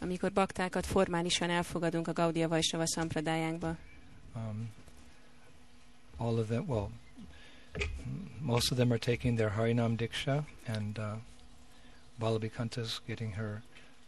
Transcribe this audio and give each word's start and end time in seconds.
Amikor 0.00 0.32
baktákat 0.32 0.86
formálisan 0.86 1.50
elfogadunk 1.50 2.08
a 2.08 2.12
Gaudiya 2.12 2.48
Vaisnava 2.48 2.86
Sampradájánkba. 2.86 3.76
Um, 4.34 4.68
all 6.16 6.38
of 6.38 6.46
them, 6.46 6.64
well, 6.68 6.88
most 8.40 8.70
of 8.70 8.76
them 8.78 8.90
are 8.90 8.98
taking 8.98 9.36
their 9.36 9.52
Harinam 9.56 9.96
Diksha, 9.96 10.44
and 10.66 10.98
uh, 10.98 11.04
Balabhikanta's 12.18 13.00
getting 13.06 13.34
her 13.34 13.62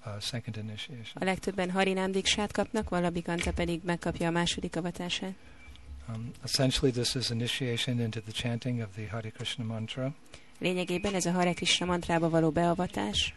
uh, 0.07 0.21
second 0.21 0.57
A 0.57 0.61
initiation. 0.61 1.23
legtöbben 1.25 1.70
Harinám 1.70 2.11
diksát 2.11 2.52
kapnak, 2.52 2.88
Valabhikanta 2.88 3.52
pedig 3.52 3.80
megkapja 3.84 4.29
a 4.29 4.30
második 4.30 4.77
avatását. 4.77 5.34
Um, 6.09 6.33
essentially, 6.45 6.93
this 6.93 7.15
is 7.15 7.30
initiation 7.30 8.01
into 8.01 8.20
the 8.20 8.33
chanting 8.33 8.80
of 8.80 8.88
the 8.95 9.06
Hare 9.06 9.30
Krishna 9.30 9.65
mantra. 9.65 10.15
Lényegében 10.59 11.15
ez 11.15 11.27
a 11.27 11.30
Hare 11.30 11.52
Krishna 11.52 11.87
mantrába 11.87 12.29
való 12.29 12.51
beavatás. 12.51 13.34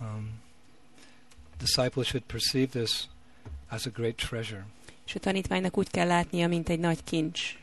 Um, 0.00 0.30
disciples 1.58 2.06
should 2.06 2.24
perceive 2.26 2.66
this 2.80 3.08
as 3.68 3.86
a 3.86 3.90
great 3.90 4.16
treasure. 4.16 4.66
És 5.06 5.14
a 5.14 5.18
tanítványnak 5.18 5.76
úgy 5.78 5.90
kell 5.90 6.06
látnia, 6.06 6.48
mint 6.48 6.68
egy 6.68 6.78
nagy 6.78 7.04
kincs. 7.04 7.56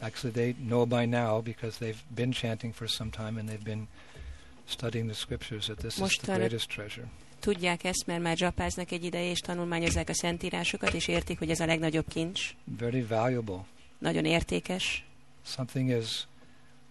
Actually, 0.00 0.32
they 0.32 0.52
know 0.66 0.86
by 0.86 1.04
now 1.06 1.42
because 1.42 1.76
they've 1.80 2.00
been 2.14 2.30
chanting 2.32 2.74
for 2.74 2.88
some 2.88 3.10
time 3.10 3.38
and 3.40 3.48
they've 3.48 3.64
been 3.64 3.88
studying 4.64 5.06
the 5.10 5.16
scriptures 5.18 5.64
that 5.64 5.76
this 5.78 5.92
is 5.94 5.98
Most 6.00 6.16
the 6.18 6.26
talán- 6.26 6.40
greatest 6.40 6.68
treasure. 6.68 7.06
Tudják 7.40 7.84
ezt, 7.84 8.06
mert 8.06 8.22
már 8.22 8.36
zsapáznak 8.36 8.90
egy 8.90 9.04
ideje, 9.04 9.30
és 9.30 9.38
tanulmányozzák 9.38 10.08
a 10.08 10.14
szentírásokat, 10.14 10.92
és 10.94 11.08
értik, 11.08 11.38
hogy 11.38 11.50
ez 11.50 11.60
a 11.60 11.66
legnagyobb 11.66 12.08
kincs. 12.08 12.54
Very 12.64 13.02
valuable. 13.02 13.64
Nagyon 13.98 14.24
értékes. 14.24 15.04
Something 15.44 15.90
is 16.02 16.26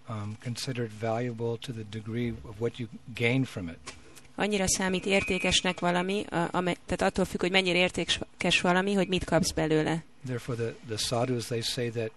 um, 0.09 0.37
considered 0.43 0.91
valuable 0.99 1.57
to 1.57 1.71
the 1.71 1.83
degree 1.89 2.33
of 2.41 2.55
what 2.59 2.77
you 2.77 2.87
gain 3.15 3.43
from 3.43 3.67
it. 3.67 3.96
Annyira 4.39 4.67
számít 4.67 5.05
értékesnek 5.05 5.79
valami, 5.79 6.25
a, 6.29 6.47
ame, 6.51 6.73
tehát 6.85 7.01
attól 7.01 7.25
függ, 7.25 7.41
hogy 7.41 7.51
mennyire 7.51 7.77
értékes 7.77 8.61
valami, 8.61 8.93
hogy 8.93 9.07
mit 9.07 9.23
kapsz 9.23 9.51
belőle. 9.51 10.03
Therefore, 10.25 10.57
the, 10.63 10.73
the 10.87 10.97
sadhus 10.97 11.45
they 11.45 11.61
say 11.61 11.89
that 11.89 12.11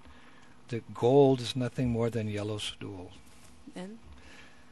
the 0.67 0.81
gold 1.01 1.41
is 1.41 1.53
nothing 1.53 1.91
more 1.91 2.09
than 2.09 2.29
yellow 2.29 2.59
stool. 2.59 3.09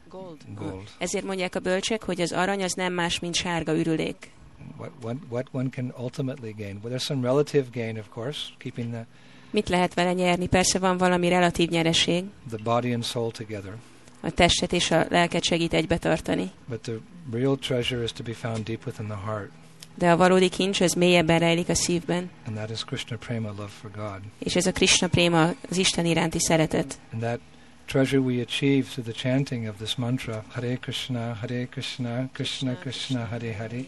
Gold. 0.09 0.37
Gold. 0.55 0.89
Ezért 0.97 1.25
mondják 1.25 1.55
a 1.55 1.59
bölcsek, 1.59 2.03
hogy 2.03 2.21
az 2.21 2.31
arany 2.31 2.63
az 2.63 2.73
nem 2.73 2.93
más, 2.93 3.19
mint 3.19 3.35
sárga 3.35 3.77
ürülék. 3.77 4.31
What, 4.77 4.91
what, 5.01 5.15
what 5.29 5.47
one 5.51 5.69
can 5.69 5.93
ultimately 5.97 6.53
gain. 6.57 6.79
Well, 6.83 6.91
there's 6.91 7.05
some 7.05 7.27
relative 7.27 7.67
gain, 7.73 7.97
of 7.97 8.09
course, 8.09 8.39
keeping 8.57 8.91
the, 8.91 9.05
Mit 9.49 9.69
lehet 9.69 9.93
vele 9.93 10.13
nyerni? 10.13 10.47
Persze 10.47 10.79
van 10.79 10.97
valami 10.97 11.27
relatív 11.27 11.69
nyereség. 11.69 12.23
the 12.49 12.63
body 12.63 12.93
and 12.93 13.03
soul 13.03 13.31
together. 13.31 13.73
A 14.21 14.29
testet 14.31 14.73
és 14.73 14.91
a 14.91 15.05
lelket 15.09 15.43
segít 15.43 15.73
egybe 15.73 15.97
tartani. 15.97 16.51
But 16.67 16.79
the 16.81 16.93
real 17.31 17.57
treasure 17.57 18.03
is 18.03 18.11
to 18.11 18.23
be 18.23 18.33
found 18.33 18.63
deep 18.63 18.85
within 18.85 19.07
the 19.07 19.17
heart, 19.25 19.49
De 19.95 20.11
a 20.11 20.17
valódi 20.17 20.49
kincs 20.49 20.81
az 20.81 20.93
mélyebben 20.93 21.39
rejlik 21.39 21.69
a 21.69 21.75
szívben. 21.75 22.29
and 22.45 22.55
that 22.55 22.69
is 22.69 22.83
Krishna 22.83 23.17
prema, 23.17 23.47
love 23.47 23.67
for 23.81 23.91
God. 23.91 24.19
És 24.39 24.55
ez 24.55 24.65
a 24.65 24.71
Krishna 24.71 25.07
préma, 25.07 25.53
az 25.69 25.77
Isten 25.77 26.05
iránti 26.05 26.39
szeretet. 26.39 26.99
And 27.13 27.21
that 27.21 27.39
treasure 27.85 28.21
we 28.21 28.41
achieve 28.41 28.85
through 28.87 29.09
the 29.09 29.29
chanting 29.29 29.67
of 29.67 29.75
this 29.77 29.95
mantra, 29.95 30.43
Hare 30.47 30.75
Krishna, 30.75 31.33
Hare 31.41 31.65
Krishna, 31.65 32.29
Krishna 32.33 32.73
Krishna, 32.75 33.25
Hare 33.25 33.55
Hare, 33.57 33.83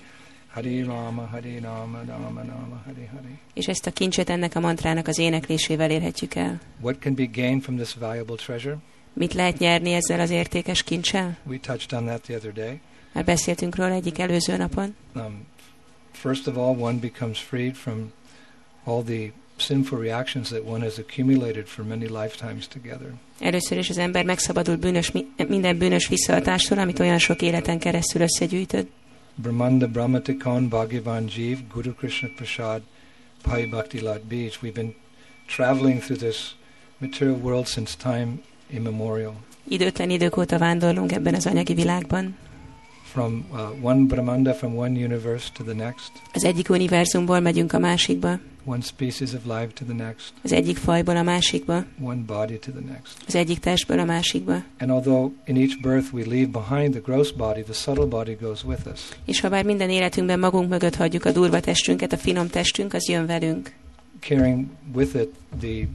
Hare 0.48 0.84
Rama, 0.86 1.26
Hare 1.32 1.59
Rama, 1.62 1.98
Rama 2.08 2.42
Rama, 2.42 2.82
Hare 2.86 3.09
Hare. 3.14 3.40
És 3.54 3.68
ezt 3.68 3.86
a 3.86 3.92
kincset 3.92 4.30
ennek 4.30 4.56
a 4.56 4.59
mantrának 4.59 5.08
az 5.08 5.18
éneklésével 5.18 5.92
érhetjük 5.92 6.36
el. 6.36 6.59
What 6.82 6.98
can 7.00 7.14
be 7.14 7.26
gained 7.26 7.62
from 7.62 7.76
this 7.76 7.94
valuable 7.94 8.36
treasure? 8.36 8.78
Mit 9.14 9.34
lehet 9.34 9.58
nyerni 9.58 9.92
ezzel 9.94 10.20
az 10.20 10.30
értékes 10.30 10.84
kincsel? 10.84 11.38
We 11.45 11.58
touched 11.58 12.00
on 12.00 12.06
that 12.06 12.22
the 12.22 12.36
other 12.36 12.54
day. 12.54 12.80
Már 13.14 13.26
beszéltünk 13.26 13.76
róla 13.76 13.94
egyik 13.94 14.20
előző 14.20 14.58
napon. 14.58 14.95
Um, 15.16 15.45
first 16.12 16.48
of 16.48 16.58
all, 16.58 16.78
one 16.80 16.97
becomes 17.00 17.40
freed 17.40 17.75
from 17.75 18.12
all 18.84 19.03
the 19.03 19.31
sinful 19.56 20.00
reactions 20.00 20.47
that 20.47 20.62
one 20.66 20.84
has 20.84 20.97
accumulated 20.97 21.66
for 21.68 21.86
many 21.86 22.06
lifetimes 22.08 22.68
together. 22.68 23.13
Először 23.40 23.78
is 23.78 23.90
az 23.90 23.97
ember 23.97 24.25
megszabadul 24.25 24.75
bűnös, 24.75 25.12
mi- 25.12 25.28
minden 25.47 25.78
bűnös 25.78 26.07
visszahatástól, 26.07 26.78
amit 26.78 27.00
olyan 27.00 27.18
sok 27.18 27.41
életen 27.41 27.80
keresztül 27.80 28.22
összegyűjtött. 28.22 28.90
Brahmanda 29.36 29.88
Brahmatikon 29.88 30.69
Bhagavan 30.69 31.30
Jeev 31.36 31.57
Guru 31.74 31.94
Krishna 31.94 32.28
Prasad 32.36 32.81
Pai 33.41 33.66
Bhakti 33.66 34.02
Lad 34.02 34.22
Beach. 34.22 34.57
We've 34.62 34.74
been 34.74 34.94
traveling 35.47 36.00
through 36.02 36.22
this 36.22 36.56
material 36.97 37.38
world 37.38 37.68
since 37.68 37.96
time 37.97 38.41
immemorial. 38.74 39.34
Időtlen 39.68 40.09
idők 40.09 40.38
óta 40.38 40.58
vándorlunk 40.58 41.12
ebben 41.12 41.34
az 41.34 41.46
anyagi 41.46 41.74
világban. 41.74 42.36
From 43.12 43.46
uh, 43.52 43.59
one 43.82 44.06
Brahmanda, 44.06 44.54
from 44.54 44.78
one 44.78 45.00
universe 45.06 45.50
to 45.54 45.64
the 45.64 45.74
next, 45.74 46.12
Az 46.34 46.44
egyik 46.44 46.70
univerzumból 46.70 47.40
megyünk 47.40 47.74
a 47.74 47.80
másikba, 47.80 48.40
one 48.66 48.81
species 48.81 49.34
of 49.34 49.44
life 49.44 49.68
to 49.74 49.86
the 49.86 49.94
next, 49.94 50.34
az 50.44 50.52
egyik 50.52 50.78
fajból 50.78 51.18
a 51.18 51.22
másikba, 51.24 51.84
one 52.02 52.22
body 52.26 52.60
to 52.60 52.72
the 52.72 52.81
next. 52.88 53.18
az 53.28 53.36
egyik 53.36 53.60
testből 53.60 54.00
a 54.00 54.06
másikba. 54.06 54.54
And 54.80 54.90
although 54.92 55.31
in 55.46 55.56
each 55.58 55.80
birth 55.81 56.14
we 56.14 56.24
leave 56.26 56.46
behind 56.48 56.92
the 56.92 57.00
gross 57.00 57.31
body, 57.31 57.62
the 57.62 57.74
subtle 57.74 58.06
body 58.06 58.38
goes 58.42 58.64
with 58.64 58.81
us. 58.94 59.00
És 59.26 59.40
ha 59.40 59.50
bár 59.50 59.64
minden 59.64 59.90
életünkben 59.90 60.40
magunk 60.40 60.70
mögött 60.70 60.96
hagyjuk 60.96 61.26
a 61.26 61.31
durva 61.31 61.60
testünket, 61.60 62.14
a 62.14 62.18
finom 62.18 62.48
testünk, 62.48 62.94
az 62.94 63.08
jön 63.10 63.26
velünk. 63.26 63.72
carrying 64.20 64.66
with 64.94 65.16
it 65.16 65.30
the 65.60 65.88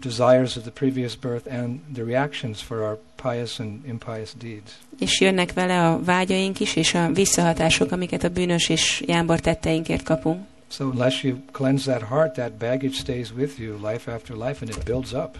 desires 0.00 0.56
of 0.56 0.62
the 0.62 0.70
previous 0.70 1.16
birth 1.16 1.52
and 1.52 1.80
the 1.94 2.04
reactions 2.04 2.60
for 2.60 2.82
our 2.82 2.98
pious 3.22 3.58
and 3.58 3.84
impious 3.86 4.32
deeds. 4.38 4.78
És 4.98 5.20
jönnek 5.20 5.52
vele 5.52 5.88
a 5.88 6.00
vágyaink 6.04 6.60
is, 6.60 6.76
és 6.76 6.94
a 6.94 7.10
visszahatások, 7.12 7.92
amiket 7.92 8.24
a 8.24 8.28
bűnös 8.28 8.68
és 8.68 9.02
jámbor 9.06 9.40
tetteinkért 9.40 10.02
kapunk. 10.02 10.46
So 10.68 10.84
unless 10.84 11.22
you 11.22 11.36
cleanse 11.52 11.90
that 11.90 12.08
heart, 12.08 12.32
that 12.32 12.52
baggage 12.52 12.94
stays 12.94 13.32
with 13.32 13.60
you 13.60 13.88
life 13.90 14.12
after 14.12 14.36
life 14.36 14.56
and 14.60 14.68
it 14.68 14.84
builds 14.84 15.12
up. 15.12 15.38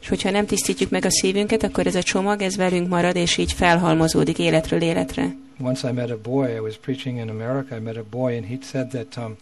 És 0.00 0.08
hogyha 0.08 0.30
nem 0.30 0.46
tisztítjuk 0.46 0.90
meg 0.90 1.04
a 1.04 1.10
szívünket, 1.10 1.62
akkor 1.62 1.86
ez 1.86 1.94
a 1.94 2.02
csomag, 2.02 2.42
ez 2.42 2.56
velünk 2.56 2.88
marad, 2.88 3.16
és 3.16 3.36
így 3.36 3.52
felhalmozódik 3.52 4.38
életről 4.38 4.80
életre. 4.82 5.36
Once 5.60 5.88
I 5.88 5.92
met 5.92 6.10
a 6.10 6.18
boy, 6.22 6.50
I 6.54 6.58
was 6.58 6.76
preaching 6.76 7.18
in 7.18 7.28
America, 7.28 7.76
I 7.76 7.80
met 7.80 7.96
a 7.96 8.04
boy 8.10 8.36
and 8.36 8.46
he 8.46 8.56
said 8.62 8.88
that 8.88 9.16
um, 9.16 9.36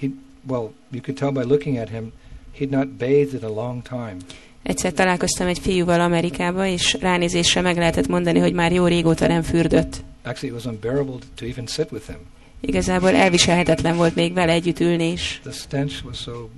he, 0.00 0.08
well, 0.48 0.72
you 0.90 1.02
could 1.02 1.18
tell 1.18 1.30
by 1.30 1.42
looking 1.42 1.78
at 1.78 1.88
him, 1.88 2.12
he'd 2.58 2.70
not 2.70 2.88
bathed 2.88 3.32
in 3.32 3.44
a 3.44 3.52
long 3.52 3.82
time. 3.82 4.16
Egyszer 4.62 4.92
találkoztam 4.92 5.46
egy 5.46 5.58
fiúval 5.58 6.00
Amerikába, 6.00 6.66
és 6.66 6.96
ránézésre 7.00 7.60
meg 7.60 7.76
lehetett 7.76 8.06
mondani, 8.06 8.38
hogy 8.38 8.52
már 8.52 8.72
jó 8.72 8.86
régóta 8.86 9.26
nem 9.26 9.42
fürdött. 9.42 10.02
Actually, 10.22 10.56
it 10.56 10.64
was 10.64 10.64
unbearable 10.64 11.18
to, 11.18 11.26
to 11.34 11.44
even 11.46 11.66
sit 11.66 11.90
with 11.90 12.06
him. 12.06 12.18
Igazából 12.60 13.14
elviselhetetlen 13.14 13.96
volt 13.96 14.14
még 14.14 14.32
vele 14.32 14.52
együtt 14.52 14.80
ülni 14.80 15.10
is. 15.10 15.40
The 15.42 15.52
stench 15.52 16.04
was 16.04 16.16
so 16.16 16.48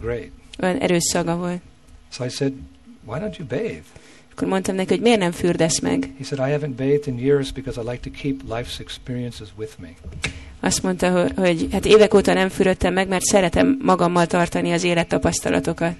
great. 0.00 0.30
Olyan 0.62 0.78
erős 0.78 1.02
szaga 1.02 1.36
volt. 1.36 1.60
So 2.10 2.24
I 2.24 2.28
said, 2.28 2.52
why 3.04 3.18
don't 3.18 3.38
you 3.38 3.46
bathe? 3.48 3.82
Akkor 4.40 4.52
mondtam 4.52 4.74
neki, 4.74 4.88
hogy 4.88 5.00
miért 5.00 5.18
nem 5.18 5.32
fürdesz 5.32 5.80
meg. 5.80 6.10
He 6.18 6.24
said, 6.24 6.48
I 6.48 6.52
haven't 6.52 6.76
bathed 6.76 7.06
in 7.06 7.18
years 7.18 7.52
because 7.52 7.80
I 7.80 7.90
like 7.90 8.10
to 8.10 8.10
keep 8.22 8.40
life's 8.48 8.80
experiences 8.80 9.48
with 9.56 9.72
me. 9.80 9.88
Azt 10.60 10.82
mondta, 10.82 11.28
hogy, 11.36 11.68
hát 11.72 11.86
évek 11.86 12.14
óta 12.14 12.32
nem 12.32 12.48
fürödtem 12.48 12.92
meg, 12.92 13.08
mert 13.08 13.24
szeretem 13.24 13.78
magammal 13.82 14.26
tartani 14.26 14.72
az 14.72 14.84
élettapasztalatokat. 14.84 15.92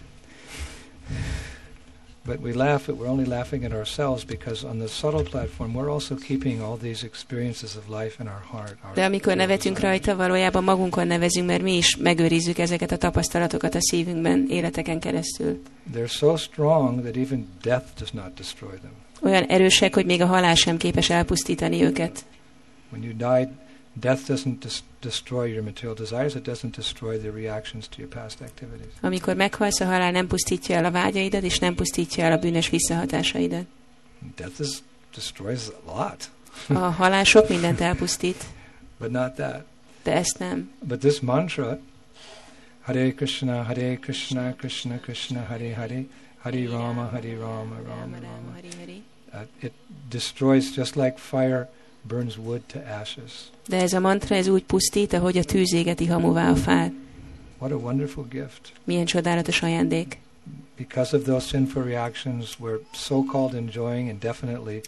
But 2.31 2.41
we 2.41 2.53
laugh, 2.53 2.87
but 2.87 2.97
we're 2.97 3.11
only 3.11 3.25
laughing 3.27 3.65
at 3.65 3.73
ourselves 3.73 4.25
because 4.25 4.67
on 4.67 4.79
the 4.79 4.87
subtle 4.89 5.23
platform, 5.23 5.75
we're 5.75 5.91
also 5.91 6.15
keeping 6.15 6.63
all 6.63 6.77
these 6.77 7.07
experiences 7.07 7.77
of 7.77 7.89
life 7.89 8.21
in 8.21 8.29
our 8.29 8.43
heart. 8.51 8.77
Our 8.85 8.95
De 8.95 9.05
amikor 9.05 9.37
nevetünk 9.37 9.79
rajta, 9.79 10.17
valójában 10.17 10.65
magunkon 10.65 11.07
nevezünk, 11.07 11.47
mert 11.47 11.63
mi 11.63 11.77
is 11.77 11.97
megőrizzük 11.97 12.59
ezeket 12.59 12.91
a 12.91 12.97
tapasztalatokat 12.97 13.75
a 13.75 13.81
szívünkben 13.81 14.47
életeken 14.49 15.01
keresztül. 15.01 15.63
They're 15.95 16.11
so 16.11 16.37
strong 16.37 17.03
that 17.03 17.17
even 17.17 17.49
death 17.63 17.87
does 17.99 18.11
not 18.11 18.35
destroy 18.35 18.75
them. 18.79 18.93
Olyan 19.23 19.45
erősek, 19.45 19.95
hogy 19.95 20.07
még 20.07 20.21
a 20.21 20.27
halál 20.27 20.55
sem 20.55 20.77
képes 20.77 21.11
elpusztítani 21.11 21.83
őket. 21.83 22.25
When 22.91 23.03
you 23.03 23.17
die, 23.17 23.51
death 23.93 24.27
doesn't 24.29 24.59
dis- 24.63 24.83
destroy 25.01 25.45
your 25.53 25.63
material 25.63 25.95
desires, 25.95 26.35
it 26.35 26.43
doesn't 26.43 26.75
destroy 26.77 27.19
the 27.19 27.31
reactions 27.31 27.89
to 27.89 27.97
your 27.99 28.09
past 28.11 28.41
activities. 28.41 28.93
Amikor 29.01 29.35
meghalsz, 29.37 29.81
a 29.81 29.85
halál 29.85 30.11
nem 30.11 30.27
pusztítja 30.27 30.77
el 30.77 30.85
a 30.85 30.91
vágyaidat, 30.91 31.43
és 31.43 31.59
nem 31.59 31.75
pusztítja 31.75 32.25
el 32.25 32.33
a 32.33 32.39
bűnös 32.39 32.69
visszahatásaidat. 32.69 33.65
Death 34.37 34.61
is, 34.61 34.69
destroys 35.15 35.67
a 35.87 35.93
lot, 35.97 36.31
A 36.69 36.79
halál 36.79 37.25
sok 37.25 37.49
mindent 37.49 37.81
elpusztít, 37.81 38.45
but 39.01 39.11
not 39.11 39.35
that. 39.35 39.65
de 40.03 40.13
ezt 40.13 40.39
nem. 40.39 40.71
But 40.83 40.99
this 40.99 41.21
mantra, 41.21 41.79
Hare 42.81 43.13
Krishna, 43.15 43.63
Hare 43.63 43.97
Krishna, 43.97 44.55
Krishna 44.55 44.99
Krishna, 44.99 45.45
Hare 45.49 45.75
Hare, 45.75 46.05
Hare 46.39 46.69
Rama, 46.69 47.09
Hare 47.09 47.37
Rama, 47.39 47.75
Rama 47.87 48.17
Rama, 48.21 48.53
uh, 49.33 49.41
it 49.61 49.73
destroys 50.09 50.77
just 50.77 50.95
like 50.97 51.19
fire 51.19 51.69
burns 52.03 52.37
wood 52.37 52.61
to 52.61 52.79
ashes. 53.01 53.33
De 53.69 53.77
ez 53.77 53.93
a 53.93 54.01
mantra, 54.01 54.37
ez 54.37 54.49
úgy 54.49 54.65
pusztít, 54.65 55.13
ahogy 55.13 55.39
a 55.39 55.45
tűz 55.45 55.75
égeti 55.75 56.07
hamuvá 56.07 56.51
a 56.51 56.57
fát. 56.57 56.93
What 57.59 57.73
a 57.73 57.77
wonderful 57.77 58.27
gift. 58.31 58.73
Milyen 58.85 59.05
csodálatos 59.05 59.63
ajándék. 59.63 60.19
Because 60.77 61.17
of 61.17 61.25
those 61.25 61.47
sinful 61.47 61.83
reactions, 61.83 62.57
we're 62.61 62.81
so 62.93 63.25
called 63.25 63.55
enjoying 63.55 64.09
and 64.09 64.19
definitely 64.19 64.81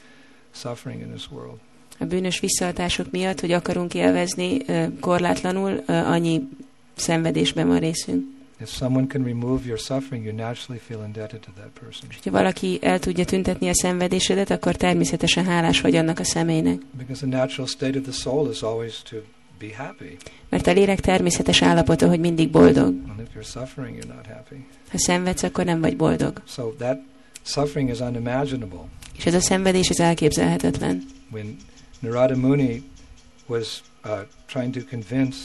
suffering 0.51 1.01
in 1.01 1.09
this 1.09 1.31
world. 1.31 1.59
A 1.99 2.05
bűnös 2.05 2.41
visszahatások 2.41 3.11
miatt, 3.11 3.41
hogy 3.41 3.53
akarunk 3.53 3.95
élvezni 3.95 4.65
korlátlanul, 5.01 5.83
annyi 5.87 6.49
szenvedésben 6.95 7.67
van 7.67 7.79
részünk. 7.79 8.25
If 8.63 8.69
someone 8.69 9.07
can 9.07 9.25
remove 9.25 9.67
your 9.67 9.79
suffering, 9.79 10.25
you 10.25 10.33
naturally 10.35 10.81
feel 10.87 11.03
indebted 11.05 11.41
to 11.41 11.51
that 11.57 11.71
person. 11.81 12.09
És 12.11 12.19
ha 12.25 12.31
valaki 12.31 12.79
el 12.83 12.99
tudja 12.99 13.25
tüntetni 13.25 13.69
a 13.69 13.75
szenvedésedet, 13.75 14.51
akkor 14.51 14.77
természetesen 14.77 15.45
hálás 15.45 15.81
vagy 15.81 15.97
annak 15.97 16.19
a 16.19 16.25
személynek. 16.25 16.81
Because 16.97 17.27
the 17.27 17.37
natural 17.37 17.67
state 17.67 17.99
of 17.99 18.05
the 18.05 18.13
soul 18.13 18.51
is 18.51 18.63
always 18.63 19.03
to 19.03 19.17
be 19.59 19.75
happy. 19.77 20.17
Mert 20.49 20.67
a 20.67 20.73
lélek 20.73 21.01
természetes 21.01 21.63
állapota, 21.63 22.09
hogy 22.09 22.21
mindig 22.21 22.51
boldog. 22.51 22.87
And 22.87 23.21
if 23.21 23.29
you're 23.35 23.51
suffering, 23.51 23.99
you're 23.99 24.15
not 24.15 24.27
happy. 24.27 24.67
Ha 24.91 24.99
szenvedsz, 24.99 25.43
akkor 25.43 25.65
nem 25.65 25.81
vagy 25.81 25.97
boldog. 25.97 26.43
So 26.47 26.71
that 26.71 26.99
suffering 27.43 27.91
is 27.91 27.99
unimaginable. 27.99 28.85
És 29.17 29.27
ez 29.27 29.35
a 29.35 29.41
szenvedés, 29.41 29.89
ez 29.89 30.01
elképzelhetetlen. 30.01 31.05
When 31.31 31.57
Narada 32.01 32.37
Muni 32.37 32.83
was 33.47 33.83
uh, 34.05 34.11
trying 34.47 34.75
to 34.75 34.81
convince 34.91 35.39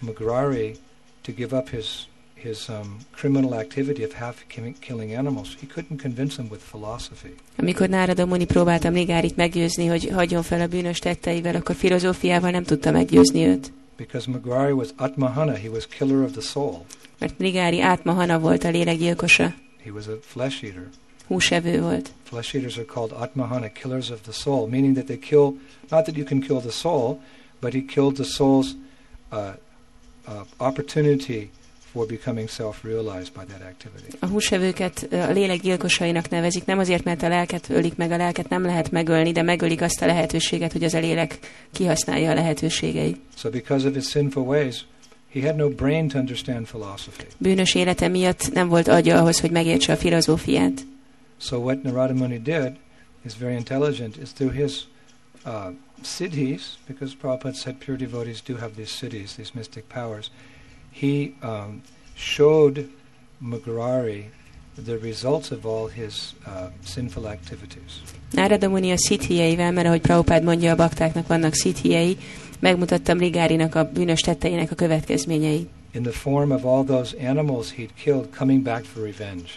Magrari 0.00 0.76
to 1.22 1.32
give 1.32 1.56
up 1.56 1.68
his 1.68 2.06
his 2.44 2.68
um, 2.68 2.98
criminal 3.16 3.54
activity 3.54 4.04
of 4.04 4.12
half 4.12 4.44
killing, 4.80 5.16
animals, 5.16 5.56
he 5.60 5.66
couldn't 5.66 5.98
convince 6.02 6.36
him 6.36 6.48
with 6.50 6.62
philosophy. 6.62 7.34
Amikor 7.56 7.88
Nárada 7.88 8.26
Muni 8.26 8.44
próbáltam 8.44 8.92
Ligárit 8.92 9.36
meggyőzni, 9.36 9.86
hogy 9.86 10.08
hagyjon 10.08 10.42
fel 10.42 10.60
a 10.60 10.66
bűnös 10.66 10.98
tetteivel, 10.98 11.54
akkor 11.54 11.74
filozófiával 11.74 12.50
nem 12.50 12.62
tudta 12.62 12.90
meggyőzni 12.90 13.46
őt. 13.46 13.72
Because 13.96 14.30
Magrari 14.30 14.72
was 14.72 14.88
Atmahana, 14.96 15.54
he 15.54 15.68
was 15.68 15.86
killer 15.86 16.22
of 16.22 16.32
the 16.32 16.40
soul. 16.40 16.84
Mert 17.18 17.34
Ligári 17.38 17.80
átmahana 17.80 18.38
volt 18.38 18.64
a 18.64 18.68
lélek 18.70 18.98
gyilkosa. 18.98 19.54
He 19.84 19.90
was 19.90 20.06
a 20.06 20.18
flesh 20.20 20.64
eater. 20.64 20.88
Húsevő 21.26 21.80
volt. 21.80 22.10
Flesh 22.22 22.54
eaters 22.54 22.76
are 22.76 22.86
called 22.86 23.12
Atmahana, 23.12 23.72
killers 23.72 24.10
of 24.10 24.20
the 24.20 24.32
soul, 24.32 24.68
meaning 24.68 24.94
that 24.94 25.06
they 25.06 25.18
kill, 25.18 25.58
not 25.90 26.04
that 26.04 26.16
you 26.16 26.24
can 26.24 26.40
kill 26.40 26.60
the 26.60 26.70
soul, 26.70 27.20
but 27.60 27.72
he 27.72 27.84
killed 27.84 28.16
the 28.16 28.24
soul's 28.24 28.74
uh, 29.32 29.38
uh, 30.28 30.32
opportunity 30.56 31.50
for 31.94 32.06
becoming 32.06 32.48
self-realized 32.48 33.32
by 33.32 33.44
that 33.44 33.62
activity. 33.62 34.16
A 34.20 34.26
húsevőket 34.26 35.06
a 35.12 35.30
lélek 35.30 35.60
gyilkosainak 35.60 36.28
nevezik, 36.28 36.64
nem 36.64 36.78
azért, 36.78 37.04
mert 37.04 37.22
a 37.22 37.28
lelket 37.28 37.70
ölik 37.70 37.96
meg, 37.96 38.10
a 38.10 38.16
lelket 38.16 38.48
nem 38.48 38.62
lehet 38.62 38.90
megölni, 38.90 39.32
de 39.32 39.42
megölik 39.42 39.80
azt 39.80 40.02
a 40.02 40.06
lehetőséget, 40.06 40.72
hogy 40.72 40.84
az 40.84 40.94
a 40.94 40.98
lélek 40.98 41.38
kihasználja 41.72 42.30
a 42.30 42.34
lehetőségeit. 42.34 43.20
So 43.36 43.50
because 43.50 43.88
of 43.88 43.94
his 43.94 44.08
sinful 44.08 44.42
ways, 44.42 44.86
he 45.32 45.40
had 45.40 45.56
no 45.56 45.68
brain 45.68 46.08
to 46.08 46.18
understand 46.18 46.66
philosophy. 46.66 47.26
Bűnös 47.38 47.74
élete 47.74 48.08
miatt 48.08 48.52
nem 48.52 48.68
volt 48.68 48.88
agya 48.88 49.18
ahhoz, 49.18 49.40
hogy 49.40 49.50
megértse 49.50 49.92
a 49.92 49.96
filozófiát. 49.96 50.86
So 51.40 51.56
what 51.56 51.82
Narada 51.82 52.14
Muni 52.14 52.38
did 52.38 52.72
is 53.26 53.32
very 53.38 53.54
intelligent, 53.54 54.16
is 54.22 54.32
through 54.32 54.54
his 54.54 54.72
uh, 55.46 55.52
siddhis, 56.02 56.62
because 56.86 57.14
Prabhupada 57.20 57.54
said 57.54 57.74
pure 57.74 57.96
devotees 57.96 58.42
do 58.42 58.56
have 58.56 58.70
these 58.76 58.90
siddhis, 58.90 59.34
these 59.34 59.50
mystic 59.54 59.84
powers, 59.88 60.30
he 61.00 61.34
um, 61.42 61.82
showed 62.16 62.88
Magarari 63.42 64.24
the 64.84 64.98
results 64.98 65.50
of 65.50 65.64
all 65.66 65.86
his 65.88 66.34
uh, 66.46 66.68
sinful 66.84 67.26
activities. 67.26 68.02
Nárada 68.32 68.68
Muni 68.68 68.90
a 68.90 68.96
szithieivel, 68.96 69.72
mert 69.72 69.86
ahogy 69.86 70.00
Prabhupád 70.00 70.42
mondja, 70.42 70.72
a 70.72 70.76
baktáknak 70.76 71.26
vannak 71.26 71.54
szithiei, 71.54 72.16
megmutattam 72.58 73.18
Ligárinak 73.18 73.74
a 73.74 73.90
bűnös 73.92 74.20
tetteinek 74.20 74.70
a 74.70 74.74
következményei. 74.74 75.68
In 75.92 76.02
the 76.02 76.12
form 76.12 76.50
of 76.50 76.64
all 76.64 76.84
those 76.84 77.16
animals 77.28 77.72
he'd 77.72 77.94
killed 77.94 78.28
coming 78.36 78.62
back 78.62 78.84
for 78.84 79.02
revenge. 79.02 79.50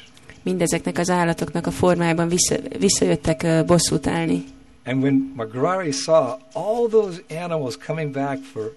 Mindezeknek 0.44 0.98
az 0.98 1.10
állatoknak 1.10 1.68
a 1.68 1.72
formájában 1.72 2.28
vissza, 2.28 2.56
visszajöttek 2.80 3.42
uh, 3.44 3.66
bosszút 3.66 4.08
állni. 4.08 4.44
And 4.86 5.04
when 5.04 5.34
Magarari 5.36 5.92
saw 5.92 6.40
all 6.54 6.88
those 6.90 7.22
animals 7.30 7.78
coming 7.78 8.12
back 8.12 8.44
for 8.44 8.76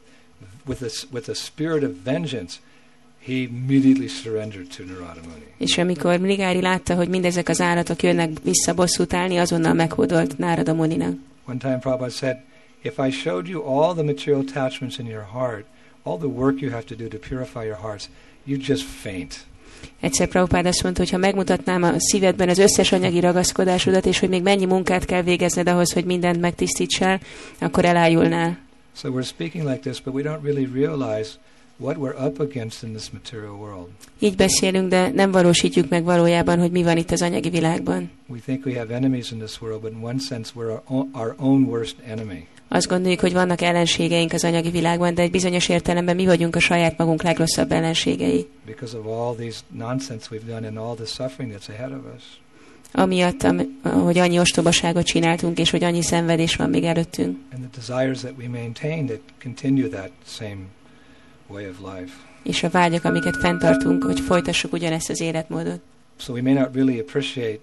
with 0.66 0.82
a, 0.82 1.06
with 1.12 1.28
a 1.28 1.34
spirit 1.34 1.82
of 1.82 1.90
vengeance, 2.04 2.58
he 3.18 3.42
immediately 3.42 4.08
surrendered 4.08 4.68
to 4.76 4.82
Narada 4.84 5.20
Muni. 5.20 5.46
És 5.58 5.78
amikor 5.78 6.20
Ligári 6.20 6.60
látta, 6.60 6.94
hogy 6.94 7.08
mindezek 7.08 7.48
az 7.48 7.60
állatok 7.60 8.02
jönnek 8.02 8.30
vissza 8.42 8.74
bosszút 8.74 9.14
állni, 9.14 9.36
azonnal 9.36 9.72
meghódolt 9.72 10.38
Nárada 10.38 10.74
Muninak. 10.74 11.14
One 11.44 11.58
time 11.58 11.78
Prabhupada 11.78 12.10
said, 12.10 12.36
if 12.82 12.98
I 12.98 13.10
showed 13.10 13.48
you 13.48 13.62
all 13.62 13.94
the 13.94 14.02
material 14.02 14.40
attachments 14.48 14.98
in 14.98 15.06
your 15.06 15.26
heart, 15.32 15.64
all 16.02 16.16
the 16.16 16.28
work 16.28 16.60
you 16.60 16.70
have 16.70 16.84
to 16.84 16.94
do 16.94 17.08
to 17.08 17.18
purify 17.18 17.64
your 17.64 17.78
hearts, 17.82 18.08
you'd 18.46 18.66
just 18.66 18.82
faint. 18.82 19.48
Egyszer 20.00 20.28
Prabhupád 20.28 20.66
azt 20.66 20.82
mondta, 20.82 21.00
hogy 21.00 21.10
ha 21.10 21.16
megmutatnám 21.16 21.82
a 21.82 21.92
szívedben 21.96 22.48
az 22.48 22.58
összes 22.58 22.92
anyagi 22.92 23.20
ragaszkodásodat, 23.20 24.06
és 24.06 24.18
hogy 24.18 24.28
még 24.28 24.42
mennyi 24.42 24.64
munkát 24.64 25.04
kell 25.04 25.22
végezned 25.22 25.68
ahhoz, 25.68 25.92
hogy 25.92 26.04
mindent 26.04 26.40
megtisztítsál, 26.40 27.20
akkor 27.58 27.84
elájulnál. 27.84 28.58
So 29.00 29.08
we're 29.08 29.23
speaking 29.23 29.64
like 29.64 29.81
this, 29.81 29.99
but 29.99 30.12
we 30.12 30.23
don't 30.23 30.43
really 30.43 30.67
realize 30.67 31.38
what 31.79 31.97
we're 31.97 32.26
up 32.26 32.38
against 32.38 32.82
in 32.85 32.93
this 32.93 33.12
material 33.12 33.56
world. 33.56 33.88
Így 34.19 34.37
beszélünk, 34.37 34.88
de 34.88 35.08
nem 35.08 35.31
valósítjuk 35.31 35.88
meg 35.88 36.05
valójában, 36.05 36.58
hogy 36.58 36.70
mi 36.70 36.82
van 36.82 36.97
itt 36.97 37.11
az 37.11 37.23
anyagi 37.23 37.50
világban. 37.50 38.11
We 38.26 38.38
think 38.44 38.67
we 38.67 38.79
have 38.79 38.94
enemies 38.94 39.31
in 39.31 39.38
this 39.38 39.61
world, 39.61 39.81
but 39.81 39.93
in 39.93 40.02
one 40.02 40.19
sense 40.19 40.52
we're 40.56 40.69
our 40.70 40.82
own, 40.87 41.11
our 41.12 41.35
own 41.38 41.62
worst 41.64 41.97
enemy. 42.06 42.47
Azt 42.69 42.88
gondoljuk, 42.88 43.20
hogy 43.20 43.32
vannak 43.32 43.61
ellenségeink 43.61 44.32
az 44.32 44.44
anyagi 44.44 44.70
világban, 44.70 45.14
de 45.14 45.23
egy 45.23 45.31
bizonyos 45.31 45.69
értelemben 45.69 46.17
mi 46.17 46.26
vagyunk 46.26 46.56
a 46.56 46.61
saját 46.61 46.99
magunk 46.99 47.23
legrosszabb 47.23 47.73
ellenségei. 47.73 48.47
because 48.67 48.97
of 48.97 49.06
all 49.06 49.35
these 49.35 49.61
nonsense 49.69 50.29
we've 50.31 50.47
done 50.47 50.67
and 50.67 50.76
all 50.76 50.94
the 50.94 51.06
suffering 51.06 51.52
that's 51.52 51.69
ahead 51.69 51.93
of 51.93 52.14
us. 52.17 52.23
Amiatt, 52.92 53.42
am- 53.42 53.81
hogy 53.82 54.19
annyi 54.19 54.38
ostobaságot 54.38 55.06
csináltunk, 55.06 55.58
és 55.58 55.70
hogy 55.70 55.84
annyi 55.84 56.02
szenvedés 56.02 56.56
van 56.56 56.70
még 56.70 56.84
előttünk. 56.84 57.38
És 62.42 62.62
a 62.62 62.70
vágyak, 62.70 63.04
amiket 63.04 63.37
fenntartunk, 63.37 64.04
hogy 64.04 64.20
folytassuk 64.20 64.72
ugyanezt 64.72 65.10
az 65.10 65.20
életmódot. 65.20 65.81
So 66.16 66.32
we 66.32 66.42
may 66.42 66.52
not 66.52 66.75
really 66.75 66.98
appreciate 66.98 67.60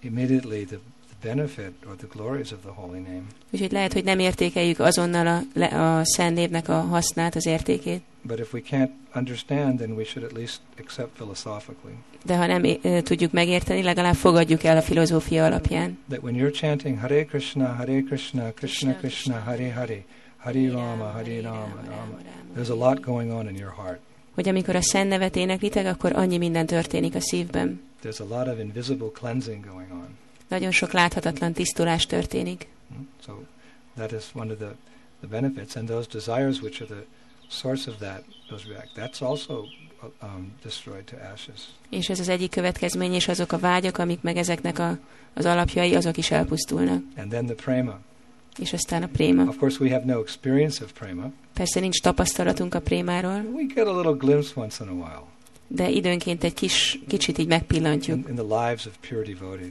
immediately 0.00 0.64
the 0.64 0.78
benefit 1.22 1.72
or 1.88 1.96
the 1.96 2.06
glories 2.12 2.52
of 2.52 2.58
the 2.60 2.72
holy 2.74 2.98
name. 2.98 3.22
Úgyhogy 3.50 3.72
lehet, 3.72 3.92
hogy 3.92 4.04
nem 4.04 4.18
értékeljük 4.18 4.78
azonnal 4.78 5.26
a, 5.54 5.62
a 5.74 6.04
szent 6.04 6.34
névnek 6.34 6.68
a 6.68 6.80
hasznát, 6.80 7.34
az 7.34 7.46
értékét. 7.46 8.02
But 8.22 8.38
if 8.38 8.52
we 8.52 8.60
can't 8.70 8.90
understand, 9.14 9.78
then 9.78 9.90
we 9.90 10.04
should 10.04 10.30
at 10.30 10.36
least 10.36 10.60
accept 10.78 11.08
philosophically 11.08 11.94
De 12.24 12.36
ha 12.36 12.46
nem 12.46 12.64
eh, 12.82 13.00
tudjuk 13.02 13.32
megérteni, 13.32 13.82
legalább 13.82 14.14
fogadjuk 14.14 14.64
el 14.64 14.76
a 14.76 14.82
filozófia 14.82 15.44
alapján. 15.44 15.98
that 16.08 16.22
when 16.22 16.34
you're 16.34 16.58
chanting 16.58 16.98
Hare 16.98 17.24
Krishna, 17.24 17.66
Hare 17.66 18.00
Krishna, 18.02 18.52
Krishna 18.52 18.94
Krishna, 18.94 19.38
Hare 19.44 19.72
Hare, 19.72 20.04
Hare 20.36 20.70
Rama, 20.70 21.04
Hare 21.04 21.40
Rama, 21.42 21.74
Rama, 21.86 22.18
there's 22.56 22.70
a 22.70 22.74
lot 22.74 23.00
going 23.00 23.32
on 23.32 23.48
in 23.48 23.56
your 23.56 23.72
heart. 23.76 23.98
Hogy 24.34 24.48
amikor 24.48 24.76
a 24.76 24.82
szent 24.82 25.08
nevet 25.08 25.36
éneklitek, 25.36 25.86
akkor 25.86 26.12
annyi 26.16 26.38
minden 26.38 26.66
történik 26.66 27.14
a 27.14 27.20
szívben. 27.20 27.80
There's 28.02 28.20
a 28.20 28.38
lot 28.38 28.46
of 28.46 28.58
invisible 28.58 29.08
cleansing 29.12 29.66
going 29.66 29.90
on. 29.90 30.06
Nagyon 30.50 30.70
sok 30.70 30.92
láthatatlan 30.92 31.52
tisztulás 31.52 32.06
történik. 32.06 32.66
Mm, 32.94 33.06
So 33.26 33.32
that 33.96 34.12
is 34.12 34.24
one 34.34 34.52
of 34.52 34.58
the, 34.58 34.70
the 35.20 35.28
benefits. 35.28 35.76
And 35.76 35.88
those 35.88 36.08
desires 36.08 36.60
which 36.60 36.82
are 36.82 36.94
the 36.94 37.04
source 37.48 37.90
of 37.90 37.96
that, 37.96 38.22
those 38.48 38.68
react, 38.68 38.88
that's 38.94 39.22
also 39.22 39.64
um, 40.22 40.52
destroyed 40.62 41.04
to 41.04 41.16
ashes. 41.32 41.60
És 41.90 42.08
ez 42.08 42.20
az 42.20 42.28
egyik 42.28 42.50
következmény, 42.50 43.12
és 43.12 43.28
azok 43.28 43.52
a 43.52 43.58
vágyak, 43.58 43.98
amik 43.98 44.22
meg 44.22 44.36
ezeknek 44.36 44.78
a, 44.78 44.98
az 45.34 45.44
alapjai, 45.44 45.94
azok 45.94 46.16
is 46.16 46.30
elpusztulnak. 46.30 47.02
And 47.16 47.28
then 47.28 47.46
the 47.46 47.54
prema. 47.54 47.98
És 48.58 48.72
aztán 48.72 49.02
a 49.02 49.08
préma. 49.12 49.44
Of 49.44 49.56
course, 49.56 49.84
we 49.84 49.90
have 49.90 50.04
no 50.04 50.20
experience 50.20 50.84
of 50.84 50.92
prema. 50.92 51.32
Persze 51.54 51.80
nincs 51.80 52.00
tapasztalatunk 52.00 52.74
a 52.74 52.80
prémáról, 52.80 53.40
We 53.52 53.64
get 53.74 53.86
a 53.86 53.96
little 53.96 54.16
glimpse 54.18 54.60
once 54.60 54.84
in 54.84 54.90
a 54.90 54.92
while 54.92 55.24
de 55.72 55.88
időnként 55.88 56.44
egy 56.44 56.54
kis, 56.54 56.98
kicsit 57.08 57.38
így 57.38 57.46
megpillantjuk 57.46 58.28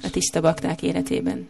a 0.01 0.09
tiszta 0.09 0.41
bakták 0.41 0.81
életében. 0.81 1.47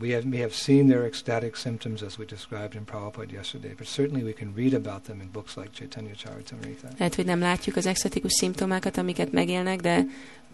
We 0.00 0.12
have 0.12 0.24
may 0.24 0.40
have 0.40 0.54
seen 0.54 0.86
their 0.86 1.04
ecstatic 1.04 1.56
symptoms 1.56 2.02
as 2.02 2.18
we 2.18 2.24
described 2.24 2.74
in 2.74 2.84
Prabhupada 2.84 3.32
yesterday, 3.32 3.74
but 3.76 3.86
certainly 3.86 4.22
we 4.22 4.32
can 4.32 4.52
read 4.54 4.74
about 4.74 5.02
them 5.02 5.20
in 5.20 5.28
books 5.32 5.56
like 5.56 5.70
Chaitanya 5.72 6.14
Charitamrita. 6.14 6.88
Lehet, 6.98 7.14
hogy 7.14 7.24
nem 7.24 7.40
látjuk 7.40 7.76
az 7.76 7.86
extatikus 7.86 8.32
szimptomákat, 8.32 8.96
amiket 8.96 9.32
megélnek, 9.32 9.80
de 9.80 10.04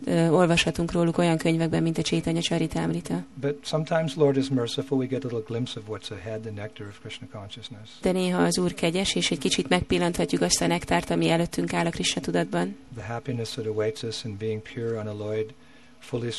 ö, 0.05 0.29
olvashatunk 0.29 0.93
róluk 0.93 1.19
olyan 1.19 1.37
könyvekben, 1.37 1.83
mint 1.83 1.99
a 1.99 2.03
Csétanya 2.03 2.41
Csaritámrita. 2.41 3.25
But 3.41 3.57
sometimes 3.63 4.15
Lord 4.15 4.37
is 4.37 4.49
merciful. 4.49 4.99
We 4.99 5.07
get 5.07 5.25
a 5.25 5.27
little 5.27 5.45
glimpse 5.47 5.81
of 5.81 5.87
what's 5.89 6.11
ahead, 6.11 6.41
the 6.41 6.51
nectar 6.51 6.87
of 6.87 7.01
Krishna 7.01 7.27
consciousness. 7.33 7.89
De 8.01 8.13
néha 8.13 8.43
az 8.43 8.59
Úr 8.59 8.75
kegyes, 8.75 9.15
és 9.15 9.31
egy 9.31 9.39
kicsit 9.39 9.69
megpillanthatjuk 9.69 10.43
azt 10.43 10.61
a 10.61 10.67
nektárt, 10.67 11.11
ami 11.11 11.29
előttünk 11.29 11.73
áll 11.73 11.87
a 11.87 11.91
Krishna 11.91 12.21
tudatban. 12.21 12.77
The 12.97 13.07
happiness 13.13 13.51
that 13.51 13.67
awaits 13.67 14.03
us 14.03 14.25
in 14.25 14.37
being 14.37 14.63
pure, 14.63 15.01
unalloyed, 15.01 15.55
fully 16.05 16.31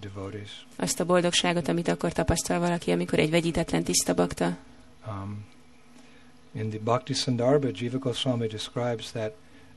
devotees. 0.00 0.66
Azt 0.76 1.00
a 1.00 1.04
boldogságot, 1.04 1.68
amit 1.68 1.88
akkor 1.88 2.12
tapasztal 2.12 2.58
valaki, 2.58 2.90
amikor 2.90 3.18
egy 3.18 3.30
vegyítetlen 3.30 3.82
tiszta 3.82 4.14
bakta. 4.14 4.56
Um, 5.06 5.44
in 6.52 6.68
the 6.68 6.78
Bhakti 6.78 7.12
Sandarbha, 7.12 7.70
Jiva 7.74 7.98
Goswami 7.98 8.46
describes 8.46 9.10
that 9.10 9.32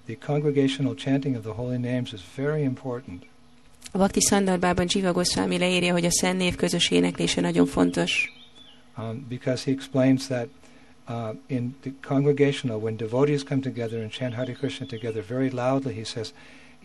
the 0.05 0.17
congregational 0.25 0.95
chanting 0.95 1.35
of 1.35 1.43
the 1.43 1.53
holy 1.53 1.77
names 1.77 2.11
is 2.11 2.21
very 2.35 2.61
important. 2.61 3.23
A 3.91 3.97
Bakti 3.97 4.21
Szandarbában 4.21 4.85
Jiva 4.89 5.11
Goswami 5.11 5.57
leírja, 5.57 5.91
hogy 5.91 6.05
a 6.05 6.11
Szent 6.11 6.37
Név 6.37 6.55
közös 6.55 6.89
éneklése 6.89 7.41
nagyon 7.41 7.65
fontos. 7.65 8.35
um, 8.97 9.25
because 9.27 9.63
he 9.63 9.71
explains 9.71 10.27
that 10.27 10.49
uh, 11.07 11.33
in 11.49 11.75
the 11.81 11.91
congregational, 12.01 12.79
when 12.79 12.97
devotees 12.97 13.43
come 13.43 13.61
together 13.61 13.99
and 13.99 14.11
chant 14.11 14.33
Hare 14.33 14.53
Krishna 14.53 14.85
together 14.87 15.21
very 15.21 15.49
loudly, 15.49 15.93
he 15.93 16.03
says, 16.03 16.33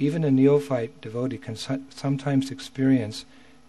even 0.00 0.25
a 0.25 0.30
neophyte 0.30 0.90
devotee 1.00 1.38
can 1.38 1.54
so- 1.54 1.80
sometimes 1.95 2.50
experience 2.50 3.25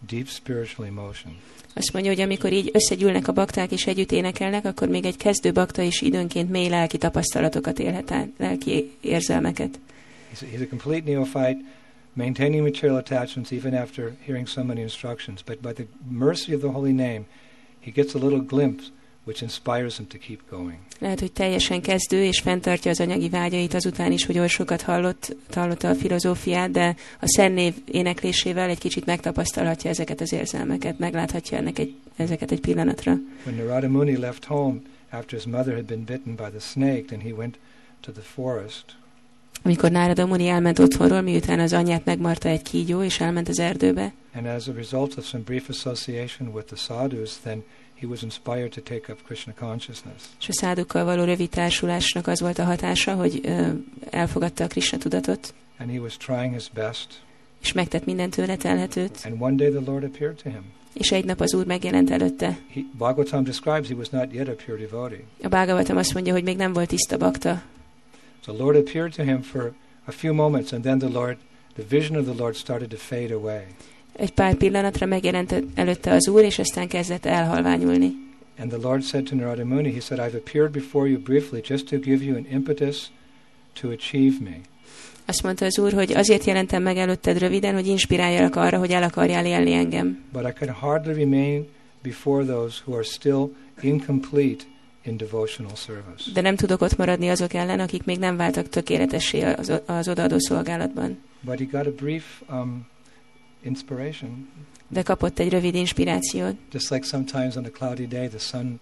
deep 0.07 0.27
spiritual 0.27 0.87
emotion. 0.87 1.37
Azt 1.73 1.93
mondja, 1.93 2.11
hogy 2.11 2.21
amikor 2.21 2.53
így 2.53 2.69
összegyűlnek 2.73 3.27
a 3.27 3.31
bakták 3.31 3.71
és 3.71 3.87
együtt 3.87 4.11
énekelnek, 4.11 4.65
akkor 4.65 4.87
még 4.87 5.05
egy 5.05 5.17
kezdő 5.17 5.51
bakta 5.51 5.81
is 5.81 6.01
időnként 6.01 6.49
mély 6.49 6.69
lelki 6.69 6.97
tapasztalatokat 6.97 7.79
élhet 7.79 8.11
át, 8.11 8.27
lelki 8.37 8.91
érzelmeket. 9.01 9.79
He's 10.33 10.41
a, 10.41 10.45
he's 10.55 10.61
a 10.61 10.67
complete 10.69 11.11
neophyte, 11.11 11.57
maintaining 12.13 12.63
material 12.63 12.97
attachments 12.97 13.51
even 13.51 13.73
after 13.73 14.11
hearing 14.25 14.47
so 14.47 14.63
many 14.63 14.81
instructions. 14.81 15.41
But 15.43 15.61
by 15.61 15.73
the 15.73 15.85
mercy 16.09 16.53
of 16.53 16.61
the 16.61 16.71
holy 16.71 16.91
name, 16.91 17.25
he 17.79 17.91
gets 17.91 18.15
a 18.15 18.17
little 18.17 18.39
glimpse 18.39 18.85
which 19.23 19.41
inspires 19.41 19.97
him 19.97 20.07
to 20.07 20.17
keep 20.17 20.39
going. 20.49 20.77
Lehet, 20.99 21.19
hogy 21.19 21.31
teljesen 21.31 21.81
kezdő, 21.81 22.23
és 22.23 22.39
fenntartja 22.39 22.91
az 22.91 22.99
anyagi 22.99 23.29
vágyait 23.29 23.73
azután 23.73 24.11
is, 24.11 24.25
hogy 24.25 24.39
oly 24.39 24.47
sokat 24.47 24.81
hallott, 24.81 25.35
hallotta 25.53 25.89
a 25.89 25.95
filozófiát, 25.95 26.71
de 26.71 26.95
a 27.19 27.27
szennév 27.27 27.73
éneklésével 27.85 28.69
egy 28.69 28.79
kicsit 28.79 29.05
megtapasztalhatja 29.05 29.89
ezeket 29.89 30.21
az 30.21 30.33
érzelmeket, 30.33 30.99
megláthatja 30.99 31.57
ennek 31.57 31.79
egy, 31.79 31.95
ezeket 32.15 32.51
egy 32.51 32.59
pillanatra. 32.59 33.15
When 33.45 33.65
Narada 33.65 33.87
Muni 33.87 34.17
left 34.17 34.45
home 34.45 34.79
after 35.09 35.39
his 35.39 35.45
mother 35.45 35.73
had 35.73 35.85
been 35.85 36.03
bitten 36.03 36.35
by 36.35 36.49
the 36.49 36.59
snake, 36.59 37.03
then 37.05 37.21
he 37.21 37.31
went 37.31 37.57
to 37.99 38.11
the 38.11 38.21
forest. 38.21 38.85
Amikor 39.63 39.91
Nárada 39.91 40.25
Muni 40.25 40.47
elment 40.47 40.79
otthonról, 40.79 41.21
miután 41.21 41.59
az 41.59 41.73
anyját 41.73 42.05
megmarta 42.05 42.49
egy 42.49 42.61
kígyó, 42.61 43.03
és 43.03 43.19
elment 43.19 43.49
az 43.49 43.59
erdőbe, 43.59 44.13
And 44.33 44.45
as 44.45 44.67
a 44.67 44.73
result 44.73 45.17
of 45.17 45.25
some 45.25 45.43
brief 45.43 45.69
association 45.69 46.53
with 46.53 46.67
the 46.67 46.75
sadhus, 46.75 47.39
then 47.43 47.63
he 48.01 48.07
was 48.07 48.21
inspired 48.23 48.69
to 48.71 48.81
take 48.81 49.11
up 49.11 49.23
Krishna 49.25 49.53
consciousness. 49.59 50.21
és 50.39 50.47
a 50.49 50.53
szádukkal 50.53 51.05
való 51.05 51.23
rövid 51.23 51.49
társulásnak 51.49 52.27
az 52.27 52.39
volt 52.39 52.59
a 52.59 52.63
hatása, 52.63 53.13
hogy 53.15 53.39
ö, 53.43 53.67
elfogadta 54.09 54.63
a 54.63 54.67
Krishna 54.67 54.97
tudatot, 54.97 55.53
And 55.77 55.91
he 55.91 55.99
was 55.99 56.17
trying 56.17 56.53
his 56.53 56.69
best. 56.73 57.21
és 57.61 57.71
megtett 57.73 58.05
minden 58.05 58.29
tőle 58.29 58.55
telhetőt, 58.55 59.21
And 59.25 59.41
one 59.41 59.55
day 59.55 59.69
the 59.69 59.91
Lord 59.91 60.03
appeared 60.03 60.35
to 60.43 60.49
him. 60.49 60.63
és 60.93 61.11
egy 61.11 61.25
nap 61.25 61.39
az 61.39 61.53
Úr 61.53 61.65
megjelent 61.65 62.11
előtte. 62.11 62.57
He, 62.73 62.81
Bhagavatam 62.97 63.43
describes 63.43 63.87
he 63.87 63.93
was 63.95 64.09
not 64.09 64.33
yet 64.33 64.47
a 64.47 64.55
pure 64.65 64.77
devotee. 64.77 65.23
A 65.43 65.47
Bhagavatam 65.47 65.97
azt 65.97 66.13
mondja, 66.13 66.33
hogy 66.33 66.43
még 66.43 66.57
nem 66.57 66.73
volt 66.73 66.87
tiszta 66.87 67.17
bakta, 67.17 67.61
The 68.41 68.51
Lord 68.51 68.75
appeared 68.75 69.13
to 69.15 69.23
him 69.23 69.41
for 69.41 69.73
a 70.05 70.11
few 70.11 70.33
moments, 70.33 70.71
and 70.71 70.81
then 70.83 70.97
the 70.99 71.09
Lord, 71.09 71.37
the 71.73 71.83
vision 71.89 72.17
of 72.19 72.25
the 72.25 72.33
Lord 72.37 72.55
started 72.55 72.87
to 72.89 72.97
fade 72.97 73.33
away. 73.33 73.65
Egy 74.15 74.31
pár 74.31 74.55
pillanatra 74.55 75.05
megjelent 75.05 75.63
előtte 75.75 76.11
az 76.11 76.27
Úr, 76.27 76.43
és 76.43 76.59
aztán 76.59 76.87
kezdett 76.87 77.25
elhalványulni. 77.25 78.29
And 78.59 78.69
the 78.69 78.79
Lord 78.81 79.03
said 79.03 79.23
to 79.23 79.35
Narada 79.35 79.65
Muni, 79.65 79.91
He 79.91 79.99
said, 79.99 80.19
I've 80.19 80.37
appeared 80.37 80.71
before 80.71 81.07
you 81.07 81.19
briefly 81.19 81.61
just 81.67 81.87
to 81.87 81.97
give 81.97 82.23
you 82.23 82.35
an 82.35 82.45
impetus 82.51 83.11
to 83.73 83.89
achieve 83.89 84.35
me. 84.39 84.59
Azt 85.25 85.43
mondta 85.43 85.65
az 85.65 85.79
Úr, 85.79 85.93
hogy 85.93 86.13
azért 86.13 86.43
jelentem 86.43 86.83
meg 86.83 86.97
előtted 86.97 87.37
röviden, 87.39 87.73
hogy 87.73 87.87
inspiráljalak 87.87 88.55
arra, 88.55 88.77
hogy 88.77 88.91
el 88.91 89.03
akarjál 89.03 89.45
élni 89.45 89.73
engem. 89.73 90.23
But 90.31 90.47
I 90.47 90.65
can 90.65 90.75
hardly 90.75 91.11
remain 91.11 91.67
before 92.01 92.45
those 92.45 92.81
who 92.85 92.95
are 92.95 93.03
still 93.03 93.49
incomplete 93.81 94.63
in 95.03 95.17
devotional 95.17 95.75
service. 95.75 96.31
De 96.33 96.41
nem 96.41 96.55
tudok 96.55 96.81
ott 96.81 96.97
maradni 96.97 97.29
azok 97.29 97.53
ellen, 97.53 97.79
akik 97.79 98.03
még 98.03 98.19
nem 98.19 98.37
váltak 98.37 98.69
tökéletessé 98.69 99.41
az, 99.41 99.81
az 99.85 100.07
odaadó 100.07 100.39
szolgálatban. 100.39 101.17
But 101.41 101.57
he 101.57 101.65
got 101.71 101.85
a 101.85 101.91
brief 101.91 102.41
um, 102.49 102.85
inspiration, 103.63 104.47
De 104.87 105.01
kapott 105.01 105.39
egy 105.39 105.49
rövid 105.49 105.75
inspirációt. 105.75 106.55
just 106.71 106.89
like 106.89 107.05
sometimes 107.05 107.55
on 107.55 107.65
a 107.65 107.69
cloudy 107.69 108.07
day 108.07 108.27
the 108.27 108.39
sun 108.39 108.79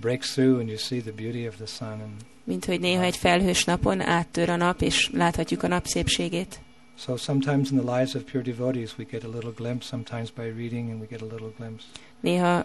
breaks 0.00 0.32
through 0.32 0.58
and 0.58 0.68
you 0.68 0.76
see 0.78 1.00
the 1.00 1.12
beauty 1.12 1.46
of 1.46 1.54
the 1.56 1.66
sun. 1.66 1.88
And 2.00 2.12
Mint 2.44 2.64
hogy 2.64 2.80
néha 2.80 3.02
egy 3.02 3.16
felhős 3.16 3.64
napon 3.64 4.00
áttör 4.00 4.48
a 4.48 4.56
nap, 4.56 4.80
és 4.80 5.10
láthatjuk 5.12 5.62
a 5.62 5.68
nap 5.68 5.86
szépségét. 5.86 6.60
so 6.98 7.16
sometimes 7.16 7.70
in 7.70 7.78
the 7.78 7.96
lives 7.96 8.14
of 8.14 8.22
pure 8.22 8.42
devotees 8.44 8.98
we 8.98 9.04
get 9.10 9.24
a 9.24 9.28
little 9.28 9.52
glimpse, 9.56 9.86
sometimes 9.88 10.30
by 10.30 10.42
reading 10.42 10.90
and 10.90 11.00
we 11.00 11.06
get 11.10 11.22
a 11.22 11.26
little 11.32 11.50
glimpse. 11.58 11.84
Néha 12.20 12.64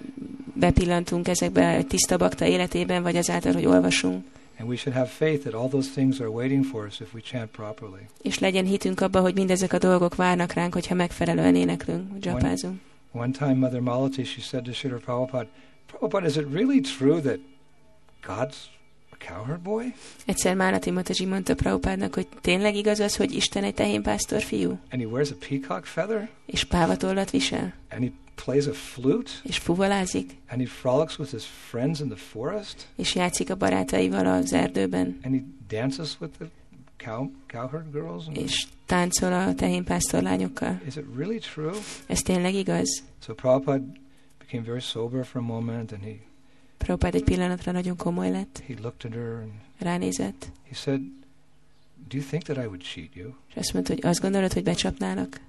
bepillantunk 0.53 1.27
ezekbe 1.27 1.77
a 1.77 1.83
tiszta 1.83 2.17
bakta 2.17 2.45
életében, 2.45 3.03
vagy 3.03 3.15
azáltal, 3.15 3.53
hogy 3.53 3.65
olvasunk. 3.65 4.25
And 4.59 4.69
we 4.69 4.75
should 4.75 4.97
have 4.97 5.09
faith 5.09 5.43
that 5.43 5.53
all 5.53 5.69
those 5.69 5.89
things 5.93 6.19
are 6.19 6.29
waiting 6.29 6.63
for 6.65 6.85
us 6.87 6.99
if 6.99 7.13
we 7.13 7.21
chant 7.21 7.51
properly. 7.51 8.01
És 8.21 8.39
legyen 8.39 8.65
hitünk 8.65 9.01
abba, 9.01 9.19
hogy 9.21 9.33
mindezek 9.33 9.73
a 9.73 9.77
dolgok 9.77 10.15
várnak 10.15 10.53
ránk, 10.53 10.73
hogyha 10.73 10.95
megfelelően 10.95 11.55
éneklünk, 11.55 12.25
japázunk. 12.25 12.79
One 13.11 13.31
time, 13.31 13.53
Mother 13.53 13.79
Malati, 13.79 14.23
she 14.23 14.41
said 14.41 14.63
to 14.63 14.71
Srila 14.73 14.97
Prabhupada, 14.97 15.47
Prabhupada, 15.87 16.27
is 16.27 16.35
it 16.35 16.45
really 16.51 16.79
true 16.81 17.21
that 17.21 17.39
God's 18.27 18.55
a 19.11 19.15
cowherd 19.33 19.59
boy? 19.61 19.93
Egyszer 20.25 20.55
Málati 20.55 20.91
Mataji 20.91 21.25
mondta 21.25 21.55
Prabhupádnak, 21.55 22.13
hogy 22.13 22.27
tényleg 22.41 22.75
igaz 22.75 22.99
az, 22.99 23.15
hogy 23.15 23.35
Isten 23.35 23.63
egy 23.63 23.73
tehénpásztor 23.73 24.41
fiú, 24.41 24.69
And 24.91 25.01
he 25.01 25.07
wears 25.07 25.31
a 25.31 25.35
peacock 25.49 25.85
feather? 25.85 26.29
és 26.45 26.63
pávatollat 26.63 27.31
visel, 27.31 27.73
And 27.91 28.03
he 28.03 28.11
plays 28.45 28.65
a 28.65 28.73
flute? 28.73 29.31
és 29.43 29.57
fuvolázik, 29.57 30.31
And 30.49 30.61
he 30.61 30.67
frolics 30.67 31.17
with 31.17 31.31
his 31.31 31.43
friends 31.69 31.99
in 31.99 32.07
the 32.07 32.17
forest? 32.17 32.87
és 32.95 33.15
játszik 33.15 33.49
a 33.49 33.55
barátaival 33.55 34.25
az 34.25 34.53
erdőben, 34.53 35.19
And 35.23 35.33
he 35.35 35.41
dances 35.77 36.17
with 36.19 36.33
the 36.37 36.47
cow, 36.97 37.31
cowherd 37.47 37.91
girls? 37.91 38.25
And 38.27 38.37
és 38.37 38.67
táncol 38.85 39.33
a 39.33 39.55
tehénpásztor 39.55 40.21
lányokkal. 40.21 40.81
is 40.87 40.95
it 40.95 41.05
really 41.15 41.39
true? 41.39 41.73
Ez 42.07 42.21
tényleg 42.21 42.53
igaz? 42.53 43.03
So 43.23 43.33
Prabhupada 43.33 43.83
became 44.39 44.63
very 44.63 44.79
sober 44.81 45.25
for 45.25 45.41
a 45.41 45.43
moment 45.45 45.91
and 45.91 46.03
he, 46.03 46.11
Prabhupád 46.77 47.15
egy 47.15 47.23
pillanatra 47.23 47.71
nagyon 47.71 47.95
komoly 47.97 48.29
lett, 48.31 48.63
he 48.67 48.73
looked 48.81 49.11
at 49.11 49.17
her 49.19 49.33
and 49.41 49.51
ránézett, 49.79 50.51
he 50.69 50.75
said, 50.75 50.99
Do 52.09 52.17
you 52.17 52.25
think 52.25 52.43
that 52.43 52.57
I 52.57 52.65
would 52.65 52.81
cheat 52.81 53.15
you? 53.15 53.29
és 53.49 53.55
azt 53.55 53.73
mondta, 53.73 53.93
hogy 53.93 54.05
azt 54.05 54.21
gondolod, 54.21 54.53
hogy 54.53 54.63
becsapnálak? 54.63 55.39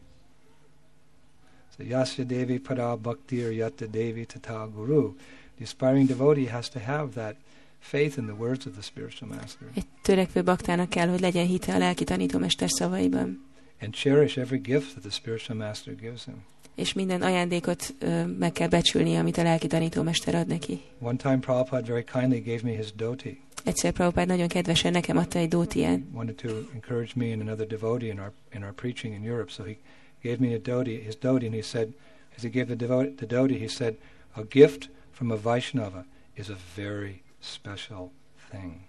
So 1.78 1.84
Yasya 1.84 2.26
Devi 2.26 2.58
Pada 2.58 2.96
Bhaktir 2.96 3.52
Yatta 3.52 3.86
Devi 3.86 4.24
Tata 4.26 4.68
Guru. 4.74 5.14
The 5.56 5.64
aspiring 5.64 6.06
devotee 6.06 6.46
has 6.46 6.68
to 6.70 6.78
have 6.78 7.14
that 7.14 7.36
faith 7.80 8.18
in 8.18 8.26
the 8.26 8.34
words 8.34 8.66
of 8.66 8.72
the 8.74 8.82
spiritual 8.82 9.28
master 9.28 9.68
Egy 9.74 9.86
törekvő 10.02 10.42
baktának 10.42 10.88
kell, 10.88 11.08
hogy 11.08 11.20
legyen 11.20 11.46
hite 11.46 11.74
a 11.74 11.78
lelki 11.78 12.04
tanítómester 12.04 12.68
szavaiban, 12.70 13.44
and 13.80 13.94
cherish 13.94 14.38
every 14.38 14.58
gift 14.58 14.90
that 14.90 15.02
the 15.02 15.10
spiritual 15.10 15.58
master 15.58 15.94
gives 15.94 16.24
him. 16.24 16.44
és 16.74 16.92
minden 16.92 17.22
ajándékot 17.22 17.94
ö, 17.98 18.26
meg 18.26 18.52
kell 18.52 18.68
becsülni, 18.68 19.16
amit 19.16 19.36
a 19.38 19.42
lelki 19.42 19.66
tanítómester 19.66 20.34
ad 20.34 20.46
neki. 20.46 20.80
One 21.00 21.16
time 21.16 21.38
Prabhupada 21.38 21.86
very 21.86 22.04
kindly 22.04 22.40
gave 22.40 22.60
me 22.62 22.70
his 22.76 22.92
dhoti, 22.92 23.40
Egyszer 23.64 23.92
Prabhupád 23.92 24.26
nagyon 24.26 24.48
kedvesen 24.48 24.92
nekem 24.92 25.16
adta 25.16 25.38
egy 25.38 25.48
dótiát, 25.48 26.00
wanted 26.12 26.34
to 26.34 26.48
encourage 26.74 27.12
me 27.14 27.32
and 27.32 27.40
another 27.40 27.66
devotee 27.66 28.08
in 28.08 28.18
our 28.18 28.32
in 28.54 28.62
our 28.62 28.72
preaching 28.72 29.14
in 29.14 29.22
Europe. 29.24 29.50
So 29.50 29.64
he 29.64 29.76
gave 30.22 30.36
me 30.38 30.54
a 30.54 30.58
dhoti, 30.58 31.02
his 31.04 31.16
dhoti, 31.20 31.46
and 31.46 31.54
he 31.54 31.62
said, 31.62 31.88
as 32.36 32.42
he 32.42 32.50
gave 32.50 32.66
the, 32.66 32.86
devo- 32.86 33.16
the 33.16 33.26
dhoti, 33.26 33.58
he 33.58 33.68
said, 33.68 33.96
a 34.36 34.42
gift 34.42 34.88
from 35.12 35.30
a 35.30 35.36
Vaishnava 35.36 36.04
is 36.36 36.48
a 36.48 36.56
very 36.76 37.22
special 37.40 38.10
thing. 38.50 38.86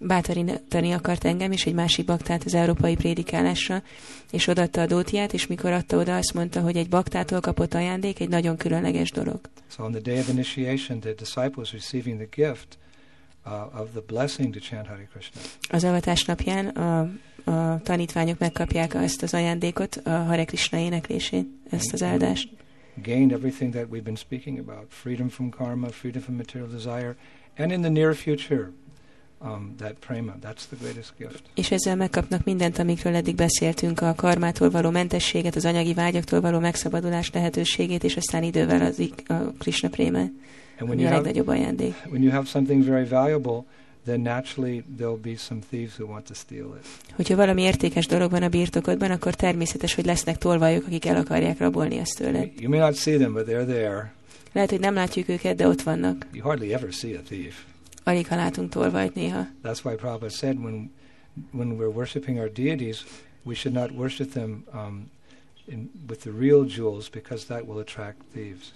bátorítani 0.00 0.92
akart 0.92 1.24
engem 1.24 1.52
és 1.52 1.66
egy 1.66 1.74
másik 1.74 2.04
baktát 2.04 2.44
az 2.44 2.54
európai 2.54 2.96
prédikálásra, 2.96 3.82
és 4.30 4.46
odaadta 4.46 4.80
a 4.80 4.86
dótiát, 4.86 5.32
és 5.32 5.46
mikor 5.46 5.72
adta 5.72 5.96
oda, 5.96 6.16
azt 6.16 6.34
mondta, 6.34 6.60
hogy 6.60 6.76
egy 6.76 6.88
baktától 6.88 7.40
kapott 7.40 7.74
ajándék 7.74 8.20
egy 8.20 8.28
nagyon 8.28 8.56
különleges 8.56 9.10
dolog. 9.10 9.40
So 9.68 9.84
on 9.84 9.92
the 9.92 10.00
day 10.00 10.18
of 10.18 10.28
initiation, 10.28 11.00
the 11.00 11.12
disciples 11.12 11.72
receiving 11.72 12.16
the 12.16 12.44
gift 12.44 12.78
Az 15.68 15.84
avatás 15.84 16.24
napján 16.24 16.66
a, 16.66 17.00
a 17.44 17.80
tanítványok 17.82 18.38
megkapják 18.38 18.94
ezt 18.94 19.22
az 19.22 19.34
ajándékot, 19.34 20.00
a 20.04 20.10
Hare 20.10 20.44
Krishna 20.44 20.78
éneklését, 20.78 21.46
ezt 21.70 21.92
az 21.92 22.02
áldást. 22.02 22.48
gained 23.02 23.32
everything 23.32 23.72
that 23.72 23.88
we've 23.90 24.04
been 24.04 24.16
speaking 24.16 24.58
about 24.58 24.86
freedom 24.90 25.28
from 25.28 25.50
karma, 25.50 25.88
freedom 25.88 26.22
from 26.22 26.36
material 26.36 26.68
desire, 26.68 27.16
and 27.56 27.72
in 27.72 27.82
the 27.82 27.90
near 27.90 28.14
future, 28.14 28.72
um, 29.40 29.74
that 29.78 30.00
prema. 30.00 30.32
That's 30.40 30.66
the 30.68 30.76
greatest 30.80 31.12
gift. 31.18 31.42
És 31.54 31.70
ezzel 31.70 31.96
megkapnak 31.96 32.44
mindent, 32.44 32.78
amikről 32.78 33.14
eddig 33.14 33.34
beszéltünk, 33.34 34.00
a 34.00 34.14
karmától 34.14 34.70
való 34.70 34.90
mentességet, 34.90 35.56
az 35.56 35.64
anyagi 35.64 35.94
vágyaktól 35.94 36.40
való 36.40 36.58
megszabadulás 36.58 37.30
lehetőségét, 37.30 38.04
és 38.04 38.16
aztán 38.16 38.42
idővel 38.42 38.80
az 38.80 39.10
a 39.26 39.52
Krishna 39.58 39.88
prémát, 39.88 40.30
And 40.78 40.88
when 40.88 40.98
you 40.98 41.08
have 41.08 41.24
when 42.10 42.22
you 42.22 42.30
have 42.30 42.46
something 42.46 42.84
very 42.84 43.04
valuable, 43.04 43.64
then 44.04 44.22
naturally 44.22 44.84
there'll 44.96 45.22
be 45.22 45.36
some 45.36 45.60
thieves 45.70 45.96
who 45.98 46.06
want 46.06 46.26
to 46.26 46.34
steal 46.34 46.74
it. 46.78 46.86
Hogyha 47.14 47.36
valami 47.36 47.62
értékes 47.62 48.06
dolog 48.06 48.30
van 48.30 48.42
a 48.42 48.48
birtokodban, 48.48 49.10
akkor 49.10 49.34
természetes, 49.34 49.94
hogy 49.94 50.04
lesznek 50.04 50.38
tolvajok, 50.38 50.86
akik 50.86 51.06
el 51.06 51.16
akarják 51.16 51.58
rabolni 51.58 51.98
azt 51.98 52.16
tőled. 52.16 52.50
You 52.58 52.70
may 52.70 52.78
not 52.78 52.94
see 52.94 53.16
them, 53.16 53.32
but 53.32 53.46
they're 53.46 53.66
there. 53.66 54.12
Lehet, 54.52 54.70
hogy 54.70 54.80
nem 54.80 54.94
látjuk 54.94 55.28
őket, 55.28 55.56
de 55.56 55.68
ott 55.68 55.82
vannak. 55.82 56.26
You 56.32 56.42
hardly 56.42 56.72
ever 56.72 56.92
see 56.92 57.16
a 57.16 57.20
thief. 57.28 57.64
Alig, 58.04 58.26
ha 58.26 58.36
látunk 58.36 58.70
tolvajt 58.70 59.14
néha. 59.14 59.46
That's 59.62 59.82
why 59.82 59.94
Prabhupada 59.94 60.30
said 60.30 60.56
when 60.64 60.90
when 61.50 61.76
we're 61.76 61.92
worshiping 61.92 62.38
our 62.38 62.48
deities, 62.48 63.04
we 63.44 63.54
should 63.54 63.74
not 63.74 63.90
worship 63.92 64.32
them 64.32 64.64
um, 64.72 65.10
in, 65.66 65.90
with 66.08 66.22
the 66.22 66.30
real 66.30 66.64
jewels 66.64 67.08
because 67.08 67.46
that 67.46 67.66
will 67.66 67.78
attract 67.78 68.16
thieves. 68.32 68.72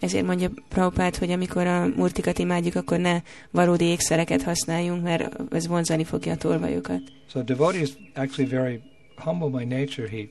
Ezért 0.00 0.26
mondja 0.26 0.50
Prabhupád, 0.68 1.16
hogy 1.16 1.30
amikor 1.30 1.66
a 1.66 1.86
multikat 1.86 2.38
imádjuk, 2.38 2.74
akkor 2.74 2.98
ne 2.98 3.22
valódi 3.50 3.84
ékszereket 3.84 4.42
használjunk, 4.42 5.02
mert 5.02 5.52
ez 5.52 5.66
vonzani 5.66 6.04
fogja 6.04 6.32
a 6.32 6.36
tolvajokat. 6.36 7.00
So 7.30 7.38
a 7.38 7.42
devotee 7.42 7.80
is 7.80 7.90
actually 8.14 8.50
very 8.50 8.82
humble 9.16 9.48
by 9.48 9.64
nature. 9.64 10.08
He 10.08 10.28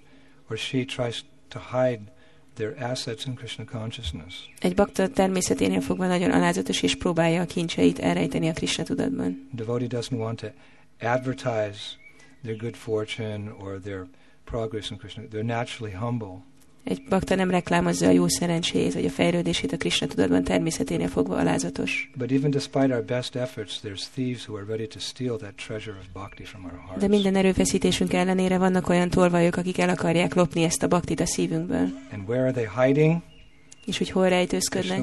or 0.49 0.57
she 0.57 0.85
tries 0.85 1.23
to 1.47 1.59
hide 1.59 2.01
their 2.55 2.75
assets 2.83 3.25
in 3.25 3.35
Krishna 3.35 3.65
consciousness. 3.65 4.49
Egy 4.59 4.75
bakta 4.75 5.09
természeténél 5.09 5.81
fogva 5.81 6.07
nagyon 6.07 6.31
alázatos, 6.31 6.81
és 6.81 6.95
próbálja 6.95 7.41
a 7.41 7.45
kincseit 7.45 7.99
elrejteni 7.99 8.47
a 8.47 8.53
Krishna 8.53 8.83
tudatban. 8.83 9.47
A 9.51 9.55
devotee 9.55 9.87
doesn't 9.87 10.17
want 10.17 10.39
to 10.39 10.47
advertise 10.99 11.79
their 12.43 12.57
good 12.57 12.75
fortune 12.75 13.51
or 13.59 13.79
their 13.79 14.07
progress 14.43 14.89
in 14.89 14.97
Krishna. 14.97 15.23
They're 15.23 15.43
naturally 15.43 15.93
humble. 15.93 16.43
Egy 16.83 17.01
bakta 17.09 17.35
nem 17.35 17.49
reklámozza 17.49 18.07
a 18.07 18.11
jó 18.11 18.27
szerencséjét, 18.27 18.93
vagy 18.93 19.05
a 19.05 19.09
fejlődését 19.09 19.71
a 19.71 19.77
Krishna 19.77 20.07
tudatban 20.07 20.43
természeténél 20.43 21.07
fogva 21.07 21.35
alázatos. 21.35 22.11
But 22.17 22.31
even 22.31 22.51
despite 22.51 22.93
our 22.93 23.03
best 23.03 23.35
efforts, 23.35 23.79
there's 23.83 24.03
thieves 24.13 24.47
who 24.47 24.57
are 24.57 24.65
ready 24.65 24.87
to 24.87 24.99
steal 24.99 25.37
that 25.37 25.53
treasure 25.55 25.97
of 25.99 26.05
bhakti 26.13 26.43
from 26.43 26.63
our 26.63 26.79
hearts. 26.85 27.01
De 27.01 27.07
minden 27.07 27.35
erőfeszítésünk 27.35 28.13
ellenére 28.13 28.57
vannak 28.57 28.89
olyan 28.89 29.09
tolvajok, 29.09 29.55
akik 29.55 29.77
el 29.77 29.89
akarják 29.89 30.33
lopni 30.33 30.63
ezt 30.63 30.83
a 30.83 30.87
baktit 30.87 31.19
a 31.19 31.25
szívünkből. 31.25 31.87
And 32.11 32.27
where 32.27 32.41
are 32.41 32.51
they 32.51 32.67
hiding? 32.85 33.21
És 33.91 33.97
hogy 33.97 34.09
hol 34.09 34.29
rejtőzködnek? 34.29 34.97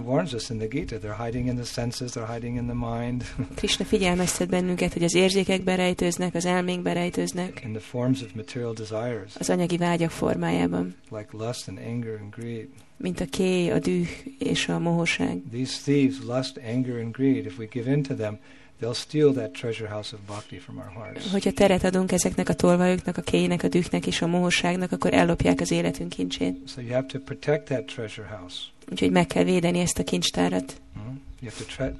Krishna 3.57 3.85
figyelmeztet 3.85 4.49
bennünket, 4.49 4.93
hogy 4.93 5.03
az 5.03 5.15
érzékekben 5.15 5.77
rejtőznek, 5.77 6.35
az 6.35 6.45
elménkben 6.45 6.95
rejtőznek, 6.95 7.61
in 7.65 7.73
the 7.73 7.81
forms 7.81 8.23
of 8.23 8.29
material 8.35 8.73
desires, 8.73 9.33
az 9.39 9.51
anyagi 9.51 9.77
vágyak 9.77 10.11
formájában, 10.11 10.95
like 11.11 11.29
lust 11.31 11.69
and 11.69 11.79
anger 11.79 12.19
and 12.21 12.35
greed. 12.35 12.67
mint 12.97 13.21
a 13.21 13.25
kéj, 13.25 13.71
a 13.71 13.79
düh 13.79 14.09
és 14.39 14.69
a 14.69 14.79
mohóság. 14.79 15.43
These 15.53 15.79
thieves, 15.83 16.17
lust, 16.27 16.61
anger, 16.75 17.01
and 17.01 17.13
greed, 17.17 17.45
if 17.45 17.59
we 17.59 17.67
give 17.71 17.91
in 17.91 18.03
to 18.03 18.15
them, 18.15 18.39
they'll 18.81 18.95
steal 18.95 19.33
that 19.33 19.53
treasure 19.53 19.89
house 19.89 20.13
of 20.13 20.21
bhakti 20.27 20.59
from 20.59 20.77
our 20.77 20.93
hearts. 20.95 21.31
Hogyha 21.31 21.53
teret 21.53 21.85
adunk 21.85 22.13
ezeknek 22.13 22.49
a 22.49 22.55
tolvajoknak, 22.55 23.17
a 23.17 23.23
kéjnek, 23.23 23.63
a 23.63 23.69
dühnek 23.69 24.07
és 24.07 24.23
a 24.23 24.27
mohóságnak, 24.27 24.93
akkor 24.93 25.15
ellopják 25.15 25.61
az 25.61 25.71
életünk 25.71 26.09
kincsét. 26.09 26.69
So 26.69 26.81
you 26.81 26.93
have 26.93 27.07
to 27.07 27.19
protect 27.19 27.65
that 27.65 27.85
treasure 27.85 28.27
house. 28.27 28.57
Úgyhogy 28.91 29.11
meg 29.11 29.27
kell 29.27 29.45
védeni 29.45 29.79
ezt 29.79 29.99
a 29.99 30.05
kincstárat. 30.05 30.81
Hmm? 30.95 31.23
You 31.41 31.51
have 31.51 31.65
to 31.65 31.75
tread 31.75 31.97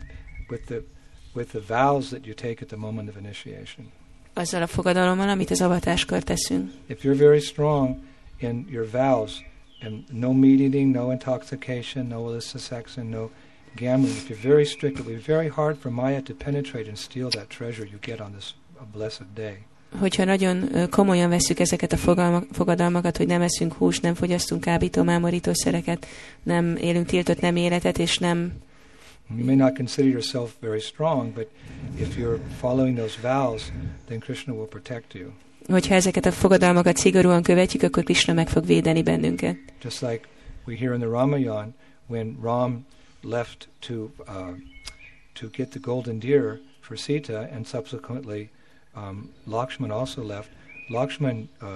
with 0.49 0.65
the 0.65 0.83
with 1.35 1.51
the 1.51 1.61
vows 1.67 2.09
that 2.09 2.27
you 2.27 2.35
take 2.35 2.63
at 2.63 2.69
the 2.69 2.77
moment 2.77 3.09
of 3.09 3.17
initiation. 3.17 3.91
Azzal 4.35 4.63
a 4.63 4.67
fogadalommal, 4.67 5.29
amit 5.29 5.51
az 5.51 5.61
avatáskor 5.61 6.23
teszünk. 6.23 6.71
If 6.87 7.03
you're 7.03 7.17
very 7.17 7.41
strong 7.41 7.97
in 8.37 8.67
your 8.71 8.91
vows 8.91 9.45
and 9.81 10.05
no 10.13 10.33
meat 10.33 10.61
eating, 10.61 10.95
no 10.95 11.11
intoxication, 11.11 12.07
no 12.07 12.31
illicit 12.31 12.61
sex, 12.61 12.97
and 12.97 13.09
no 13.09 13.31
gambling, 13.79 14.17
if 14.17 14.29
you're 14.29 14.53
very 14.53 14.65
strict, 14.65 14.99
it 14.99 15.07
will 15.07 15.15
be 15.15 15.23
very 15.35 15.49
hard 15.49 15.77
for 15.79 15.91
Maya 15.91 16.21
to 16.21 16.35
penetrate 16.35 16.89
and 16.89 16.97
steal 16.99 17.29
that 17.29 17.49
treasure 17.49 17.87
you 17.87 17.99
get 18.01 18.21
on 18.21 18.33
this 18.33 18.55
blessed 18.93 19.27
day. 19.35 19.57
Hogyha 19.99 20.25
nagyon 20.25 20.71
komolyan 20.91 21.29
vesszük 21.29 21.59
ezeket 21.59 21.93
a 21.93 21.97
fogalmak, 21.97 22.45
fogadalmakat, 22.53 23.17
hogy 23.17 23.27
nem 23.27 23.43
eszünk 23.43 23.73
húst, 23.73 24.03
nem 24.03 24.15
fogyasztunk 24.15 24.61
kábító, 24.61 25.03
mámorítószereket, 25.03 26.07
nem 26.43 26.77
élünk 26.77 27.07
tiltott 27.07 27.41
nem 27.41 27.57
életet, 27.57 27.99
és 27.99 28.19
nem 28.19 28.53
You 29.37 29.45
may 29.45 29.55
not 29.55 29.77
consider 29.77 30.11
yourself 30.11 30.51
very 30.61 30.81
strong, 30.81 31.33
but 31.33 31.49
if 31.99 32.17
you're 32.17 32.39
following 32.61 32.97
those 32.97 33.19
vows, 33.23 33.73
then 34.07 34.19
Krishna 34.19 34.55
will 34.55 34.67
protect 34.67 35.15
you. 35.15 35.31
hogyha 35.69 35.95
ezeket 35.95 36.27
a 36.27 36.33
fogadalmakat 36.33 36.97
szigorúan 36.97 37.43
követjük, 37.43 37.83
akkor 37.83 38.03
Krishna 38.03 38.33
meg 38.33 38.49
fog 38.49 38.67
védeni 38.67 39.03
bennünket. 39.03 39.57
Just 39.83 40.01
like 40.01 40.21
we 40.67 40.77
hear 40.77 40.93
in 40.93 41.01
the 41.01 41.09
Ramayan, 41.09 41.75
when 42.07 42.39
Ram 42.43 42.87
left 43.23 43.69
to 43.79 44.11
uh, 44.29 44.55
to 45.33 45.49
get 45.53 45.71
the 45.71 45.81
golden 45.81 46.19
deer 46.19 46.61
for 46.81 46.97
Sita, 46.97 47.49
and 47.53 47.67
subsequently 47.67 48.49
um, 48.97 49.31
Lakshman 49.47 49.91
also 49.91 50.23
left. 50.23 50.49
Lakshman 50.89 51.49
uh, 51.63 51.69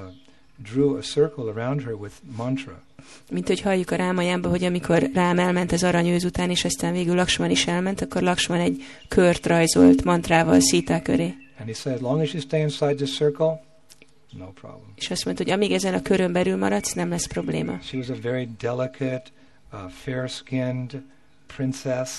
drew 0.62 0.96
a 0.96 1.02
circle 1.02 1.48
around 1.48 1.82
her 1.82 1.94
with 1.94 2.14
mantra, 2.36 2.82
Mint 3.30 3.46
hogy 3.46 3.60
halljuk 3.60 3.90
a 3.90 3.96
rámajánba, 3.96 4.48
hogy 4.48 4.64
amikor 4.64 5.10
rám 5.14 5.38
elment 5.38 5.72
az 5.72 5.82
aranyőz 5.84 6.24
után, 6.24 6.50
és 6.50 6.64
aztán 6.64 6.92
végül 6.92 7.14
Laksman 7.14 7.50
is 7.50 7.66
elment, 7.66 8.00
akkor 8.00 8.22
Laksman 8.22 8.60
egy 8.60 8.82
kört 9.08 9.46
rajzolt 9.46 10.04
mantrával 10.04 10.60
Szítá 10.60 11.02
köré. 11.02 11.34
and 11.58 11.68
he 11.68 11.74
said, 11.74 11.96
"As 11.96 12.02
long 12.02 12.20
as 12.20 12.32
you 12.32 12.40
stay 12.42 12.60
inside 12.60 12.94
this 12.94 13.16
circle, 13.16 13.62
no 14.38 14.46
problem." 14.52 14.92
És 14.94 15.10
azt 15.10 15.24
mondta, 15.24 15.42
hogy 15.42 15.52
amíg 15.52 15.72
ezen 15.72 15.94
a 15.94 16.02
körön 16.02 16.32
belül 16.32 16.56
maradsz, 16.56 16.92
nem 16.92 17.08
lesz 17.08 17.26
probléma. 17.26 17.78
She 17.82 17.96
was 17.96 18.08
a 18.08 18.14
very 18.22 18.48
delicate, 18.58 19.22
uh, 19.72 19.78
fair-skinned 19.90 21.02
princess, 21.56 22.10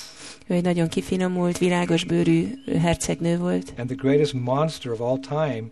Ő 0.47 0.53
egy 0.53 0.63
nagyon 0.63 0.87
kifinomult, 0.87 1.57
világos 1.57 2.03
bőrű 2.03 2.47
hercegnő 2.79 3.37
volt, 3.37 3.73
and 3.77 3.87
the 3.87 3.95
greatest 3.95 4.33
monster 4.33 4.91
of 4.91 4.99
all 5.01 5.19
time 5.19 5.63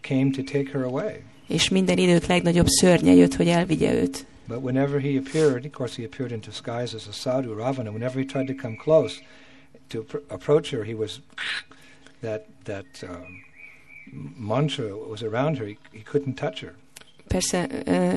came 0.00 0.30
to 0.30 0.42
take 0.42 0.70
her 0.72 0.82
away. 0.82 1.22
és 1.48 1.68
minden 1.68 1.98
idők 1.98 2.26
legnagyobb 2.26 2.66
szörnye 2.66 3.12
jött, 3.12 3.34
hogy 3.34 3.48
elvigye 3.48 3.92
őt. 3.94 4.26
But 4.48 4.58
whenever 4.62 5.00
he 5.00 5.16
appeared, 5.18 5.64
of 5.64 5.70
course, 5.72 5.94
he 5.96 6.04
appeared 6.04 6.32
in 6.32 6.40
disguise 6.40 6.96
as 6.96 7.06
a 7.08 7.12
sadhu, 7.12 7.54
Ravana. 7.54 7.90
Whenever 7.90 8.18
he 8.18 8.24
tried 8.24 8.46
to 8.46 8.54
come 8.62 8.76
close 8.76 9.14
to 9.88 10.02
pr- 10.02 10.22
approach 10.28 10.70
her, 10.70 10.84
he 10.84 10.94
was 10.94 11.20
that 12.20 12.44
that 12.64 12.86
um, 13.02 13.42
mantra 14.36 14.86
was 15.10 15.22
around 15.22 15.58
her. 15.58 15.66
He, 15.66 15.76
he 15.92 16.02
couldn't 16.02 16.34
touch 16.34 16.60
her. 16.60 16.74
Persze 17.34 17.68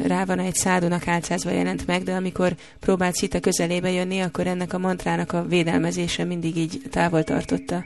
rá 0.08 0.26
van 0.26 0.40
egy 0.40 0.54
szádónak 0.54 1.08
álcázva 1.08 1.52
jelent 1.52 1.88
meg, 1.88 2.04
de 2.04 2.14
amikor 2.14 2.56
próbált 2.80 3.16
Szita 3.16 3.40
közelébe 3.40 3.92
jönni, 3.92 4.20
akkor 4.20 4.48
ennek 4.48 4.74
a 4.74 4.78
mantrának 4.78 5.32
a 5.32 5.46
védelmezése 5.46 6.24
mindig 6.24 6.58
így 6.58 6.82
távol 6.90 7.24
tartotta. 7.24 7.86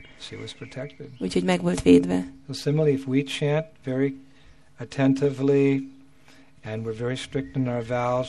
Úgyhogy 1.20 1.44
meg 1.44 1.62
volt 1.62 1.82
védve. 1.82 2.34
Similarly, 2.54 2.94
if 2.94 3.08
we 3.08 3.24
chant 3.24 3.66
very 3.84 4.16
attentively 4.80 5.90
and 6.64 6.86
we're 6.86 6.98
very 6.98 7.16
strict 7.16 7.56
in 7.56 7.68
our 7.68 7.84
vows, 7.86 8.28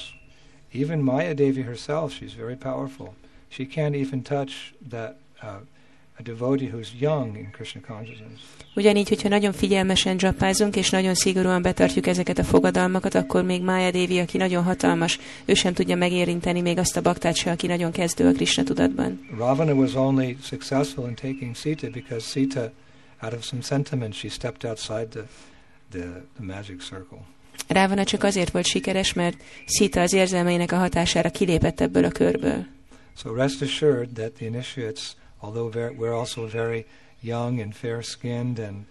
even 0.72 0.98
Maya 0.98 1.34
Devi 1.34 1.62
herself, 1.62 2.12
she's 2.12 2.34
very 2.34 2.56
powerful. 2.56 3.14
She 3.48 3.66
can't 3.66 3.94
even 3.94 4.22
touch 4.22 4.74
that 4.90 5.16
uh, 5.42 5.48
a 6.18 6.22
devotee 6.22 6.68
who's 6.68 6.88
young 6.98 7.37
in 7.37 7.50
Krishna 7.50 7.81
consciousness. 7.81 8.40
Ugyanígy, 8.74 9.09
hogyha 9.09 9.28
nagyon 9.28 9.52
figyelmesen 9.52 10.16
dzsapázunk, 10.16 10.76
és 10.76 10.90
nagyon 10.90 11.14
szigorúan 11.14 11.62
betartjuk 11.62 12.07
ezeket 12.07 12.38
a 12.38 12.44
fogadalmakat, 12.44 13.14
akkor 13.14 13.44
még 13.44 13.62
Mája 13.62 13.90
Dévi, 13.90 14.18
aki 14.18 14.37
nagyon 14.37 14.62
hatalmas, 14.62 15.18
ő 15.44 15.54
sem 15.54 15.72
tudja 15.72 15.96
megérinteni 15.96 16.61
még 16.61 16.78
azt 16.78 16.96
a 16.96 17.00
baktát 17.00 17.35
se, 17.35 17.50
aki 17.50 17.66
nagyon 17.66 17.92
kezdő 17.92 18.26
a 18.26 18.33
Krishna 18.33 18.62
tudatban. 18.62 19.28
Ravana 19.37 19.74
was 19.74 19.94
only 19.94 20.37
successful 20.42 21.09
in 21.09 21.14
taking 21.14 21.57
Sita 21.57 21.90
because 21.90 22.28
Sita, 22.28 22.72
out 23.22 23.33
of 23.33 23.44
some 23.44 23.62
sentiment, 23.62 24.14
she 24.14 24.28
stepped 24.28 24.70
outside 24.70 25.07
the, 25.07 25.24
the, 25.90 26.22
the 26.37 26.44
magic 26.44 26.83
circle. 26.83 27.18
Rávana 27.68 28.04
csak 28.04 28.22
azért 28.22 28.50
volt 28.50 28.66
sikeres, 28.66 29.12
mert 29.12 29.42
Szita 29.66 30.00
az 30.00 30.12
érzelmeinek 30.12 30.72
a 30.72 30.76
hatására 30.76 31.31
kilépett 31.31 31.81
ebből 31.81 32.04
a 32.04 32.11
körből. 32.11 32.66
So 33.16 33.35
rest 33.35 33.62
assured 33.62 34.09
that 34.09 34.33
the 34.33 34.46
initiates, 34.46 35.16
although 35.40 35.68
ver- 35.68 35.92
we're 35.92 36.14
also 36.14 36.46
very 36.46 36.87
young 37.22 37.61
and 37.61 37.74
fair-skinned 37.74 38.59
and 38.59 38.87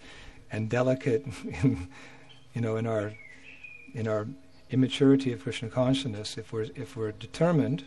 and 0.52 0.70
delicate, 0.70 1.26
in, 1.64 1.88
you 2.54 2.62
know, 2.62 2.78
in 2.78 2.88
our 2.88 3.14
in 3.94 4.08
our 4.08 4.28
immaturity 4.70 5.34
of 5.34 5.42
Krishna 5.44 5.70
consciousness, 5.70 6.38
if 6.38 6.52
we're 6.54 6.68
if 6.76 6.96
we're 6.96 7.12
determined, 7.12 7.84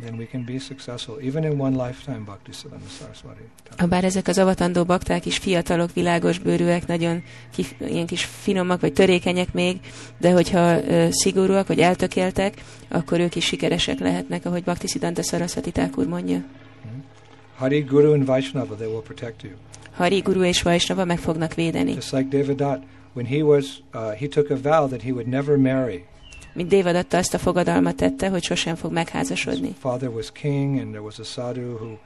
then 0.00 0.16
we 0.16 0.26
can 0.26 0.44
be 0.44 0.58
successful, 0.58 1.18
even 1.20 1.44
in 1.44 1.58
one 1.58 1.74
lifetime. 1.74 2.24
Bhakti 2.24 2.52
Siddhanta 2.52 2.88
Saraswati. 2.88 3.42
Habár 3.76 4.04
ezek 4.04 4.28
az 4.28 4.38
avatandó 4.38 4.84
bakták 4.84 5.26
is 5.26 5.38
fiatalok, 5.38 5.92
világos 5.92 6.38
bőrűek, 6.38 6.86
nagyon 6.86 7.22
kif- 7.52 7.80
ilyen 7.80 8.06
kis 8.06 8.24
finomak 8.24 8.80
vagy 8.80 8.92
törékenyek 8.92 9.52
még, 9.52 9.80
de 10.18 10.32
hogyha 10.32 10.84
ö, 10.84 11.08
szigorúak 11.10 11.66
vagy 11.66 11.80
eltökéltek, 11.80 12.62
akkor 12.88 13.20
ők 13.20 13.34
is 13.36 13.44
sikeresek 13.44 13.98
lehetnek, 13.98 14.44
ahogy 14.44 14.62
Bhakti 14.62 14.86
Siddhanta 14.86 15.22
Saraswati 15.22 15.70
Thakur 15.70 16.06
mondja. 16.06 16.44
Hari, 17.62 17.80
Guru, 17.82 18.12
and 18.12 18.24
Vaishnava, 18.24 18.74
they 18.74 18.88
will 18.88 19.02
protect 19.02 19.42
you. 19.42 19.52
Hari, 19.92 20.20
Guru 20.20 20.42
és 20.44 20.62
Vaisnava 20.62 21.04
meg 21.04 21.18
fognak 21.18 21.54
védeni. 21.54 21.92
Just 21.94 22.12
like 22.12 22.28
Devadatta, 22.36 22.82
when 23.12 23.26
he 23.26 23.42
was, 23.42 23.82
uh, 23.94 24.10
he 24.10 24.26
took 24.28 24.50
a 24.50 24.56
vow 24.56 24.88
that 24.88 25.02
he 25.02 25.10
would 25.12 25.26
never 25.26 25.56
marry. 25.56 26.04
Mint 26.54 26.68
Dévadatta 26.68 27.16
azt 27.16 27.34
a 27.34 27.38
fogadalmat 27.38 27.96
tette, 27.96 28.28
hogy 28.28 28.42
sosem 28.42 28.74
fog 28.74 28.90
His 28.96 28.98
megházasodni. 29.04 29.74
father 29.78 30.08
was 30.08 30.30
king, 30.30 30.78
and 30.80 30.90
there 30.90 31.02
was 31.02 31.18
a 31.18 31.24
sadhu 31.24 31.76
who 31.76 31.98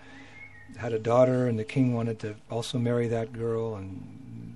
had 0.77 0.93
a 0.93 0.99
daughter, 0.99 1.47
and 1.49 1.57
the 1.59 1.65
king 1.65 1.95
wanted 1.95 2.17
to 2.17 2.29
also 2.49 2.79
marry 2.79 3.09
that 3.09 3.33
girl, 3.33 3.75
and 3.75 3.89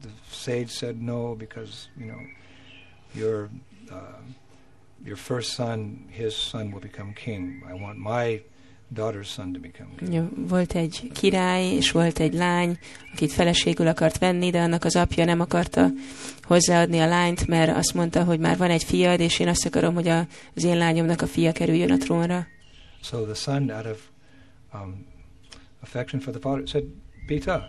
the 0.02 0.08
sage 0.30 0.68
said 0.68 1.00
no 1.00 1.34
because 1.34 1.88
you 1.98 2.06
know 2.06 2.20
your 3.14 3.48
uh, 3.90 4.20
your 5.04 5.16
first 5.16 5.50
son, 5.52 6.04
his 6.10 6.34
son 6.50 6.70
will 6.72 6.80
become 6.82 7.12
king. 7.14 7.62
I 7.70 7.74
want 7.74 7.98
my 7.98 8.40
daughter's 8.94 9.28
son 9.28 9.52
to 9.52 9.60
become 9.60 10.28
Volt 10.48 10.74
egy 10.74 11.10
király, 11.14 11.64
és 11.64 11.90
volt 11.90 12.18
egy 12.18 12.34
lány, 12.34 12.78
akit 13.12 13.32
feleségül 13.32 13.86
akart 13.86 14.18
venni, 14.18 14.50
de 14.50 14.60
annak 14.60 14.84
az 14.84 14.96
apja 14.96 15.24
nem 15.24 15.40
akarta 15.40 15.90
hozzáadni 16.42 16.98
a 16.98 17.06
lányt, 17.06 17.46
mert 17.46 17.76
azt 17.76 17.94
mondta, 17.94 18.24
hogy 18.24 18.38
már 18.38 18.56
van 18.56 18.70
egy 18.70 18.84
fiad, 18.84 19.20
és 19.20 19.38
én 19.38 19.48
azt 19.48 19.66
akarom, 19.66 19.94
hogy 19.94 20.08
a, 20.08 20.26
az 20.54 20.64
én 20.64 20.76
lányomnak 20.76 21.22
a 21.22 21.26
fia 21.26 21.52
kerüljön 21.52 21.90
a 21.90 21.96
trónra. 21.96 22.46
So 23.02 23.24
the 23.24 23.34
son, 23.34 23.70
out 23.70 23.86
of 23.86 23.98
um, 24.74 25.06
affection 25.80 26.20
for 26.20 26.32
the 26.32 26.40
father, 26.40 26.68
said, 26.68 26.84
Beta, 27.26 27.68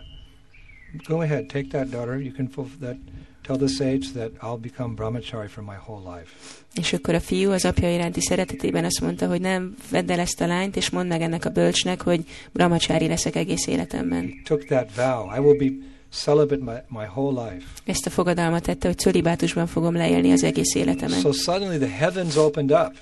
go 1.06 1.20
ahead, 1.20 1.46
take 1.46 1.68
that 1.68 1.88
daughter. 1.88 2.20
You 2.20 2.32
can 2.32 2.48
fulfill 2.48 2.78
that. 2.78 2.96
Tell 3.46 3.56
the 3.56 3.68
sage 3.68 4.12
that 4.12 4.30
I'll 4.40 4.60
become 4.60 4.94
brahmachari 4.94 5.48
for 5.48 5.62
my 5.64 5.76
whole 5.86 6.16
life. 6.16 6.30
És 6.74 6.92
akkor 6.92 7.14
a 7.14 7.20
fiú 7.20 7.50
az 7.50 7.64
apja 7.64 7.94
iránti 7.94 8.20
szeretetében 8.20 8.84
azt 8.84 9.00
mondta, 9.00 9.26
hogy 9.26 9.40
nem 9.40 9.74
vedd 9.90 10.10
el 10.10 10.18
ezt 10.18 10.40
a 10.40 10.46
lányt, 10.46 10.76
és 10.76 10.90
mondd 10.90 11.08
meg 11.08 11.20
ennek 11.20 11.44
a 11.44 11.50
bölcsnek, 11.50 12.02
hogy 12.02 12.24
brahmacsári 12.52 13.06
leszek 13.06 13.36
egész 13.36 13.66
életemben. 13.66 14.20
He 14.20 14.42
took 14.44 14.64
that 14.64 14.94
vow. 14.94 15.36
I 15.36 15.38
will 15.38 15.56
be 15.56 15.86
celibate 16.12 16.62
my, 16.62 17.00
my 17.00 17.06
whole 17.14 17.44
life. 17.44 17.66
Ezt 17.84 18.06
a 18.06 18.10
fogadalmat 18.10 18.62
tette, 18.62 18.86
hogy 18.86 18.98
cölibátusban 18.98 19.66
fogom 19.66 19.94
leélni 19.94 20.32
az 20.32 20.42
egész 20.42 20.74
életemen. 20.74 21.20
So 21.20 21.32
suddenly 21.32 21.78
the 21.78 21.96
heavens 21.96 22.36
opened 22.36 22.70
up. 22.70 22.92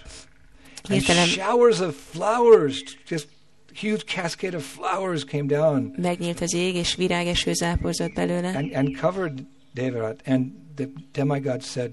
And 0.83 0.93
Hirtelen 0.93 1.27
showers 1.27 1.81
of 1.81 1.95
flowers, 2.11 2.83
just 3.09 3.29
huge 3.75 4.03
cascade 4.07 4.57
of 4.57 4.65
flowers 4.65 5.25
came 5.25 5.47
down 5.47 5.95
megnyílt 5.97 6.41
az 6.41 6.55
ég, 6.55 6.75
és 6.75 6.95
virágeső 6.95 7.53
záporzott 7.53 8.13
belőle, 8.13 8.49
and, 8.49 8.75
and 8.75 8.97
covered 9.01 9.47
Devarat. 9.75 10.21
And 10.27 10.53
the 10.77 10.89
demigod 11.13 11.63
said, 11.63 11.91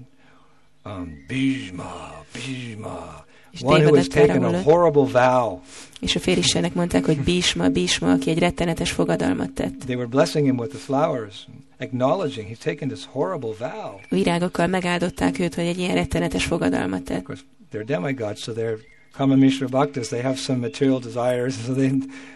um, 0.84 1.24
Bhishma, 1.28 2.24
Bhishma, 2.32 3.24
one 3.60 3.82
who 3.82 3.94
has 3.94 4.08
taken 4.08 4.44
a 4.44 4.62
horrible 4.62 5.04
vow. 5.04 5.60
és 6.00 6.16
a 6.16 6.20
félistenek 6.20 6.74
mondták, 6.74 7.04
hogy 7.04 7.20
Bísma, 7.20 7.68
Bísma, 7.68 8.12
aki 8.12 8.30
egy 8.30 8.38
rettenetes 8.38 8.90
fogadalmat 8.90 9.50
tett. 9.50 9.78
They 9.78 9.96
were 9.96 10.06
blessing 10.06 10.46
him 10.46 10.58
with 10.58 10.70
the 10.70 10.78
flowers, 10.78 11.46
acknowledging 11.78 12.48
he's 12.48 12.58
taken 12.58 12.88
this 12.88 13.04
horrible 13.04 13.52
vow. 13.58 14.00
Virágokkal 14.08 14.66
megáldották 14.66 15.38
őt, 15.38 15.54
hogy 15.54 15.64
egy 15.64 15.78
ilyen 15.78 15.94
rettenetes 15.94 16.44
fogadalmat 16.44 17.00
Of 17.00 17.06
tett. 17.06 17.22
course, 17.22 17.42
they're 17.72 17.86
demigods, 17.86 18.42
so 18.42 18.52
they're 18.52 18.78
Kama 19.12 19.34
Mishra 19.34 19.66
Bhaktas, 19.68 20.08
they 20.08 20.22
have 20.22 20.36
some 20.38 20.58
material 20.58 21.00
desires, 21.00 21.54
so 21.66 21.74
they, 21.74 21.90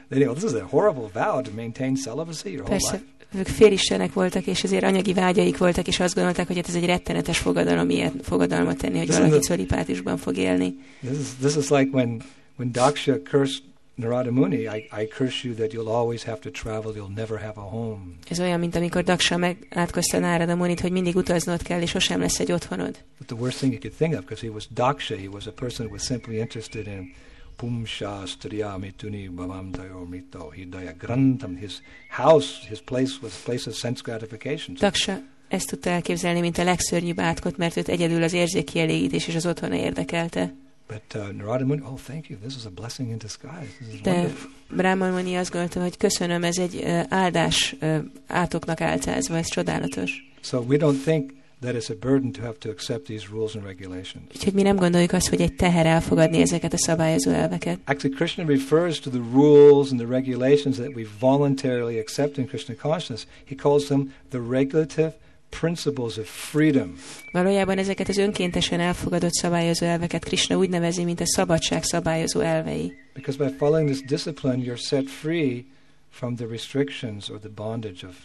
they 0.09 0.25
well, 0.25 0.35
this 0.35 0.45
is 0.45 0.55
a 0.55 0.65
horrible 0.65 1.09
vow 1.15 1.41
to 1.43 1.51
maintain 1.55 1.97
celibacy 1.97 2.51
your 2.51 2.63
whole 2.63 2.71
Persze, 2.71 2.93
life. 2.93 3.05
Ők 3.35 3.47
félistenek 3.47 4.13
voltak, 4.13 4.47
és 4.47 4.65
azért 4.65 4.85
anyagi 4.85 5.13
vágyaik 5.13 5.59
voltak, 5.59 5.87
és 5.87 6.01
azt 6.01 6.15
gondolták, 6.15 6.47
hogy 6.47 6.57
hát 6.57 6.69
ez 6.69 6.75
egy 6.75 6.85
rettenetes 6.85 7.39
fogadalom, 7.39 7.91
ilyen 7.91 8.13
fogadalmat 8.23 8.77
tenni, 8.77 8.99
hogy 8.99 9.13
valaki 9.13 9.39
szolipátusban 9.41 10.17
fog 10.17 10.37
élni. 10.37 10.75
This 11.01 11.19
is, 11.19 11.27
this 11.41 11.57
is 11.65 11.69
like 11.69 11.91
when, 11.93 12.23
when 12.57 12.73
Daksha 12.73 13.23
cursed 13.31 13.63
Narada 13.95 14.31
Muni, 14.31 14.67
I, 14.67 14.89
I 15.03 15.07
curse 15.07 15.49
you 15.49 15.55
that 15.55 15.73
you'll 15.73 15.91
always 15.91 16.23
have 16.23 16.41
to 16.41 16.51
travel, 16.51 16.93
you'll 16.95 17.15
never 17.15 17.39
have 17.39 17.57
a 17.57 17.61
home. 17.61 18.01
Ez 18.29 18.41
olyan, 18.41 18.59
mint 18.59 18.77
amikor 18.77 19.03
Daksa 19.03 19.37
megátkozta 19.37 20.19
Nárada 20.19 20.55
Munit, 20.55 20.81
hogy 20.81 20.93
mindig 20.93 21.17
utaznod 21.17 21.63
kell, 21.63 21.81
és 21.81 21.91
sosem 21.91 22.21
lesz 22.21 22.41
egy 22.41 22.53
otthonod. 22.53 22.99
But 23.19 23.27
the 23.27 23.37
worst 23.37 23.59
thing 23.59 23.73
you 23.73 23.81
could 23.81 23.97
think 23.97 24.13
of, 24.15 24.21
because 24.21 24.47
he 24.47 24.53
was 24.53 24.69
Daksha, 24.75 25.17
he 25.17 25.29
was 25.29 25.47
a 25.47 25.53
person 25.53 25.87
who 25.87 25.95
was 25.95 26.05
simply 26.05 26.39
interested 26.39 26.87
in 26.87 27.15
Pumsha 27.57 28.27
Striya 28.27 28.77
Mituni 28.79 29.29
Bhavam 29.29 29.71
Tayo 29.71 30.07
Mito 30.09 30.53
Hidaya 30.55 30.93
Grantam. 30.99 31.57
His 31.57 31.81
house, 32.09 32.67
his 32.69 32.81
place 32.81 33.13
was 33.23 33.33
a 33.33 33.45
place 33.45 33.71
of 33.71 33.77
sense 33.77 34.01
gratification. 34.03 34.77
So 34.77 34.87
Daksa 34.87 35.21
ezt 35.49 35.69
tudta 35.69 35.91
elképzelni, 35.91 36.41
mint 36.41 36.59
a 36.59 36.65
legszörnyűbb 36.65 37.21
átkot, 37.21 37.57
mert 37.57 37.77
őt 37.77 37.89
egyedül 37.89 38.23
az 38.23 38.33
érzékkielégítés 38.33 39.29
és 39.29 39.35
az 39.35 39.47
otthona 39.47 39.75
érdekelte. 39.75 40.55
But 40.87 41.15
uh, 41.15 41.33
Narada 41.33 41.65
Muni, 41.65 41.81
oh, 41.81 41.99
thank 42.05 42.29
you. 42.29 42.39
This 42.39 42.57
is 42.57 42.65
a 42.65 42.71
blessing 42.71 43.11
in 43.11 43.19
disguise. 43.19 43.67
This 43.79 43.95
is 43.95 44.01
De. 44.01 44.33
Brahman 44.71 45.13
Muni 45.13 45.37
azt 45.37 45.51
gondolta, 45.51 45.81
hogy 45.81 45.97
köszönöm, 45.97 46.45
ez 46.45 46.59
egy 46.59 46.81
ö, 46.83 47.01
áldás 47.09 47.77
ö, 47.81 47.97
átoknak 48.27 48.81
álcázva, 48.81 49.37
ez 49.37 49.47
csodálatos. 49.47 50.31
So 50.41 50.59
we 50.59 50.77
don't 50.77 51.03
think 51.05 51.33
that 51.63 51.75
it's 51.75 51.91
a 51.91 51.95
burden 51.95 52.33
to 52.33 52.43
have 52.43 52.59
to 52.59 52.71
accept 52.71 53.07
these 53.07 53.29
rules 53.31 53.55
and 53.55 53.65
regulations. 53.65 54.25
Úgyhogy 54.35 54.53
mi 54.53 54.63
nem 54.63 54.77
gondoljuk 54.77 55.13
azt, 55.13 55.29
hogy 55.29 55.41
egy 55.41 55.55
teher 55.55 55.87
elfogadni 55.87 56.41
ezeket 56.41 56.73
a 56.73 56.79
szabályozó 56.79 57.31
elveket. 57.31 57.79
Actually, 57.85 58.17
Krishna 58.17 58.45
refers 58.47 59.01
to 59.01 59.11
the 59.11 59.23
rules 59.33 59.91
and 59.91 60.01
the 60.01 60.09
regulations 60.09 60.77
that 60.77 60.95
we 60.95 61.05
voluntarily 61.19 61.99
accept 61.99 62.37
in 62.39 62.47
Krishna 62.47 62.75
consciousness. 62.75 63.27
He 63.45 63.55
calls 63.55 63.85
them 63.85 64.13
the 64.31 64.41
regulative 64.41 65.15
principles 65.61 66.17
of 66.17 66.27
freedom. 66.27 66.95
Valójában 67.33 67.79
ezeket 67.79 68.09
az 68.09 68.17
önkéntesen 68.17 68.81
elfogadott 68.81 69.33
szabályozó 69.33 69.87
elveket 69.87 70.25
Krishna 70.25 70.57
úgy 70.57 70.69
nevezi, 70.69 71.05
mint 71.05 71.21
a 71.21 71.27
szabadság 71.27 71.83
szabályozó 71.83 72.41
elvei. 72.41 72.93
Because 73.15 73.45
by 73.45 73.57
following 73.59 73.89
this 73.89 74.01
discipline, 74.01 74.65
you're 74.65 74.83
set 74.83 75.09
free 75.09 75.65
from 76.11 76.37
the 76.37 76.47
restrictions 76.47 77.29
or 77.29 77.39
the 77.39 77.51
bondage 77.55 78.07
of, 78.07 78.17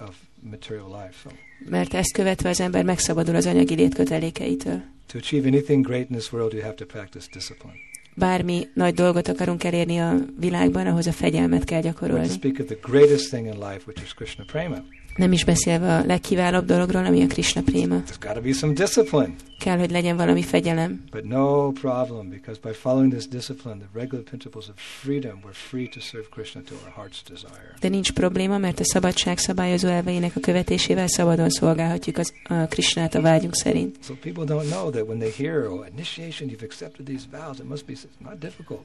of 0.00 0.14
material 0.40 0.86
life. 1.02 1.30
Mert 1.70 1.94
ezt 1.94 2.12
követve 2.12 2.48
az 2.48 2.60
ember 2.60 2.84
megszabadul 2.84 3.34
az 3.34 3.46
anyagi 3.46 3.74
létkötelékeitől. 3.74 4.82
to 5.06 5.18
achieve 5.18 5.46
anything 5.46 5.84
great 5.86 6.10
in 6.10 6.16
this 6.16 6.32
world, 6.32 6.52
you 6.52 6.62
have 6.62 6.74
to 6.74 6.84
practice 6.84 7.26
discipline. 7.32 7.74
Bármi 8.14 8.68
nagy 8.74 8.94
dolgot 8.94 9.28
akarunk 9.28 9.64
elérni 9.64 9.98
a 9.98 10.14
világban, 10.38 10.86
ahhoz 10.86 11.06
a 11.06 11.12
fegyelmet 11.12 11.64
kell 11.64 11.80
gyakorolni. 11.80 12.28
speak 12.28 12.58
of 12.58 12.66
the 12.66 12.76
greatest 12.82 13.28
thing 13.28 13.46
in 13.46 13.52
life, 13.52 13.80
which 13.86 14.02
is 14.02 14.14
Krishna 14.14 14.44
prema. 14.44 14.84
Nem 15.16 15.32
is 15.32 15.44
beszélve 15.44 15.96
a 15.96 16.04
legkiválóbb 16.04 16.64
dologról, 16.64 17.04
ami 17.04 17.22
a 17.22 17.26
Krishna 17.26 17.62
préma. 17.62 18.02
There's 18.02 18.20
got 18.20 18.34
to 18.34 18.40
be 18.40 18.52
some 18.52 18.72
discipline. 18.72 19.34
Kell, 19.58 19.78
hogy 19.78 19.90
legyen 19.90 20.16
valami 20.16 20.42
fegyelem. 20.42 21.04
But 21.10 21.24
no 21.24 21.70
problem, 21.70 22.28
because 22.28 22.60
by 22.62 22.72
following 22.72 23.12
this 23.12 23.28
discipline, 23.28 23.76
the 23.78 24.00
regular 24.00 24.24
principles 24.24 24.68
of 24.68 24.74
freedom, 24.76 25.38
we're 25.44 25.52
free 25.52 25.88
to 25.88 26.00
serve 26.00 26.26
Krishna 26.30 26.60
to 26.60 26.74
our 26.74 26.92
heart's 26.96 27.22
desire. 27.28 27.74
De 27.80 27.88
nincs 27.88 28.12
probléma, 28.12 28.58
mert 28.58 28.80
a 28.80 28.84
szabadság 28.84 29.38
szabályozó 29.38 29.88
elveinek 29.88 30.36
a 30.36 30.40
követésével 30.40 31.06
szabadon 31.08 31.50
szolgálhatjuk 31.50 32.18
az, 32.18 32.32
a 32.44 32.54
Krishnát 32.54 33.14
a 33.14 33.20
vágyunk 33.20 33.54
szerint. 33.54 33.96
So 34.02 34.14
people 34.14 34.44
don't 34.44 34.68
know 34.68 34.90
that 34.90 35.06
when 35.06 35.18
they 35.18 35.32
hear, 35.36 35.66
oh, 35.66 35.86
initiation, 35.92 36.50
you've 36.50 36.64
accepted 36.64 37.06
these 37.06 37.24
vows, 37.30 37.58
it 37.58 37.68
must 37.68 37.84
be 37.84 37.92
it's 37.92 38.24
not 38.24 38.38
difficult. 38.38 38.80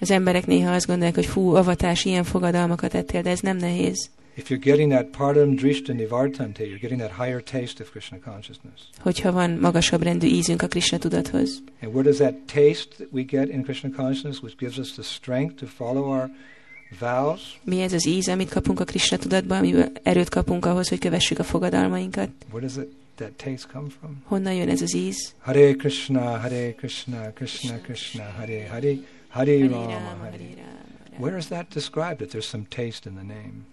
Az 0.00 0.10
emberek 0.10 0.46
néha 0.46 0.72
azt 0.72 0.86
gondolják, 0.86 1.14
hogy 1.14 1.26
fú, 1.26 1.54
avatás, 1.54 2.04
ilyen 2.04 2.24
fogadalmakat 2.24 2.94
ettél, 2.94 3.22
de 3.22 3.30
ez 3.30 3.40
nem 3.40 3.56
nehéz. 3.56 4.10
If 4.40 4.48
you're 4.48 4.66
getting 4.72 4.90
that 4.90 5.06
param 5.12 5.54
drishta 5.58 5.92
nivartante, 5.92 6.60
you're 6.60 6.78
getting 6.78 7.00
that 7.00 7.10
higher 7.10 7.42
taste 7.42 7.78
of 7.82 7.90
Krishna 7.90 8.18
consciousness. 8.18 8.88
Hogyha 8.98 9.32
van 9.32 9.50
magasabb 9.50 10.02
rendű 10.02 10.26
ízünk 10.26 10.62
a 10.62 10.66
Krishna 10.68 10.98
tudathoz. 10.98 11.62
And 11.82 11.92
where 11.92 12.02
does 12.02 12.16
that 12.16 12.34
taste 12.46 12.88
that 12.96 13.08
we 13.12 13.22
get 13.22 13.48
in 13.48 13.62
Krishna 13.62 13.90
consciousness, 13.90 14.40
which 14.42 14.56
gives 14.58 14.78
us 14.78 14.92
the 14.92 15.02
strength 15.02 15.54
to 15.56 15.66
follow 15.66 16.04
our 16.04 16.30
vows, 16.98 17.40
Mi 17.64 17.80
ez 17.80 17.92
az 17.92 18.06
íz, 18.06 18.28
amit 18.28 18.48
kapunk 18.48 18.80
a 18.80 18.84
Krishna 18.84 19.16
tudatban, 19.16 19.58
amiből 19.58 19.92
erőt 20.02 20.28
kapunk 20.28 20.66
ahhoz, 20.66 20.88
hogy 20.88 20.98
kövessük 20.98 21.38
a 21.38 21.42
fogadalmainkat? 21.42 22.28
where 22.50 22.66
does 22.66 22.76
it, 22.76 22.88
that 23.14 23.32
taste 23.32 23.68
come 23.72 23.88
from? 23.98 24.22
Honnan 24.24 24.54
jön 24.54 24.68
ez 24.68 24.82
az 24.82 24.94
íz? 24.94 25.34
Hare 25.38 25.72
Krishna, 25.72 26.38
Hare 26.38 26.74
Krishna, 26.74 27.32
Krishna 27.32 27.78
Krishna, 27.82 28.24
Hare 28.36 28.68
Hare, 28.70 28.94
Hare 29.28 29.68
Rama, 29.68 30.16
Hare. 30.20 30.68
Where 31.18 31.36
is 31.36 31.46
that 31.46 31.68
described 31.68 32.16
that 32.16 32.28
there's 32.30 32.48
some 32.48 32.64
taste 32.68 33.10
in 33.10 33.14
the 33.14 33.26
name? 33.26 33.66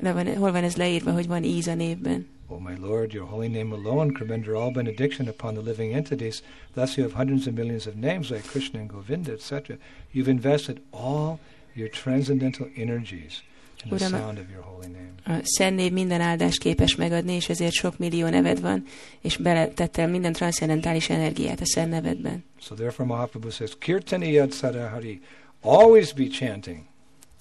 Le 0.00 0.12
van, 0.12 0.36
hol 0.36 0.52
van 0.52 0.64
ez 0.64 0.76
leírva, 0.76 1.12
hogy 1.12 1.26
van 1.26 1.44
íz 1.44 1.66
a 1.66 1.74
névben? 1.74 2.26
O 2.46 2.58
my 2.58 2.76
Lord, 2.80 3.12
your 3.12 3.28
holy 3.28 3.48
name 3.48 3.74
alone 3.74 4.12
can 4.12 4.26
render 4.26 4.54
all 4.54 4.70
benediction 4.70 5.28
upon 5.28 5.54
the 5.54 5.62
living 5.62 5.94
entities. 5.94 6.42
Thus 6.74 6.96
you 6.96 7.06
have 7.06 7.16
hundreds 7.16 7.46
of 7.46 7.54
millions 7.54 7.86
of 7.86 7.94
names 7.94 8.30
like 8.30 8.42
Krishna 8.42 8.78
and 8.80 8.90
Govinda, 8.90 9.32
etc. 9.32 9.76
You've 10.12 10.30
invested 10.30 10.80
all 10.90 11.38
your 11.74 11.88
transcendental 11.88 12.66
energies 12.76 13.42
in 13.84 13.90
the 13.90 13.98
sound 13.98 14.38
of 14.38 14.50
your 14.50 14.62
holy 14.62 14.86
name. 14.86 15.12
A 15.24 15.40
Szent 15.42 15.76
név 15.76 15.92
minden 15.92 16.20
áldást 16.20 16.58
képes 16.58 16.94
megadni, 16.94 17.32
és 17.32 17.48
ezért 17.48 17.72
sok 17.72 17.98
millió 17.98 18.28
neved 18.28 18.60
van, 18.60 18.84
és 19.20 19.36
beletettél 19.36 20.06
minden 20.06 20.32
transzcendentális 20.32 21.10
energiát 21.10 21.60
a 21.60 21.66
Szent 21.66 21.90
nevedben. 21.90 22.44
So 22.60 22.74
therefore 22.74 23.08
Mahaprabhu 23.08 23.50
says, 23.50 23.70
Kirtani 23.78 24.30
yad 24.30 24.52
sadahari, 24.52 25.20
always 25.60 26.12
be 26.12 26.26
chanting. 26.26 26.78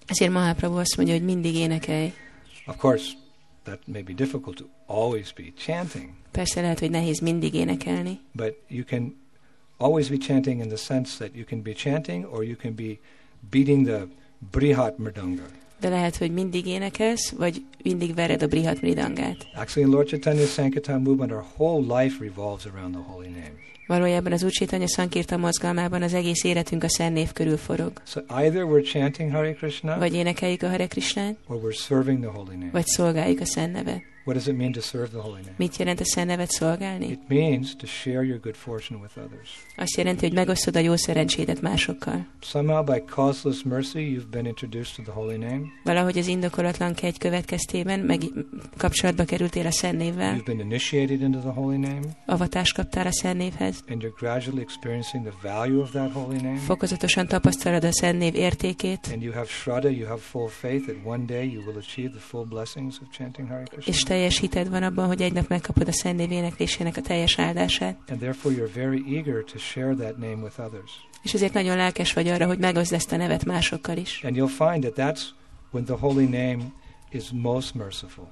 Ezért 0.05 0.31
Mahaprabhu 0.31 0.77
azt 0.77 0.97
mondja, 0.97 1.13
hogy 1.13 1.23
mindig 1.23 1.55
énekelj. 1.55 2.13
Of 2.67 2.77
course, 2.77 3.15
that 3.63 3.79
may 3.85 4.01
be 4.01 4.13
difficult 4.13 4.57
to 4.57 4.65
always 4.85 5.31
be 5.31 5.53
chanting, 5.57 6.09
Persze 6.31 6.61
lehet, 6.61 6.79
hogy 6.79 6.89
nehéz 6.89 7.19
mindig 7.19 7.53
énekelni, 7.53 8.19
but 8.31 8.53
you 8.67 8.83
can 8.83 9.15
always 9.77 10.09
be 10.09 10.17
chanting 10.17 10.61
in 10.61 10.67
the 10.67 10.77
sense 10.77 11.17
that 11.17 11.35
you 11.35 11.45
can 11.45 11.61
be 11.61 11.73
chanting 11.73 12.25
or 12.25 12.43
you 12.43 12.55
can 12.55 12.73
be 12.73 12.99
beating 13.49 13.85
the 13.85 14.07
brihat 14.51 14.97
mridanga. 14.97 15.43
De 15.79 15.89
lehet, 15.89 16.17
hogy 16.17 16.31
mindig 16.31 16.65
énekelsz, 16.65 17.29
vagy 17.29 17.61
mindig 17.83 18.15
vered 18.15 18.41
a 18.41 18.47
Brihat 18.47 18.81
Mridangát. 18.81 19.47
Actually, 19.55 19.89
in 19.89 19.95
Lord 19.95 20.07
Chaitanya's 20.07 20.51
Sankirtan 20.53 21.01
movement, 21.01 21.31
our 21.31 21.45
whole 21.57 22.01
life 22.01 22.23
revolves 22.23 22.65
around 22.65 22.93
the 22.93 23.03
holy 23.11 23.25
name. 23.27 23.51
Valójában 23.87 24.31
az 24.31 24.43
Úrcsétanya 24.43 24.87
Szankirta 24.87 25.37
mozgalmában 25.37 26.01
az 26.01 26.13
egész 26.13 26.43
életünk 26.43 26.83
a 26.83 26.89
Szent 26.89 27.13
név 27.13 27.31
körül 27.31 27.57
forog. 27.57 27.91
So 28.05 28.19
either 28.27 28.63
we're 28.63 28.91
chanting 28.91 29.31
Hare 29.31 29.53
Krishna 29.53 29.97
Vagy 29.97 30.13
énekeljük 30.13 30.61
a 30.61 30.69
Hare 30.69 30.87
Krishnát, 30.87 31.35
or 31.47 31.57
we're 31.63 31.77
serving 31.87 32.19
the 32.21 32.31
holy 32.31 32.55
name. 32.55 32.69
vagy 32.71 32.85
szolgáljuk 32.85 33.39
a 33.39 33.45
Szent 33.45 33.73
nevet. 33.73 34.01
What 34.27 34.39
does 34.39 34.47
it 34.47 34.55
mean 34.57 34.71
to 34.71 34.81
serve 34.81 35.07
the 35.07 35.19
holy 35.19 35.41
name? 35.41 35.53
Mit 35.57 35.77
jelent 35.77 35.99
a 35.99 36.05
Szent 36.05 36.27
nevet 36.27 36.49
szolgálni? 36.49 37.07
It 37.07 37.19
means 37.27 37.75
to 37.75 37.85
share 37.85 38.23
your 38.25 38.39
good 38.39 38.55
fortune 38.55 38.99
with 38.99 39.17
others. 39.17 39.49
Azt 39.75 39.97
jelenti, 39.97 40.25
hogy 40.25 40.33
megosztod 40.35 40.75
a 40.75 40.79
jó 40.79 40.95
szerencsédet 40.95 41.61
másokkal. 41.61 42.27
Somehow, 42.41 42.83
by 42.83 43.03
causeless 43.05 43.63
mercy, 43.63 43.99
you've 43.99 44.29
been 44.29 44.45
introduced 44.45 44.95
to 44.95 45.01
the 45.01 45.11
holy 45.11 45.37
name. 45.37 45.61
Valahogy 45.83 46.17
az 46.17 46.27
indokolatlan 46.27 46.93
kegy 46.93 47.17
következtében 47.17 47.99
meg 47.99 48.21
kapcsolatba 48.77 49.23
kerültél 49.23 49.65
a 49.65 49.71
Szent 49.71 49.97
névvel, 49.97 50.35
You've 50.37 50.45
been 50.45 50.59
initiated 50.59 51.21
into 51.21 51.39
the 51.39 51.51
holy 51.51 51.77
name. 51.77 52.01
avatást 52.25 52.73
kaptál 52.75 53.05
a 53.07 53.11
Szent 53.11 53.37
névhez, 53.37 53.83
and 53.89 54.01
you're 54.03 54.17
gradually 54.19 54.61
experiencing 54.61 55.25
the 55.27 55.49
value 55.49 55.81
of 55.81 55.91
that 55.91 56.11
holy 56.11 56.35
name, 56.35 56.57
Fokozatosan 56.57 57.27
tapasztalod 57.27 57.83
a 57.83 57.91
Szent 57.91 58.17
Név 58.19 58.35
értékét, 58.35 59.09
and 59.11 59.21
you 59.21 59.33
have 59.33 59.47
shraddha, 59.47 59.89
you 59.89 60.07
have 60.07 60.19
full 60.19 60.47
faith 60.47 60.85
that 60.85 60.95
one 61.05 61.25
day 61.25 61.51
you 61.51 61.63
will 61.65 61.77
achieve 61.77 62.09
the 62.09 62.19
full 62.19 62.45
blessings 62.45 62.95
of 63.01 63.07
chanting 63.17 63.47
Hare 63.47 63.63
Krishna. 63.63 63.93
és 63.93 64.03
teljes 64.17 64.39
hited 64.39 64.69
van 64.69 64.83
abban, 64.83 65.07
hogy 65.07 65.21
egy 65.21 65.33
nap 65.33 65.47
megkapod 65.47 65.87
a 65.87 65.91
Szent 65.91 66.17
Név 66.17 66.31
éneklésének 66.31 66.97
a 66.97 67.01
teljes 67.01 67.39
áldását. 67.39 67.97
And 68.09 68.19
therefore 68.19 68.55
you're 68.55 68.73
very 68.73 69.03
eager 69.15 69.43
to 69.43 69.57
share 69.57 69.93
that 69.95 70.17
name 70.17 70.41
with 70.43 70.59
others. 70.59 70.91
És 71.23 71.33
ezért 71.33 71.53
nagyon 71.53 71.77
lelkes 71.77 72.13
vagy 72.13 72.27
arra, 72.27 72.45
hogy 72.45 72.57
megoszd 72.57 72.93
ezt 72.93 73.11
a 73.11 73.17
nevet 73.17 73.45
másokkal 73.45 73.97
is. 73.97 74.21
And 74.23 74.35
you'll 74.35 74.71
find 74.71 74.93
that 74.93 74.95
that's 74.95 75.21
when 75.71 75.85
the 75.85 75.95
holy 75.95 76.23
name 76.23 76.57
is 77.11 77.23
most 77.31 77.75
merciful. 77.75 78.27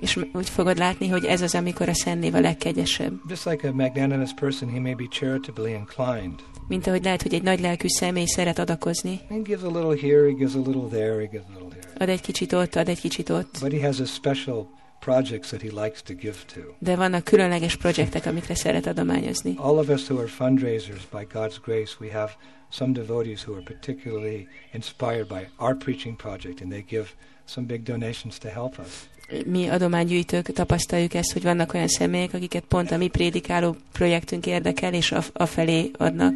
És 0.00 0.18
úgy 0.32 0.48
fogod 0.48 0.78
látni, 0.78 1.08
hogy 1.08 1.24
ez 1.24 1.40
az, 1.40 1.54
amikor 1.54 1.88
a 1.88 1.94
Szent 1.94 2.20
Név 2.20 2.34
a 2.34 2.40
legkegyesebb. 2.40 3.12
Just 3.28 3.44
like 3.44 3.68
a 3.68 3.72
magnanimous 3.72 4.34
person, 4.34 4.70
he 4.70 4.80
may 4.80 4.94
be 4.94 5.06
charitably 5.10 5.70
inclined. 5.70 6.40
Mint 6.68 6.86
ahogy 6.86 7.04
lehet, 7.04 7.22
hogy 7.22 7.34
egy 7.34 7.42
nagy 7.42 7.60
lelkű 7.60 7.88
személy 7.88 8.26
szeret 8.26 8.58
adakozni. 8.58 9.20
He 9.28 9.38
gives 9.38 9.62
a 9.62 9.78
little 9.78 10.08
here, 10.08 10.26
he 10.26 10.32
gives 10.32 10.54
a 10.54 10.68
little 10.68 10.88
there, 10.88 11.20
he 11.20 11.26
gives 11.26 11.46
a 11.48 11.58
little 11.58 11.78
here. 11.80 11.92
Ad 11.98 12.08
egy 12.08 12.20
kicsit 12.20 12.52
ott, 12.52 12.74
ad 12.74 12.88
egy 12.88 13.00
kicsit 13.00 13.30
ott. 13.30 13.58
But 13.60 13.72
he 13.72 13.86
has 13.86 14.00
a 14.00 14.04
special 14.04 14.78
projects 15.00 15.50
that 15.50 15.62
he 15.62 15.70
likes 15.84 16.02
to 16.02 16.14
give 16.14 16.36
to. 16.54 16.60
De 16.78 16.96
vannak 16.96 17.24
különleges 17.24 17.76
projektek, 17.76 18.26
amikre 18.26 18.54
szeret 18.54 18.86
adományozni. 18.86 19.54
All 19.56 19.76
of 19.76 19.88
us 19.88 20.06
who 20.06 20.18
are 20.18 20.28
fundraisers, 20.28 21.02
by 21.12 21.26
God's 21.32 21.58
grace, 21.62 21.92
we 22.00 22.10
have 22.10 22.30
some 22.70 22.92
devotees 22.92 23.42
who 23.42 23.54
are 23.54 23.62
particularly 23.62 24.48
inspired 24.72 25.26
by 25.26 25.48
our 25.56 25.74
preaching 25.76 26.16
project, 26.16 26.60
and 26.60 26.70
they 26.70 26.84
give 26.88 27.08
some 27.44 27.66
big 27.66 27.82
donations 27.82 28.38
to 28.38 28.48
help 28.48 28.78
us. 28.78 29.08
Mi 29.46 29.68
adománygyűjtők 29.68 30.46
tapasztaljuk 30.46 31.14
ezt, 31.14 31.32
hogy 31.32 31.42
vannak 31.42 31.74
olyan 31.74 31.88
személyek, 31.88 32.34
akiket 32.34 32.64
pont 32.64 32.90
a 32.90 32.96
mi 32.96 33.08
prédikáló 33.08 33.76
projektünk 33.92 34.46
érdekel, 34.46 34.94
és 34.94 35.12
a, 35.12 35.22
a 35.32 35.46
felé 35.46 35.90
adnak. 35.98 36.34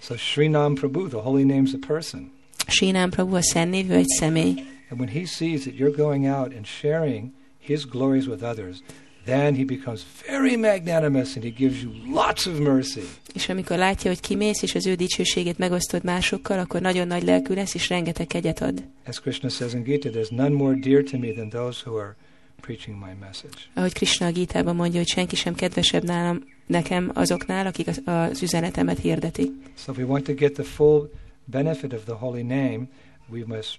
So 0.00 0.16
Srinam 0.16 0.74
Prabhu, 0.74 1.08
the 1.08 1.20
holy 1.20 1.42
name's 1.42 1.74
a 1.74 1.86
person. 1.86 2.30
Sínám 2.66 3.10
Prabhu 3.10 3.34
a 3.34 3.42
Szent 3.42 3.90
egy 3.90 4.06
személy. 4.06 4.54
And 4.90 5.00
when 5.00 5.08
he 5.08 5.24
sees 5.24 5.62
that 5.62 5.74
you're 5.74 5.96
going 5.96 6.26
out 6.26 6.54
and 6.54 6.66
sharing 6.66 7.32
his 7.62 7.84
glories 7.84 8.26
with 8.26 8.42
others, 8.42 8.82
then 9.24 9.54
he 9.54 9.64
becomes 9.64 10.04
very 10.26 10.56
magnanimous 10.56 11.36
and 11.36 11.44
he 11.44 11.50
gives 11.50 11.82
you 11.82 11.92
lots 12.14 12.46
of 12.46 12.58
mercy. 12.58 13.02
És 13.34 13.48
amikor 13.48 13.76
látja, 13.76 14.10
hogy 14.10 14.20
kimész, 14.20 14.62
és 14.62 14.74
az 14.74 14.86
ő 14.86 14.94
dicsőségét 14.94 15.58
megosztod 15.58 16.04
másokkal, 16.04 16.58
akkor 16.58 16.80
nagyon 16.80 17.06
nagy 17.06 17.22
lelkű 17.22 17.54
lesz, 17.54 17.74
és 17.74 17.88
rengeteg 17.88 18.26
kegyet 18.26 18.60
ad. 18.60 18.82
As 19.06 19.20
Krishna 19.20 19.48
says 19.48 19.72
in 19.72 19.82
Gita, 19.82 20.10
there's 20.10 20.30
none 20.30 20.54
more 20.54 20.74
dear 20.74 21.02
to 21.02 21.18
me 21.18 21.32
than 21.32 21.48
those 21.48 21.82
who 21.84 21.98
are 21.98 22.16
preaching 22.60 22.96
my 22.96 23.14
message. 23.20 23.56
Ahogy 23.74 23.92
Krishna 23.92 24.26
a 24.26 24.32
Gítában 24.32 24.76
mondja, 24.76 24.98
hogy 24.98 25.08
senki 25.08 25.36
sem 25.36 25.54
kedvesebb 25.54 26.04
nálam, 26.04 26.44
nekem 26.66 27.10
azoknál, 27.14 27.66
akik 27.66 27.86
az, 27.86 28.02
az 28.04 28.42
üzenetemet 28.42 28.98
hirdetik. 28.98 29.50
So 29.76 29.92
if 29.92 29.98
we 29.98 30.04
want 30.04 30.24
to 30.24 30.34
get 30.34 30.52
the 30.52 30.62
full 30.62 31.10
benefit 31.44 31.92
of 31.92 32.04
the 32.04 32.14
holy 32.14 32.42
name, 32.42 32.88
we 33.28 33.42
must 33.46 33.78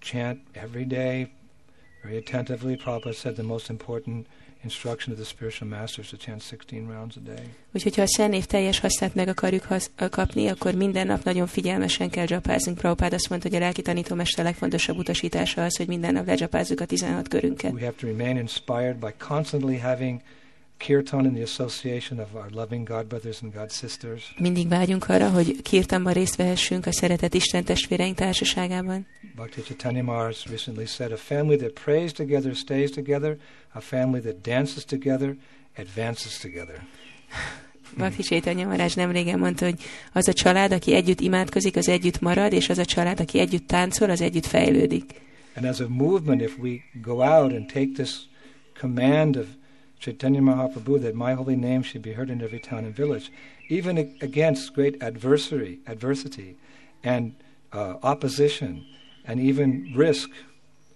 chant 0.00 0.38
every 0.52 0.84
day 0.84 1.30
very 2.02 2.16
attentively. 2.16 2.76
Prabhupada 2.76 3.14
said 3.14 3.34
the 3.34 3.42
most 3.42 3.70
important 3.70 4.26
instruction 4.62 5.12
of 5.12 5.18
the 5.18 5.24
spiritual 5.24 5.68
masters 5.68 6.10
to 6.10 6.16
chant 6.16 6.42
16 6.42 6.88
rounds 6.88 7.16
a 7.16 7.20
day. 7.20 7.44
Úgyhogy 7.72 7.96
ha 7.96 8.02
a 8.02 8.06
Szent 8.06 8.30
Név 8.30 8.44
teljes 8.44 8.80
hasznát 8.80 9.14
meg 9.14 9.28
akarjuk 9.28 9.62
hasz, 9.62 9.90
kapni, 10.10 10.48
akkor 10.48 10.74
minden 10.74 11.06
nap 11.06 11.24
nagyon 11.24 11.46
figyelmesen 11.46 12.10
kell 12.10 12.24
dzsapáznunk. 12.24 12.78
Prabhupád 12.78 13.12
azt 13.12 13.28
mondta, 13.28 13.48
hogy 13.48 13.56
a 13.56 13.60
lelki 13.60 13.82
tanítómester 13.82 14.44
legfontosabb 14.44 14.98
utasítása 14.98 15.64
az, 15.64 15.76
hogy 15.76 15.86
minden 15.86 16.12
nap 16.12 16.26
ledzsapázzuk 16.26 16.80
a 16.80 16.84
16 16.84 17.28
körünket. 17.28 17.72
We 17.72 17.80
have 17.80 17.94
to 18.00 18.06
remain 18.06 18.36
inspired 18.36 18.96
by 18.96 19.14
constantly 19.18 19.76
having 19.76 20.20
kirtan 20.82 21.24
in 21.24 21.34
the 21.34 21.42
association 21.42 22.18
of 22.18 22.34
our 22.34 22.50
loving 22.50 22.88
God 22.88 23.06
brothers 23.06 23.42
and 23.42 23.52
God 23.52 23.70
sisters. 23.70 24.34
Mindig 24.38 24.68
vágyunk 24.68 25.08
arra, 25.08 25.30
hogy 25.30 25.62
kirtanban 25.62 26.12
részt 26.12 26.36
vehessünk 26.36 26.86
a 26.86 26.92
szeretett 26.92 27.34
Isten 27.34 27.64
testvéreink 27.64 28.16
társaságában. 28.16 29.06
Bhakti 29.34 29.60
Chaitanya 29.60 30.02
Maharaj 30.02 30.34
recently 30.50 30.84
said, 30.86 31.12
a 31.12 31.16
family 31.16 31.56
that 31.56 31.72
prays 31.84 32.12
together 32.12 32.54
stays 32.54 32.90
together, 32.90 33.36
a 33.72 33.80
family 33.80 34.20
that 34.20 34.40
dances 34.40 34.84
together 34.84 35.36
advances 35.76 36.38
together. 36.38 36.76
Bhakti 37.96 38.22
Chaitanya 38.22 38.66
Maharaj 38.66 38.90
nemrégen 38.94 39.38
mondta, 39.38 39.64
hogy 39.64 39.80
az 40.12 40.28
a 40.28 40.32
család, 40.32 40.72
aki 40.72 40.94
együtt 40.94 41.20
imádkozik, 41.20 41.76
az 41.76 41.88
együtt 41.88 42.20
marad, 42.20 42.52
és 42.52 42.68
az 42.68 42.78
a 42.78 42.84
család, 42.84 43.20
aki 43.20 43.38
együtt 43.38 43.66
táncol, 43.66 44.10
az 44.10 44.20
együtt 44.20 44.46
fejlődik. 44.46 45.20
And 45.54 45.66
as 45.66 45.80
a 45.80 45.88
movement, 45.88 46.40
if 46.40 46.58
we 46.58 46.70
go 47.02 47.12
out 47.12 47.52
and 47.52 47.66
take 47.66 47.90
this 47.94 48.10
command 48.80 49.36
of 49.36 49.46
Chaitanya 50.02 50.40
Mahaprabhu 50.40 51.00
that 51.00 51.14
my 51.14 51.34
holy 51.34 51.54
name 51.54 51.82
should 51.84 52.02
be 52.02 52.14
heard 52.14 52.28
in 52.28 52.42
every 52.42 52.58
town 52.58 52.84
and 52.84 52.94
village, 52.94 53.30
even 53.68 53.96
against 54.20 54.74
great 54.74 55.00
adversary, 55.00 55.78
adversity 55.86 56.56
and 57.04 57.36
uh, 57.72 57.94
opposition 58.02 58.84
and 59.24 59.38
even 59.38 59.92
risk 59.94 60.28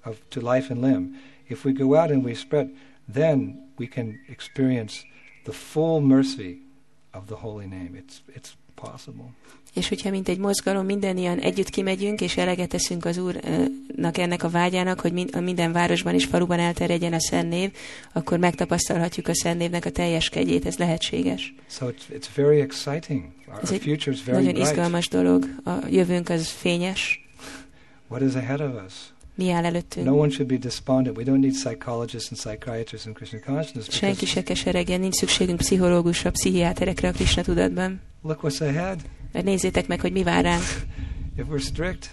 of 0.04 0.28
to 0.30 0.40
life 0.40 0.70
and 0.70 0.82
limb, 0.82 1.16
if 1.48 1.64
we 1.64 1.72
go 1.72 1.94
out 1.94 2.10
and 2.10 2.24
we 2.24 2.34
spread, 2.34 2.74
then 3.06 3.70
we 3.78 3.86
can 3.86 4.18
experience 4.28 5.04
the 5.44 5.52
full 5.52 6.00
mercy 6.00 6.58
of 7.14 7.28
the 7.28 7.36
holy 7.36 7.68
name. 7.68 7.94
It's 7.96 8.22
it's 8.28 8.56
possible. 8.80 9.24
És 9.74 9.88
hogyha 9.88 10.10
mint 10.10 10.28
egy 10.28 10.38
mozgalom 10.38 10.84
mindannyian 10.84 11.38
együtt 11.38 11.70
kimegyünk, 11.70 12.20
és 12.20 12.36
eleget 12.36 12.68
teszünk 12.68 13.04
az 13.04 13.18
Úrnak 13.18 14.18
ennek 14.18 14.42
a 14.42 14.48
vágyának, 14.48 15.00
hogy 15.00 15.12
minden 15.40 15.72
városban 15.72 16.14
és 16.14 16.24
faluban 16.24 16.58
elterjedjen 16.58 17.12
a 17.12 17.20
Szent 17.20 17.48
Név, 17.48 17.70
akkor 18.12 18.38
megtapasztalhatjuk 18.38 19.28
a 19.28 19.34
Szent 19.34 19.58
Névnek 19.58 19.84
a 19.84 19.90
teljes 19.90 20.28
kegyét, 20.28 20.66
ez 20.66 20.76
lehetséges. 20.76 21.54
So 21.68 21.86
it's 21.88 22.14
it's 22.18 22.26
very 22.34 22.60
exciting. 22.60 23.24
Our, 23.48 23.58
Ez 23.62 23.70
egy 23.70 23.80
future 23.80 24.12
is 24.12 24.24
very 24.24 24.38
Nagyon 24.38 24.52
bright. 24.54 24.70
izgalmas 24.70 25.08
dolog. 25.08 25.44
A 25.64 25.70
jövőnk 25.90 26.28
az 26.28 26.48
fényes. 26.48 27.28
What 28.08 28.22
is 28.22 28.34
ahead 28.34 28.60
of 28.60 28.84
us? 28.86 28.92
Mi 29.36 29.50
áll 29.50 29.64
előttünk? 29.64 30.06
No 30.06 30.12
one 30.18 30.30
should 30.30 30.48
be 30.48 30.56
despondent. 30.56 31.16
We 31.16 31.24
don't 31.24 31.40
need 31.40 31.52
psychologists 31.52 32.30
and 32.30 32.38
psychiatrists 32.40 33.06
in 33.06 33.12
Krishna 33.12 33.38
consciousness 33.38 33.86
Senki 33.90 34.26
se 34.26 34.42
keseregjen, 34.42 35.00
nincs 35.00 35.14
szükségünk 35.14 35.58
pszichológusra, 35.58 36.30
pszichiáterekre 36.30 37.08
a 37.08 37.12
Krishna 37.12 37.42
tudatban. 37.42 38.00
look 38.22 38.40
what's 38.42 38.60
ahead. 38.60 39.00
Mert 39.32 39.44
nézzétek 39.44 39.86
meg, 39.86 40.00
hogy 40.00 40.12
mi 40.12 40.22
vár 40.22 40.44
ránk, 40.44 40.62
If 41.38 41.44
we're 41.50 41.60
strict, 41.64 42.10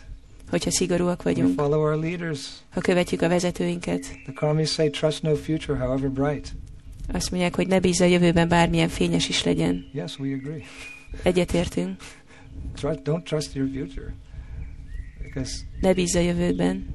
hogyha 0.49 0.71
szigorúak 0.71 1.23
vagyunk, 1.23 1.59
follow 1.59 1.81
our 1.81 1.97
leaders. 1.99 2.39
ha 2.69 2.81
követjük 2.81 3.21
a 3.21 3.27
vezetőinket. 3.27 4.01
The 4.01 4.33
karmis 4.33 4.71
say, 4.71 4.89
trust 4.89 5.21
no 5.21 5.35
future, 5.35 5.77
however 5.77 6.09
bright. 6.09 6.53
Azt 7.13 7.31
mondják, 7.31 7.55
hogy 7.55 7.67
ne 7.67 7.79
bízz 7.79 8.01
a 8.01 8.05
jövőben 8.05 8.47
bármilyen 8.47 8.89
fényes 8.89 9.29
is 9.29 9.43
legyen. 9.43 9.85
Yes, 9.93 10.19
we 10.19 10.33
agree. 10.33 10.63
Egyetértünk. 11.23 12.01
Trust, 12.75 12.99
don't 13.03 13.23
trust 13.23 13.55
your 13.55 13.69
future 13.73 14.13
because 15.23 15.51
Ne 15.81 15.93
bízz 15.93 16.15
a 16.15 16.19
jövődben, 16.19 16.85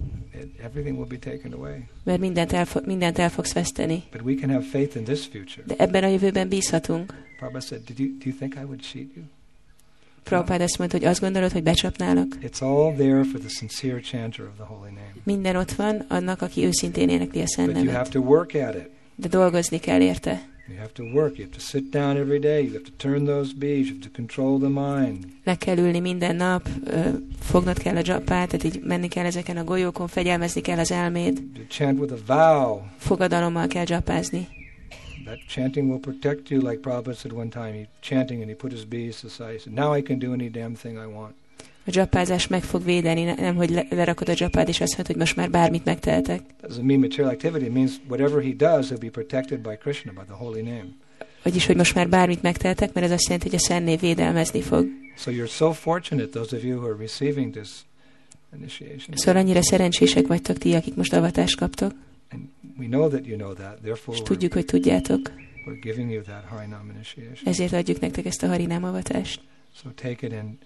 it, 0.43 0.61
everything 0.65 0.99
will 0.99 1.09
be 1.09 1.31
taken 1.31 1.53
away. 1.53 1.89
mert 2.03 2.21
mindent 2.21 2.53
el, 2.53 2.67
mindent 2.85 3.19
el 3.19 3.31
fogsz 3.31 3.53
veszteni. 3.53 4.03
But 4.11 4.23
we 4.23 4.35
can 4.35 4.51
have 4.51 4.65
faith 4.65 4.97
in 4.97 5.05
this 5.05 5.27
future. 5.27 5.63
De 5.67 5.75
ebben 5.77 6.05
a 6.05 6.07
jövőben 6.07 6.49
bízhatunk. 6.49 7.15
Prabhupada 7.39 7.67
said, 7.67 7.85
Did 7.85 7.99
you, 7.99 8.09
do 8.09 8.25
you 8.25 8.37
think 8.37 8.55
I 8.55 8.65
would 8.65 8.81
cheat 8.81 9.07
you? 9.15 9.25
Prabhupád 10.23 10.61
azt 10.61 10.79
mondta, 10.79 10.97
hogy 10.97 11.07
azt 11.07 11.21
gondolod, 11.21 11.53
hogy 11.53 11.63
becsapnálak? 11.63 12.27
It's 12.43 12.63
all 12.63 12.95
there 12.95 13.25
for 13.25 13.41
the 13.41 13.49
sincere 13.49 14.01
chanter 14.01 14.47
of 14.47 14.55
the 14.55 14.65
holy 14.65 14.89
name. 14.89 15.13
Minden 15.23 15.57
ott 15.57 15.73
van 15.73 16.05
annak, 16.09 16.43
aki 16.43 16.65
őszintén 16.65 17.09
énekli 17.09 17.41
a 17.41 17.47
szent 17.47 17.73
But 17.73 17.83
you 17.83 17.93
have 17.93 18.09
to 18.09 18.21
work 18.21 18.55
at 18.55 18.75
it. 18.75 18.89
De 19.15 19.29
dolgozni 19.29 19.79
kell 19.79 20.01
érte. 20.01 20.49
You 20.71 20.79
have 20.79 20.93
to 20.93 21.03
work. 21.03 21.37
You 21.39 21.45
have 21.45 21.57
to 21.57 21.61
sit 21.61 21.91
down 21.91 22.17
every 22.17 22.39
day. 22.39 22.63
You 22.63 22.73
have 22.73 22.85
to 22.85 22.93
turn 22.97 23.25
those 23.25 23.55
bees. 23.55 23.87
You 23.87 23.95
have 23.95 24.03
to 24.03 24.15
control 24.15 24.59
the 24.59 24.69
mind. 24.69 25.27
Le 25.45 25.55
kell 25.55 25.79
ülni 25.79 26.01
minden 26.01 26.37
nap, 26.37 26.69
fognod 27.41 27.79
kell 27.79 27.97
a 27.97 28.03
dzsapát, 28.03 28.49
tehát 28.49 28.65
így 28.65 28.81
menni 28.83 29.09
kell 29.09 29.25
ezeken 29.25 29.57
a 29.57 29.65
golyókon, 29.65 30.09
fegyelmezni 30.09 30.61
kell 30.61 30.79
az 30.79 30.91
elméd, 30.91 31.43
chant 31.69 31.99
with 32.01 32.13
a 32.13 32.17
vow. 32.27 32.83
fogadalommal 32.97 33.67
kell 33.67 33.85
dzsapázni. 33.85 34.49
That 35.25 35.39
chanting 35.49 35.89
will 35.89 36.01
protect 36.01 36.49
you, 36.49 36.69
like 36.69 36.81
Prabhupada 36.81 37.15
said 37.17 37.33
one 37.33 37.49
time. 37.49 37.73
He 37.73 37.89
chanting 38.01 38.41
and 38.41 38.51
he 38.51 38.57
put 38.57 38.73
his 38.73 38.85
bees 38.85 39.25
aside. 39.25 39.53
He 39.53 39.59
said, 39.59 39.73
"Now 39.73 39.97
I 39.97 40.03
can 40.03 40.19
do 40.19 40.33
any 40.33 40.51
damn 40.51 40.75
thing 40.75 40.97
I 40.97 41.07
want." 41.15 41.35
A 41.89 41.91
dzsapázás 41.91 42.47
meg 42.47 42.63
fog 42.63 42.85
védeni, 42.85 43.23
ne- 43.23 43.35
nem 43.35 43.55
hogy 43.55 43.71
le, 43.71 43.87
lerakod 43.91 44.29
a 44.29 44.33
dzsapád, 44.33 44.69
és 44.69 44.81
azt 44.81 44.91
mondod, 44.91 45.07
hogy 45.07 45.17
most 45.17 45.37
már 45.37 45.51
bármit 45.51 45.85
megtehetek. 45.85 46.41
Doesn't 46.63 46.83
mean 46.83 47.01
material 47.01 47.31
activity. 47.31 47.65
It 47.65 47.73
means 47.73 47.93
whatever 48.09 48.43
he 48.43 48.53
does, 48.57 48.89
he'll 48.89 49.01
be 49.01 49.11
protected 49.11 49.59
by 49.61 49.77
Krishna, 49.81 50.13
by 50.13 50.25
the 50.27 50.35
holy 50.35 50.61
name. 50.61 50.87
Vagyis, 51.43 51.67
hogy 51.67 51.77
most 51.77 51.95
már 51.95 52.09
bármit 52.09 52.43
megtehetek, 52.43 52.93
mert 52.93 53.07
ez 53.07 53.13
azt 53.13 53.25
jelenti, 53.25 53.49
hogy 53.49 53.59
a 53.59 53.61
Szent 53.61 53.85
Név 53.85 54.01
védelmezni 54.01 54.61
fog. 54.61 54.87
So 55.17 55.31
you're 55.31 55.51
so 55.51 55.73
fortunate, 55.73 56.29
those 56.29 56.57
of 56.57 56.63
you 56.65 56.79
who 56.79 56.87
are 56.87 56.97
receiving 56.99 57.53
this 57.55 57.69
initiation. 58.57 59.17
Szóval 59.17 59.43
annyira 59.43 59.63
szerencsések 59.63 60.27
vagytok 60.27 60.59
ti, 60.59 60.75
akik 60.75 60.95
most 60.95 61.13
avatást 61.13 61.57
kaptok, 61.57 61.93
And 62.33 62.43
we 62.79 62.87
know 62.87 63.09
that 63.09 63.27
you 63.27 63.37
know 63.37 63.53
that. 63.53 63.79
Therefore, 63.83 64.17
és 64.17 64.23
tudjuk, 64.23 64.53
hogy 64.53 64.65
tudjátok. 64.65 65.31
we're 65.67 65.81
giving 65.81 66.11
you 66.11 66.23
that 66.23 66.45
Harinam 66.49 66.91
initiation. 66.95 67.45
Ezért 67.45 67.73
adjuk 67.73 68.01
nektek 68.01 68.25
ezt 68.25 68.43
a 68.43 68.47
harinám 68.47 68.85
avatást. 68.85 69.41
So 69.83 69.89
take 69.91 70.27
it 70.27 70.33
and 70.33 70.57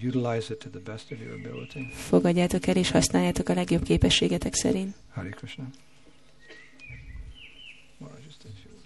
utilize 0.00 0.52
it 0.52 0.60
to 0.60 0.68
the 0.68 0.78
best 0.78 1.12
of 1.12 1.18
your 1.20 1.32
ability. 1.32 1.88
Fogadjátok 1.92 2.66
el, 2.66 2.76
és 2.76 2.90
használjátok 2.90 3.48
a 3.48 3.54
legjobb 3.54 3.82
képességetek 3.82 4.54
szerint. 4.54 4.94
Hare 5.10 5.28
Krishna. 5.28 5.64
Well, 7.98 8.12
I 8.18 8.24
just 8.26 8.42
did 8.42 8.52
yours. 8.64 8.76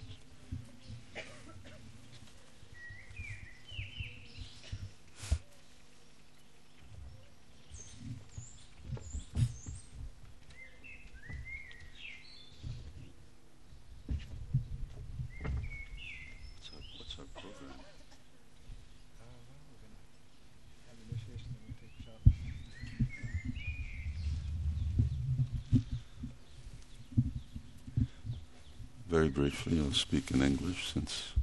Very 29.21 29.33
briefly, 29.33 29.77
I'll 29.77 29.93
speak 29.93 30.31
in 30.31 30.41
English 30.41 30.93
since 30.93 31.33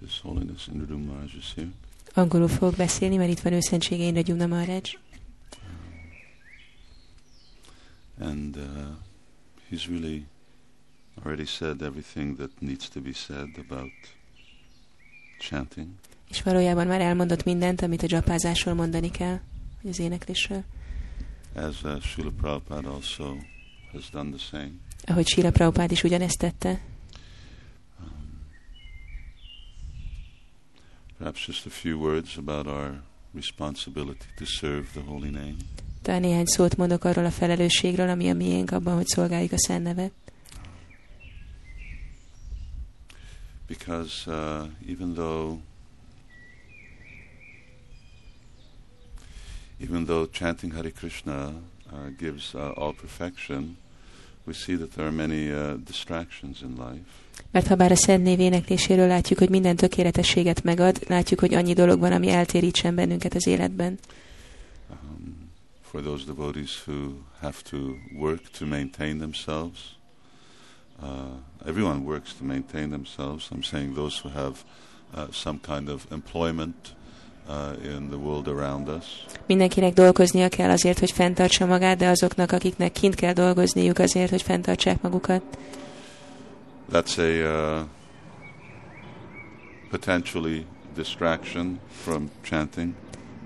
His 0.00 0.18
Holiness 0.18 0.68
Indradum 0.68 1.06
Maharaj 1.06 1.34
is 1.36 1.52
here. 1.54 1.68
Angolul 2.14 2.48
fogok 2.48 2.76
beszélni, 2.76 3.16
mert 3.16 3.30
itt 3.30 3.40
van 3.40 3.52
őszentsége 3.52 4.04
Indradyumna 4.04 4.46
Maharaj. 4.46 4.80
And 8.20 8.56
uh, 8.56 8.62
he's 9.70 9.88
really 9.88 10.26
already 11.24 11.44
said 11.44 11.82
everything 11.82 12.36
that 12.36 12.50
needs 12.60 12.88
to 12.88 13.00
be 13.00 13.12
said 13.12 13.48
about 13.68 13.92
chanting. 15.38 15.88
És 16.30 16.42
valójában 16.42 16.86
már 16.86 17.00
elmondott 17.00 17.44
mindent, 17.44 17.82
amit 17.82 18.02
a 18.02 18.06
dzsapázásról 18.06 18.74
mondani 18.74 19.10
kell, 19.10 19.40
vagy 19.82 19.90
az 19.90 19.98
éneklésről. 19.98 20.64
As 21.54 21.82
uh, 21.82 22.00
Srila 22.00 22.30
Prabhupada 22.30 22.90
also 22.90 23.36
has 23.92 24.10
done 24.10 24.36
the 24.36 24.46
same. 24.50 24.72
Ahogy 25.06 25.26
Sila 25.26 25.50
Prabhupád 25.50 25.90
is 25.90 26.02
ugyanezt 26.02 26.38
tette. 26.38 26.87
Perhaps 31.18 31.46
just 31.46 31.66
a 31.66 31.70
few 31.70 31.98
words 31.98 32.38
about 32.38 32.66
our 32.66 33.02
responsibility 33.34 34.26
to 34.36 34.46
serve 34.46 34.92
the 34.92 35.00
holy 35.00 35.30
name. 35.30 35.56
Talán 36.02 36.20
néhány 36.20 36.46
szót 36.46 36.76
mondok 36.76 37.04
arról 37.04 37.24
a 37.24 37.30
felelősségről, 37.30 38.08
ami 38.08 38.30
a 38.30 38.34
miénk 38.34 38.70
abban, 38.70 38.94
hogy 38.94 39.06
szolgáljuk 39.06 39.52
a 39.52 39.58
Szent 39.58 39.82
Nevet. 39.82 40.12
Because 43.66 44.26
uh, 44.26 44.66
even 44.88 45.12
though 45.14 45.58
even 49.80 50.04
though 50.04 50.30
chanting 50.30 50.72
Hare 50.72 50.90
Krishna 50.90 51.46
uh, 51.46 52.08
gives 52.18 52.54
uh, 52.54 52.78
all 52.78 52.94
perfection, 52.94 53.76
we 54.48 54.54
see 54.54 54.76
that 54.76 54.90
there 54.94 55.06
are 55.06 55.14
many 55.14 55.52
uh, 55.52 55.76
distractions 55.84 56.62
in 56.62 56.76
life. 56.76 57.04
Mert 57.50 57.66
ha 57.66 57.74
bár 57.74 57.90
a 57.90 57.96
Szent 57.96 58.22
Név 58.22 58.40
énekléséről 58.40 59.06
látjuk, 59.06 59.38
hogy 59.38 59.48
minden 59.48 59.76
tökéletességet 59.76 60.62
megad, 60.62 60.98
látjuk, 61.08 61.40
hogy 61.40 61.54
annyi 61.54 61.72
dolog 61.72 62.00
van, 62.00 62.12
ami 62.12 62.28
eltérítsen 62.28 62.94
bennünket 62.94 63.34
az 63.34 63.46
életben. 63.46 63.98
Um, 64.90 65.50
for 65.82 66.02
those 66.02 66.24
devotees 66.24 66.82
who 66.86 67.12
have 67.40 67.56
to 67.70 67.76
work 68.18 68.50
to 68.58 68.66
maintain 68.66 69.18
themselves, 69.18 69.78
uh, 71.02 71.08
everyone 71.66 72.00
works 72.04 72.34
to 72.38 72.44
maintain 72.44 72.90
themselves. 72.90 73.48
I'm 73.50 73.62
saying 73.62 73.94
those 73.94 74.20
who 74.22 74.30
have 74.34 74.54
uh, 75.14 75.26
some 75.32 75.58
kind 75.62 75.88
of 75.88 76.06
employment 76.10 76.94
in 77.84 78.08
the 78.08 78.16
world 78.16 78.46
around 78.48 78.88
us. 78.88 79.24
Mindenkinek 79.46 79.92
dolgoznia 79.92 80.48
kell 80.48 80.70
azért, 80.70 80.98
hogy 80.98 81.10
fenntartsa 81.10 81.66
magát, 81.66 81.98
de 81.98 82.08
azoknak, 82.08 82.52
akiknek 82.52 82.92
kint 82.92 83.14
kell 83.14 83.32
dolgozniuk 83.32 83.98
azért, 83.98 84.30
hogy 84.30 84.42
fenntartsák 84.42 85.02
magukat. 85.02 85.42
That's 86.92 87.18
a 87.18 87.22
uh, 87.22 87.86
potentially 89.90 90.64
distraction 90.94 91.78
from 92.02 92.30
chanting. 92.42 92.92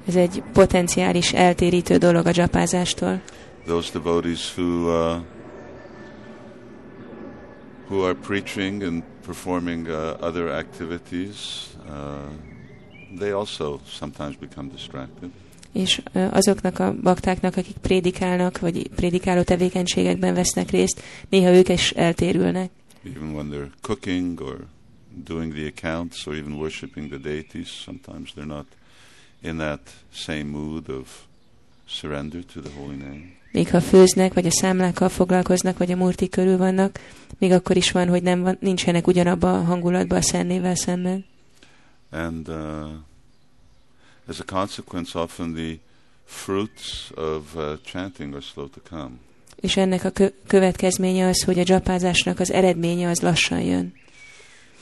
Ez 0.07 0.17
egy 0.17 0.43
potenciális 0.53 1.33
eltérítő 1.33 1.97
dolog 1.97 2.27
a 2.27 2.31
dzsapázástól. 2.31 3.21
Those 3.67 3.93
devotees 3.93 4.57
who 4.57 4.65
uh, 4.65 5.21
who 7.88 8.05
are 8.05 8.15
preaching 8.15 8.83
and 8.83 9.03
performing 9.27 9.88
uh, 9.88 10.17
other 10.21 10.49
activities, 10.49 11.69
uh, 11.87 12.52
they 13.18 13.31
also 13.31 13.79
sometimes 13.87 14.37
become 14.37 14.68
distracted. 14.68 15.31
És 15.72 16.03
azoknak 16.31 16.79
a 16.79 16.94
baktáknak, 17.03 17.57
akik 17.57 17.77
prédikálnak, 17.77 18.59
vagy 18.59 18.88
prédikáló 18.88 19.42
tevékenységekben 19.42 20.35
vesznek 20.35 20.70
részt, 20.70 21.03
néha 21.29 21.51
ők 21.51 21.68
is 21.68 21.90
eltérülnek. 21.90 22.70
Even 23.05 23.35
when 23.35 23.51
they're 23.51 23.70
cooking 23.81 24.40
or 24.40 24.66
doing 25.25 25.53
the 25.53 25.66
accounts 25.66 26.27
or 26.27 26.35
even 26.35 26.53
worshiping 26.53 27.09
the 27.09 27.18
deities, 27.18 27.68
sometimes 27.68 28.33
they're 28.37 28.46
not 28.46 28.66
in 29.42 29.57
that 29.57 29.81
same 30.12 30.44
mood 30.44 30.88
of 30.88 31.09
surrender 31.87 32.44
to 32.55 32.61
the 32.61 32.70
holy 32.79 32.96
name. 32.96 33.40
Még 33.53 33.70
ha 33.70 33.81
főznek, 33.81 34.35
vagy 34.35 34.46
a 34.46 34.51
számlákkal 34.51 35.09
foglalkoznak, 35.09 35.79
vagy 35.79 35.92
a 35.92 35.96
murti 35.96 36.29
körül 36.29 36.57
vannak, 36.57 37.01
még 37.38 37.53
akkor 37.53 37.77
is 37.77 37.90
van, 37.90 38.09
hogy 38.09 38.22
nem 38.22 38.40
van, 38.42 38.57
nincsenek 38.61 39.07
ugyanabban 39.07 39.55
a 39.55 39.64
hangulatban 39.64 40.18
a 40.18 40.22
szennével 40.22 40.75
szemben. 40.75 41.25
And 42.12 42.48
uh, 42.48 42.90
as 44.29 44.40
a 44.40 44.44
consequence, 44.44 45.18
often 45.18 45.55
the 45.55 45.79
fruits 46.25 47.11
of 47.16 47.55
uh, 47.57 47.77
chanting 47.85 48.35
are 48.35 48.42
slow 48.42 48.68
to 48.68 48.81
come. 48.88 49.11
És 49.57 49.77
ennek 49.77 50.05
a 50.05 50.11
kö- 50.11 50.35
következménye 50.46 51.29
az, 51.29 51.42
hogy 51.42 51.59
a 51.59 51.62
dzsapázásnak 51.62 52.40
az 52.40 52.51
eredménye 52.51 53.09
az 53.09 53.20
lassan 53.20 53.61
jön. 53.61 53.92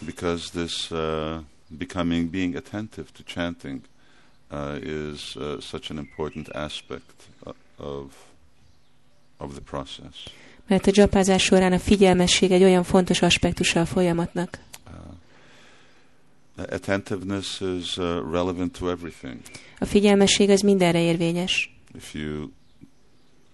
because 0.04 0.50
this 0.50 0.90
uh, 0.90 1.42
becoming 1.68 2.30
being 2.30 2.56
attentive 2.56 3.12
to 3.12 3.22
chanting 3.22 3.82
uh, 4.50 4.78
is 4.82 5.36
uh, 5.36 5.60
such 5.60 5.90
an 5.90 5.98
important 5.98 6.48
aspect 6.50 7.28
uh, 7.46 7.52
of 7.78 8.26
of 9.38 9.54
the 9.54 9.60
process. 9.60 10.28
Mert 10.66 10.86
a 10.86 10.90
dzsapázás 10.90 11.42
során 11.42 11.72
a 11.72 11.78
figyelmesség 11.78 12.50
egy 12.50 12.62
olyan 12.62 12.84
fontos 12.84 13.22
aspektusa 13.22 13.80
a 13.80 13.86
folyamatnak. 13.86 14.58
Uh, 14.86 14.92
attentiveness 16.68 17.60
is 17.60 17.96
uh, 17.96 18.04
relevant 18.32 18.78
to 18.78 18.90
everything. 18.90 19.36
A 19.78 19.84
figyelmesség 19.84 20.50
az 20.50 20.60
mindenre 20.60 21.02
érvényes. 21.02 21.76
If 21.94 22.14
you 22.14 22.48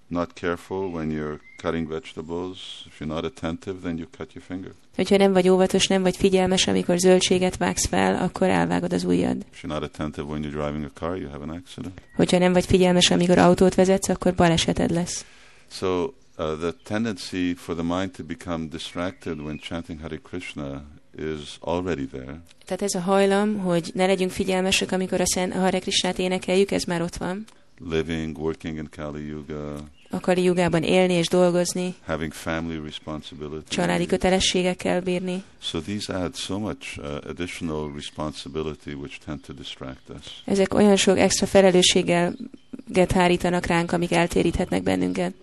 not 0.09 0.33
careful 0.35 0.91
when 0.91 1.11
you're 1.11 1.39
cutting 1.57 1.89
vegetables, 1.89 2.85
if 2.87 3.01
you're 3.01 3.13
not 3.15 3.25
attentive, 3.25 3.81
then 3.83 3.99
you 3.99 4.07
cut 4.17 4.35
your 4.35 4.45
finger. 4.45 4.73
Hogyha 4.97 5.17
nem 5.17 5.33
vagy 5.33 5.49
óvatos, 5.49 5.87
nem 5.87 6.03
vagy 6.03 6.17
figyelmes, 6.17 6.67
amikor 6.67 6.99
zöldséget 6.99 7.57
vágsz 7.57 7.87
fel, 7.87 8.23
akkor 8.23 8.49
elvágod 8.49 8.93
az 8.93 9.05
ujjad. 9.05 9.37
If 9.53 9.63
you're 9.63 9.67
not 9.67 9.83
attentive 9.83 10.27
when 10.27 10.43
you're 10.43 10.63
driving 10.63 10.85
a 10.85 10.91
car, 10.95 11.17
you 11.17 11.31
have 11.31 11.43
an 11.43 11.51
accident. 11.51 12.01
Hogyha 12.15 12.39
nem 12.39 12.53
vagy 12.53 12.65
figyelmes, 12.65 13.11
amikor 13.11 13.39
autót 13.39 13.75
vezetsz, 13.75 14.09
akkor 14.09 14.35
baleseted 14.35 14.91
lesz. 14.91 15.25
So 15.71 16.03
uh, 16.03 16.13
the 16.59 16.73
tendency 16.85 17.55
for 17.55 17.75
the 17.75 17.85
mind 17.85 18.11
to 18.11 18.25
become 18.25 18.67
distracted 18.67 19.41
when 19.41 19.59
chanting 19.59 20.01
Hare 20.01 20.17
Krishna 20.17 20.85
is 21.19 21.57
already 21.61 22.07
there. 22.07 22.41
Tehát 22.65 22.83
ez 22.83 22.95
a 22.95 23.01
hajlam, 23.01 23.59
hogy 23.59 23.91
ne 23.95 24.07
legyünk 24.07 24.31
figyelmesek, 24.31 24.93
amikor 24.93 25.21
a, 25.21 25.27
Szent, 25.27 25.53
Hare 25.53 25.79
Krishnát 25.79 26.19
énekeljük, 26.19 26.71
ez 26.71 26.83
már 26.85 27.03
ott 27.03 27.17
van. 27.17 27.45
Living, 27.91 28.39
working 28.39 28.77
in 28.77 28.89
Kali 28.97 29.27
Yuga, 29.27 29.75
A 30.11 30.21
Kali 30.21 30.43
Jugában 30.43 30.83
élni 30.83 31.13
és 31.13 31.29
dolgozni, 31.29 31.95
having 32.05 32.33
family 32.33 32.81
responsibility. 32.85 33.69
családi 33.69 34.07
kötelességekkel 34.07 35.01
bírni. 35.01 35.43
So 35.59 35.81
these 35.81 36.15
add 36.15 36.35
so 36.35 36.59
much 36.59 36.99
uh, 36.99 37.05
additional 37.29 37.93
responsibility 37.95 38.91
which 38.93 39.19
tend 39.25 39.41
to 39.41 39.53
distract 39.53 40.09
us. 40.19 40.43
Ezek 40.45 40.75
olyan 40.75 40.97
sok 40.97 41.19
extra 41.19 41.47
felelősséget 41.47 43.13
hárítanak 43.13 43.67
ránk, 43.67 43.93
amik 43.93 44.13
eltéríthetnek 44.13 44.83
bennünket. 44.83 45.35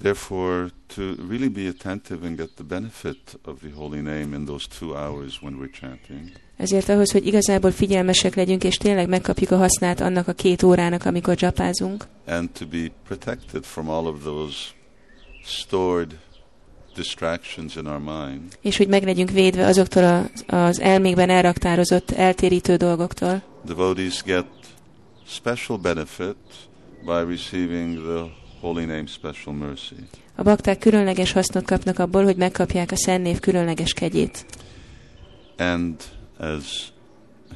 Therefore, 0.00 0.70
to 0.94 1.02
really 1.28 1.48
be 1.48 1.66
attentive 1.66 2.26
and 2.26 2.36
get 2.36 2.54
the 2.54 2.64
benefit 2.64 3.38
of 3.44 3.60
the 3.60 3.70
holy 3.74 4.00
name 4.00 4.36
in 4.36 4.44
those 4.44 4.66
two 4.78 4.94
hours 4.94 5.42
when 5.42 5.58
we're 5.58 5.78
chanting, 5.80 6.30
Ezért 6.56 6.88
ahhoz, 6.88 7.10
hogy 7.10 7.26
igazából 7.26 7.70
figyelmesek 7.70 8.34
legyünk, 8.34 8.64
és 8.64 8.76
tényleg 8.76 9.08
megkapjuk 9.08 9.50
a 9.50 9.56
hasznát 9.56 10.00
annak 10.00 10.28
a 10.28 10.32
két 10.32 10.62
órának, 10.62 11.04
amikor 11.04 11.34
csapázunk, 11.36 12.04
and 12.26 12.50
to 12.50 12.66
be 12.66 12.90
protected 13.06 13.64
from 13.64 13.88
all 13.88 14.06
of 14.06 14.22
those 14.22 14.56
stored 15.44 16.18
distractions 16.94 17.76
in 17.76 17.86
our 17.86 17.98
mind, 17.98 18.58
és 18.60 18.76
hogy 18.76 18.88
meg 18.88 19.02
legyünk 19.02 19.30
védve 19.30 19.66
azoktól 19.66 20.04
az, 20.04 20.44
az 20.46 20.80
elmékben 20.80 21.30
elraktározott, 21.30 22.10
eltérítő 22.10 22.76
dolgoktól. 22.76 23.42
devotees 23.64 24.22
get 24.22 24.46
special 25.26 25.78
benefit 25.78 26.36
by 27.04 27.24
receiving 27.34 27.96
the 27.96 28.46
holy 28.60 28.84
name 28.84 29.06
special 29.06 29.54
mercy. 29.54 29.94
A 30.34 30.42
bakták 30.42 30.78
különleges 30.78 31.32
hasznot 31.32 31.64
kapnak 31.64 31.98
abból, 31.98 32.24
hogy 32.24 32.36
megkapják 32.36 32.90
a 32.90 32.96
Szent 32.96 33.22
Név 33.22 33.40
különleges 33.40 33.92
kegyét. 33.92 34.46
And 35.56 36.02
as 36.38 36.92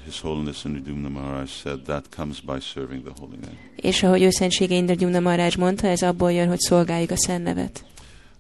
His 0.04 0.20
Holiness 0.20 0.64
Indradumna 0.64 1.08
Maharaj 1.08 1.46
said, 1.46 1.80
that 1.82 2.08
comes 2.16 2.40
by 2.40 2.60
serving 2.60 3.02
the 3.04 3.12
holy 3.18 3.36
name. 3.40 3.56
És 3.76 4.02
ahogy 4.02 4.22
őszentsége 4.22 4.74
Indragyumna 4.74 5.20
Maharaj 5.20 5.50
mondta, 5.58 5.86
ez 5.86 6.02
abból 6.02 6.32
jön, 6.32 6.48
hogy 6.48 6.60
szolgáljuk 6.60 7.10
a 7.10 7.16
Szent 7.16 7.44
Nevet. 7.44 7.84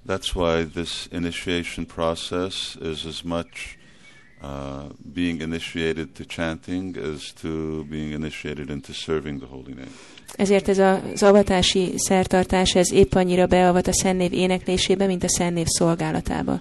That's 0.06 0.34
why 0.34 0.66
this 0.66 1.06
initiation 1.12 1.86
process 1.86 2.76
is 2.92 3.04
as 3.04 3.22
much 3.22 3.76
uh, 4.42 4.90
being 5.14 5.40
initiated 5.40 6.08
to 6.14 6.24
chanting 6.24 6.96
as 6.96 7.32
to 7.40 7.84
being 7.84 8.12
initiated 8.12 8.70
into 8.70 8.92
serving 8.92 9.38
the 9.38 9.46
holy 9.46 9.74
name. 9.74 9.94
Ezért 10.36 10.68
ez 10.68 10.78
a- 10.78 11.02
az 11.12 11.22
avatási 11.22 11.92
szertartás, 11.96 12.74
ez 12.74 12.92
épp 12.92 13.14
annyira 13.14 13.46
beavat 13.46 13.86
a 13.86 13.92
Szent 13.92 14.18
Név 14.18 14.32
éneklésébe, 14.32 15.06
mint 15.06 15.24
a 15.24 15.28
Szent 15.28 15.54
Név 15.54 15.66
szolgálatába. 15.66 16.60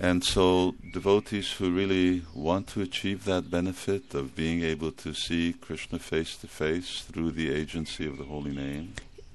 And 0.00 0.22
so, 0.22 0.72
devotees 0.92 1.60
who 1.60 1.74
really 1.76 2.22
want 2.34 2.72
to 2.72 2.80
achieve 2.80 3.18
that 3.24 3.48
benefit 3.48 4.14
of 4.14 4.22
being 4.36 4.62
able 4.62 4.90
to 5.02 5.12
see 5.12 5.54
Krishna 5.66 5.98
face 5.98 6.30
to 6.40 6.46
face 6.46 7.02
through 7.12 7.34
the 7.34 7.48
agency 7.50 8.06
of 8.06 8.14
the 8.16 8.24
holy 8.28 8.52
name, 8.52 8.84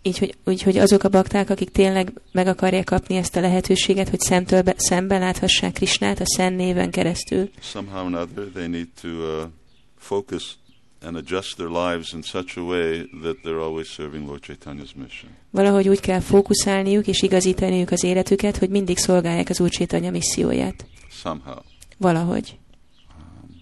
Így 0.02 0.18
hogy, 0.18 0.36
úgy, 0.46 0.62
hogy 0.62 0.78
azok 0.78 1.04
a 1.04 1.10
bakták, 1.10 1.50
akik 1.50 1.72
tényleg 1.72 2.12
meg 2.32 2.48
akarják 2.48 2.84
kapni 2.84 3.16
ezt 3.16 3.36
a 3.36 3.40
lehetőséget, 3.40 4.10
hogy 4.10 4.20
szemtől 4.20 4.62
be, 4.62 4.74
szembe 4.78 5.18
láthassák 5.18 5.74
Krisnát 5.74 6.20
a 6.20 6.26
Szent 6.26 6.56
néven 6.56 6.92
keresztül, 6.92 7.50
somehow 7.62 8.06
or 8.06 8.06
another 8.06 8.44
they 8.54 8.68
need 8.68 8.88
to 9.02 9.08
uh, 9.08 9.44
focus 9.98 10.58
and 11.02 11.16
adjust 11.16 11.58
their 11.58 11.70
lives 11.70 12.14
in 12.14 12.24
such 12.24 12.58
a 12.58 12.64
way 12.64 13.10
that 13.24 13.44
they're 13.44 13.62
always 13.62 13.88
serving 13.88 14.28
Lord 14.28 14.42
Chaitanya's 14.42 14.94
mission. 14.96 15.32
valahogy 15.50 15.88
úgy 15.88 16.00
kell 16.00 16.20
fókuszálniuk 16.20 17.08
és 17.08 17.22
igazítaniuk 17.22 17.92
az 17.92 18.04
életüket, 18.04 18.58
hogy 18.58 18.70
mindig 18.70 18.98
szolgálják 18.98 19.50
az 19.50 19.60
Úr 19.60 19.70
Chaitanya 19.70 20.12
misszióját. 20.12 20.86
Somehow. 21.10 21.58
Valahogy. 21.98 22.60
Um, 23.18 23.62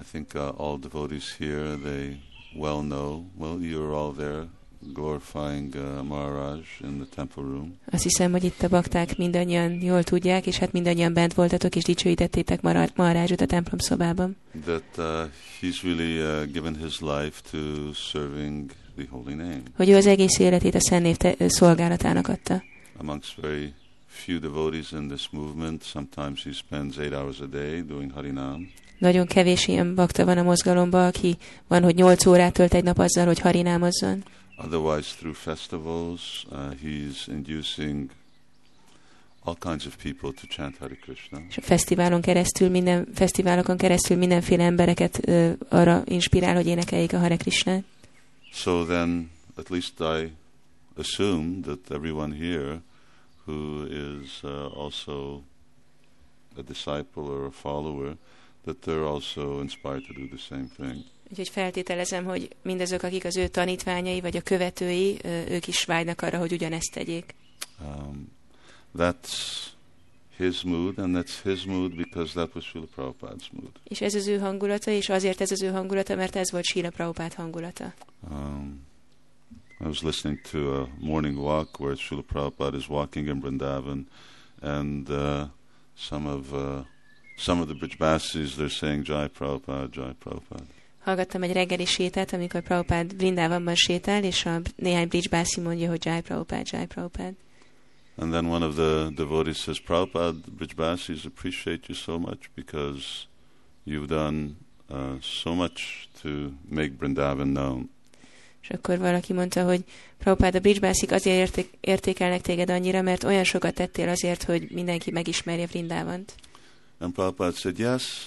I 0.00 0.04
think 0.10 0.34
uh, 0.34 0.60
all 0.60 0.78
devotees 0.78 1.36
here, 1.38 1.76
they 1.76 2.20
well 2.56 2.80
know, 2.80 3.24
well, 3.38 3.58
you're 3.60 3.94
all 3.94 4.12
there 4.12 4.48
glorifying 4.92 5.74
uh, 5.74 6.02
Maharaj 6.02 6.60
in 6.80 6.96
the 6.96 7.06
temple 7.14 7.42
room. 7.42 7.78
Azt 7.90 8.02
hiszem, 8.02 8.30
hogy 8.30 8.44
itt 8.44 8.62
a 8.62 8.68
bakták 8.68 9.16
mindannyian 9.16 9.82
jól 9.82 10.02
tudják, 10.02 10.46
és 10.46 10.58
hát 10.58 10.72
mindannyian 10.72 11.12
bent 11.12 11.34
voltatok, 11.34 11.76
és 11.76 11.82
dicsőítettétek 11.82 12.62
Maharajot 12.94 13.40
a 13.40 13.46
templom 13.46 13.78
szobában. 13.78 14.36
that 14.64 14.82
uh, 14.96 15.30
he's 15.60 15.82
really 15.82 16.18
uh, 16.18 16.44
given 16.52 16.76
his 16.76 17.00
life 17.00 17.40
to 17.50 17.92
serving 17.92 18.70
the 18.96 19.06
holy 19.10 19.34
name. 19.34 19.62
Hogy 19.76 19.88
ő 19.88 19.96
az 19.96 20.06
egész 20.06 20.38
életét 20.38 20.74
a 20.74 20.80
Szent 20.80 21.02
Név 21.02 21.48
szolgálatának 21.48 22.28
adta. 22.28 22.62
Amongst 22.96 23.40
very 23.40 23.72
few 24.14 24.38
devotees 24.38 24.92
in 24.92 25.08
this 25.08 25.28
movement, 25.30 25.82
sometimes 25.82 26.42
he 26.42 26.52
spends 26.52 26.98
eight 26.98 27.12
hours 27.12 27.40
a 27.40 27.46
day 27.46 27.82
doing 27.82 28.12
Harinam. 28.12 28.72
Nagyon 28.98 29.26
kevés 29.26 29.68
ilyen 29.68 29.94
bakta 29.94 30.24
van 30.24 30.38
a 30.38 30.42
mozgalomban, 30.42 31.06
aki 31.06 31.36
van, 31.66 31.82
hogy 31.82 31.94
8 31.94 32.26
órát 32.26 32.52
tölt 32.52 32.74
egy 32.74 32.84
nap 32.84 32.98
azzal, 32.98 33.26
hogy 33.26 33.38
harinámozzon. 33.38 34.24
Otherwise, 34.56 35.14
through 35.18 35.36
festivals, 35.36 36.46
uh, 36.50 36.58
he's 36.82 37.26
inducing 37.26 38.10
all 39.42 39.56
kinds 39.58 39.86
of 39.86 39.96
people 39.96 40.30
to 40.32 40.46
chant 40.46 40.76
Hare 40.78 40.94
Krishna. 40.94 41.40
És 41.48 41.56
a 41.56 41.60
fesztiválon 41.60 42.20
keresztül, 42.20 42.68
minden 42.68 43.08
fesztiválokon 43.14 43.76
keresztül 43.76 44.16
mindenféle 44.16 44.64
embereket 44.64 45.28
ö, 45.28 45.50
arra 45.68 46.02
inspirál, 46.04 46.54
hogy 46.54 46.66
énekeljék 46.66 47.12
a 47.12 47.18
Hare 47.18 47.36
Krishnát. 47.36 47.84
So 48.52 48.84
then, 48.84 49.30
at 49.56 49.68
least 49.68 49.92
I 50.00 50.32
assume 50.96 51.60
that 51.62 51.78
everyone 51.90 52.34
here 52.34 52.80
who 53.46 53.86
is 53.86 54.42
uh, 54.42 54.66
also 54.76 55.42
a 56.56 56.62
disciple 56.62 57.22
or 57.22 57.46
a 57.46 57.50
follower, 57.50 58.16
that 58.64 58.82
they're 58.82 59.06
also 59.06 59.60
inspired 59.60 60.04
to 60.06 60.12
do 60.12 60.26
the 60.28 60.38
same 60.38 60.68
thing. 60.76 61.04
Úgyhogy 61.30 61.48
feltételezem, 61.48 62.24
hogy 62.24 62.48
mindazok, 62.62 63.02
akik 63.02 63.24
az 63.24 63.36
ő 63.36 63.48
tanítványai 63.48 64.20
vagy 64.20 64.36
a 64.36 64.40
követői, 64.40 65.18
ők 65.24 65.66
is 65.66 65.84
vágynak 65.84 66.22
arra, 66.22 66.38
hogy 66.38 66.52
ugyanezt 66.52 66.92
tegyék. 66.92 67.34
Um, 67.80 68.32
that's 68.98 69.72
his 70.36 70.62
mood, 70.62 70.98
and 70.98 71.16
that's 71.16 71.42
his 71.42 71.64
mood 71.64 71.94
because 71.96 72.32
that 72.32 72.54
was 72.54 72.64
Srila 72.64 72.86
Prabhupada's 72.96 73.50
mood. 73.52 73.70
És 73.84 74.00
ez 74.00 74.14
az 74.14 74.26
ő 74.26 74.38
hangulata, 74.38 74.90
és 74.90 75.08
azért 75.08 75.40
ez 75.40 75.50
az 75.50 75.62
ő 75.62 75.70
hangulata, 75.70 76.14
mert 76.14 76.36
ez 76.36 76.50
volt 76.50 76.64
Srila 76.64 76.90
Prabhupád 76.90 77.34
hangulata. 77.34 77.94
Um, 78.30 78.86
I 79.84 79.86
was 79.86 80.02
listening 80.02 80.38
to 80.44 80.76
a 80.76 80.88
morning 80.98 81.36
walk 81.36 81.78
where 81.78 81.94
Srila 81.94 82.24
Prabhupada 82.24 82.74
is 82.74 82.88
walking 82.88 83.28
in 83.28 83.42
Vrindavan, 83.42 84.06
and 84.62 85.10
uh, 85.10 85.48
some 85.94 86.26
of 86.26 86.54
uh, 86.54 86.84
some 87.36 87.60
of 87.60 87.68
the 87.68 87.74
Brijbasis 87.74 88.56
they're 88.56 88.70
saying 88.70 89.04
Jai 89.04 89.28
Prabhupada, 89.28 89.90
Jai 89.90 90.14
Prabhupada. 90.24 90.64
Hallgattam 91.04 91.42
egy 91.42 91.52
reggeli 91.52 91.84
sétát, 91.84 92.32
amikor 92.32 92.62
Prabhupád 92.62 93.14
Brindavanban 93.14 93.74
sétál, 93.74 94.24
és 94.24 94.46
a 94.46 94.60
néhány 94.76 95.08
bridge 95.08 95.28
bászi 95.28 95.60
mondja, 95.60 95.88
hogy 95.88 96.04
Jai 96.04 96.20
Prabhupád, 96.20 96.68
Jai 96.70 96.86
Prabhupád. 96.86 97.34
And 98.16 98.32
then 98.32 98.46
one 98.46 98.66
of 98.66 98.74
the 98.74 99.10
devotees 99.14 99.58
says, 99.58 99.80
Prabhupada, 99.80 100.42
the 100.42 100.50
Brijbasis 100.50 101.26
appreciate 101.26 101.88
you 101.88 101.94
so 101.94 102.18
much 102.18 102.50
because 102.54 103.26
you've 103.82 104.08
done 104.08 104.56
uh, 104.90 105.20
so 105.20 105.54
much 105.54 106.08
to 106.22 106.54
make 106.70 106.98
Vrindavan 106.98 107.52
known. 107.52 107.88
És 108.64 108.70
akkor 108.70 108.98
valaki 108.98 109.32
mondta, 109.32 109.64
hogy 109.64 109.84
Prabhupád, 110.18 110.54
a 110.54 110.58
bridge 110.60 110.80
bászik 110.80 111.12
azért 111.12 111.36
érték, 111.36 111.72
értékelnek 111.80 112.40
téged 112.40 112.70
annyira, 112.70 113.02
mert 113.02 113.24
olyan 113.24 113.44
sokat 113.44 113.74
tettél 113.74 114.08
azért, 114.08 114.42
hogy 114.42 114.70
mindenki 114.70 115.10
megismerje 115.10 115.66
Vrindávant. 115.66 116.34
And 116.98 117.12
Prabhupada 117.12 117.56
said, 117.56 117.78
Yes, 117.78 118.26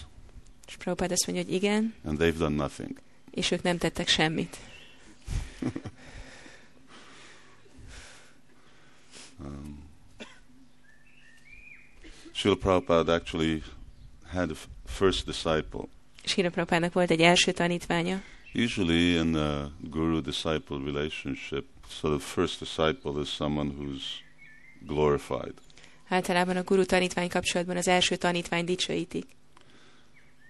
És 0.67 0.75
Prabhupád 0.75 1.11
azt 1.11 1.27
mondja, 1.27 1.45
hogy 1.45 1.53
igen, 1.53 1.93
and 2.05 2.17
they've 2.21 2.37
done 2.37 2.55
nothing. 2.55 2.99
és 3.31 3.51
ők 3.51 3.61
nem 3.61 3.77
tettek 3.77 4.07
semmit. 4.07 4.57
Um, 9.39 9.83
Srila 12.31 12.55
Prabhupada 12.55 13.13
actually 13.13 13.61
had 14.25 14.51
a 14.51 14.55
first 14.85 15.25
disciple. 15.25 15.87
Srila 16.23 16.49
Prabhupádnak 16.49 16.93
volt 16.93 17.11
egy 17.11 17.21
első 17.21 17.51
tanítványa. 17.51 18.21
Usually 18.57 19.17
in 19.17 19.35
a 19.35 19.71
guru-disciple 19.89 20.79
relationship, 20.79 21.65
so 21.87 22.09
the 22.09 22.19
first 22.19 22.59
disciple 22.59 23.21
is 23.21 23.29
someone 23.29 23.69
who's 23.69 24.23
glorified. 24.87 25.53
Általában 26.07 26.57
a 26.57 26.63
guru 26.63 26.85
tanítvány 26.85 27.29
kapcsolatban 27.29 27.77
az 27.77 27.87
első 27.87 28.15
tanítvány 28.15 28.65
dicsőítik. 28.65 29.25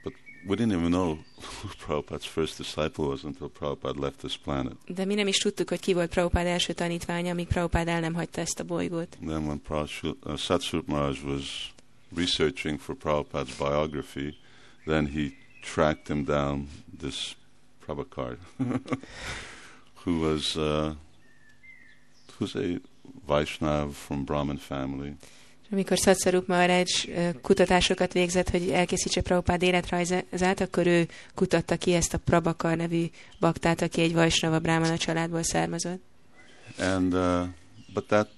But 0.04 0.14
We 0.48 0.56
didn't 0.56 0.72
even 0.72 0.90
know 0.92 1.18
who 1.62 1.70
Prabhupada's 1.86 2.26
first 2.26 2.58
disciple 2.58 3.06
was 3.06 3.24
until 3.24 3.50
Prabhupada 3.50 4.00
left 4.00 4.18
this 4.18 4.38
planet. 4.38 4.74
De 4.86 5.06
mi 5.06 5.14
nem 5.14 5.28
is 5.28 5.38
tudtuk, 5.38 5.70
hogy 5.70 5.80
ki 5.80 5.94
volt 5.94 6.10
Prabhupád 6.10 6.46
első 6.46 6.74
tanítványa, 6.74 7.32
amíg 7.32 7.48
Prabhupád 7.48 7.88
el 7.88 8.00
nem 8.00 8.14
hagyta 8.14 8.42
ezt 8.42 8.60
a 8.60 8.64
bolygót. 8.64 9.18
And 9.20 9.30
then 9.30 9.44
when 9.44 9.62
Prabhu- 9.62 10.18
uh, 10.26 10.38
Satsvarup 10.38 10.88
Maharaj 10.88 11.20
was 11.24 11.74
researching 12.16 12.80
for 12.80 12.96
Prabhupada's 12.96 13.58
biography, 13.58 14.38
then 14.86 15.08
he 15.08 15.34
tracked 15.62 16.08
him 16.08 16.24
down, 16.24 16.68
this 17.00 17.36
Prabhakar, 17.88 18.38
who 20.04 20.20
was 20.20 20.56
uh, 20.56 20.94
who's 22.38 22.56
a 22.56 22.80
Vaishnav 23.26 23.94
from 23.94 24.26
Brahmin 24.26 24.58
family. 24.58 25.16
Amikor 25.72 25.98
Szatszaruk 25.98 26.48
Maharaj 26.48 26.84
kutatásokat 27.42 28.14
végzett, 28.14 28.50
hogy 28.50 28.70
elkészítse 28.70 29.22
Prabhupád 29.22 29.62
életrajzát, 29.62 30.62
akkor 30.62 30.88
ő 30.88 31.08
kutatta 31.36 31.78
ki 31.78 31.94
ezt 31.94 32.14
a 32.14 32.18
Prabakar 32.18 32.78
nevű 32.78 33.06
baktát, 33.40 33.82
aki 33.82 34.02
egy 34.02 34.14
Vajsnava 34.14 34.60
Brahmana 34.60 34.98
családból 34.98 35.44
származott. 35.44 36.02
And 36.80 37.14
uh, 37.14 37.48
but 37.94 38.08
that 38.08 38.30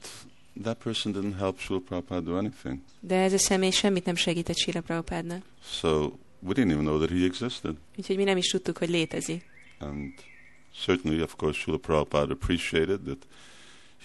that 0.63 0.77
person 0.77 1.13
didn't 1.13 1.37
help 1.37 1.59
Srila 1.59 1.79
Prabhupada 1.79 2.21
do 2.21 2.37
anything. 2.37 2.79
De 2.99 3.15
ez 3.15 3.33
a 3.33 3.37
személy 3.37 3.71
semmit 3.71 4.05
nem 4.05 4.15
segített 4.15 4.57
Sila 4.57 4.81
Prabhupádnak. 4.81 5.41
So 5.63 6.11
we 6.41 6.53
didn't 6.53 6.71
even 6.71 6.83
know 6.83 6.99
that 6.99 7.09
he 7.09 7.25
existed. 7.25 7.75
Úgyhogy 7.97 8.15
mi 8.15 8.23
nem 8.23 8.37
is 8.37 8.47
tudtuk, 8.47 8.77
hogy 8.77 8.89
létezik. 8.89 9.43
And 9.79 10.13
certainly, 10.85 11.21
of 11.21 11.35
course, 11.35 11.59
Srila 11.59 11.77
Prabhupada 11.77 12.31
appreciated 12.31 12.99
that 13.05 13.27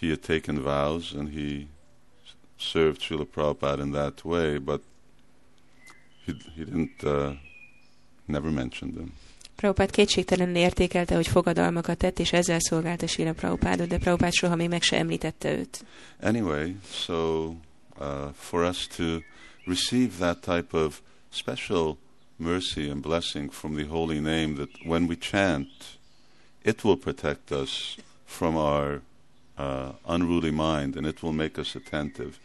he 0.01 0.09
had 0.09 0.21
taken 0.21 0.63
vows 0.63 1.13
and 1.13 1.29
he 1.29 1.67
served 2.59 3.01
Srila 3.01 3.27
Prabhupada 3.27 3.83
in 3.83 3.93
that 3.93 4.25
way, 4.25 4.59
but 4.59 4.83
he, 6.25 6.33
he 6.55 6.65
didn't, 6.65 7.03
uh, 7.03 7.33
never 8.27 8.51
mentioned 8.51 8.95
them. 8.95 9.13
Prabhupád 9.57 9.91
kétségtelenül 9.91 10.57
értékelte, 10.57 11.15
hogy 11.15 11.27
fogadalmakat 11.27 11.99
tett, 11.99 12.19
és 12.19 12.33
ezzel 12.33 12.61
szolgálta 12.61 13.07
Sila 13.07 13.33
Prabhupádot, 13.33 13.89
de 13.89 13.99
Prabhupád 13.99 14.33
soha 14.33 14.57
még 14.57 14.69
meg 14.69 14.83
se 14.83 14.97
említette 14.97 15.57
őt. 15.57 15.85
Anyway, 16.21 16.77
so 16.91 17.47
uh, 17.99 18.33
for 18.33 18.63
us 18.63 18.87
to 18.87 19.05
receive 19.65 20.11
that 20.19 20.41
type 20.41 20.77
of 20.77 21.01
special 21.31 21.97
mercy 22.39 22.91
and 22.91 23.03
blessing 23.03 23.49
from 23.49 23.77
the 23.77 23.85
holy 23.85 24.21
name, 24.21 24.57
that 24.57 24.71
when 24.85 25.07
we 25.07 25.17
chant, 25.17 25.69
it 26.65 26.85
will 26.85 26.97
protect 26.97 27.53
us 27.53 27.97
from 28.27 28.57
our 28.57 29.01
uh, 29.59 29.93
unruly 30.07 30.51
mind 30.51 30.97
and 30.97 31.07
it 31.07 31.23
will 31.23 31.33
make 31.33 31.59
us 31.59 31.77
attentive, 31.77 32.39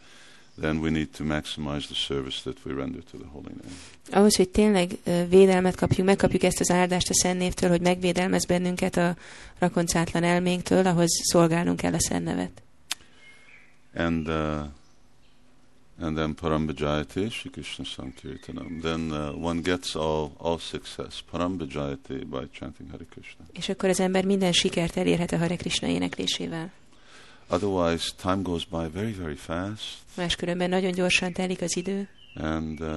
then 0.58 0.80
we 0.80 0.90
need 0.90 1.12
to 1.14 1.24
maximize 1.24 1.88
the 1.88 1.94
service 1.94 2.42
that 2.42 2.64
we 2.64 2.72
render 2.72 3.02
to 3.02 3.16
the 3.16 3.26
holy 3.26 3.52
name. 3.62 3.74
Ahhoz, 4.10 4.36
hogy 4.36 4.48
tényleg 4.48 4.90
ö, 5.04 5.24
védelmet 5.28 5.76
kapjunk, 5.76 6.08
megkapjuk 6.08 6.42
ezt 6.42 6.60
az 6.60 6.70
áldást 6.70 7.10
a 7.10 7.14
Szent 7.14 7.38
Névtől, 7.38 7.70
hogy 7.70 7.80
megvédelmez 7.80 8.44
bennünket 8.44 8.96
a 8.96 9.16
rakoncátlan 9.58 10.22
elménktől, 10.22 10.86
ahhoz 10.86 11.10
szolgálnunk 11.22 11.76
kell 11.76 11.92
a 11.92 12.00
Szent 12.00 12.24
Nevet. 12.24 12.62
And 13.94 14.28
uh, 14.28 14.64
and 16.00 16.16
then 16.16 16.34
Parambhajate, 16.34 17.30
Shri 17.30 17.50
Krishna 17.50 17.84
Sankirtanam. 17.84 18.82
Then 18.82 19.12
uh, 19.12 19.32
one 19.32 19.60
gets 19.62 19.94
all, 19.94 20.32
all 20.38 20.58
success, 20.58 21.22
Parambhajate, 21.32 22.24
by 22.30 22.48
chanting 22.52 22.90
Hare 22.90 23.04
Krishna. 23.10 23.44
És 23.52 23.68
akkor 23.68 23.88
az 23.88 24.00
ember 24.00 24.24
minden 24.24 24.52
sikert 24.52 24.96
elérhet 24.96 25.32
a 25.32 25.38
Hare 25.38 25.56
Krishna 25.56 25.88
éneklésével. 25.88 26.72
Otherwise, 27.48 28.10
time 28.16 28.42
goes 28.42 28.64
by 28.64 28.88
very, 28.92 29.12
very 29.12 29.34
fast, 29.34 29.98
Máskülönben 30.16 30.68
nagyon 30.68 30.92
gyorsan 30.92 31.32
telik 31.32 31.60
az 31.60 31.76
idő, 31.76 32.08
and 32.34 32.80
uh, 32.80 32.88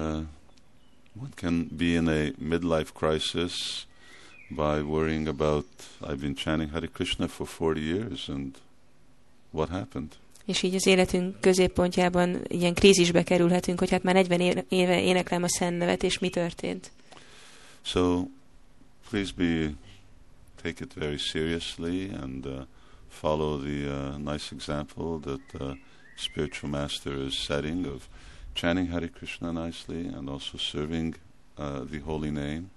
one 1.20 1.30
can 1.34 1.68
be 1.76 1.84
in 1.84 2.08
a 2.08 2.30
midlife 2.38 2.92
crisis 2.92 3.86
by 4.48 4.80
worrying 4.80 5.28
about 5.28 5.66
I've 6.00 6.20
been 6.20 6.34
chanting 6.34 6.70
Hare 6.70 6.86
Krishna 6.86 7.28
for 7.28 7.46
40 7.46 7.80
years 7.80 8.28
and 8.28 8.54
what 9.50 9.68
happened? 9.68 10.16
És 10.46 10.62
így 10.62 10.74
az 10.74 10.86
életünk 10.86 11.40
középpontjában 11.40 12.40
ilyen 12.48 12.74
krízisbe 12.74 13.22
kerülhetünk, 13.22 13.78
hogy 13.78 13.90
hát 13.90 14.02
már 14.02 14.14
40 14.14 14.64
éve 14.68 15.02
éneklem 15.02 15.42
a 15.42 15.48
Szent 15.48 16.02
és 16.02 16.18
mi 16.18 16.28
történt. 16.28 16.90
So 17.82 18.24
please 19.10 19.32
be 19.36 19.74
take 20.62 20.84
it 20.84 20.94
very 20.94 21.18
seriously 21.18 22.10
and 22.22 22.46
uh, 22.46 22.64
follow 23.08 23.58
the 23.58 23.86
uh, 23.86 24.16
nice 24.16 24.52
example 24.52 25.18
that 25.20 25.40
the 25.52 25.76
spiritual 26.16 26.70
master 26.70 27.12
is 27.26 27.38
setting 27.38 27.86
of 27.86 28.08
chanting 28.54 28.86
Hare 28.86 29.08
Krishna 29.08 29.52
nicely 29.52 30.06
and 30.06 30.28
also 30.28 30.58
serving 30.58 31.14
uh, 31.58 31.80
the 31.84 31.98
holy 31.98 32.30
name. 32.30 32.70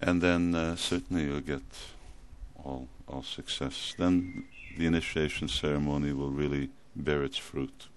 And 0.00 0.22
then 0.22 0.54
uh, 0.54 0.76
certainly 0.76 1.24
you'll 1.24 1.40
get 1.40 1.62
all, 2.64 2.88
all 3.06 3.22
success. 3.22 3.94
Then 3.98 4.44
the 4.76 4.84
initiation 4.84 5.48
ceremony 5.48 6.12
will 6.12 6.32
really 6.36 6.70
bear 6.92 7.24
its 7.24 7.38
fruit. 7.38 7.88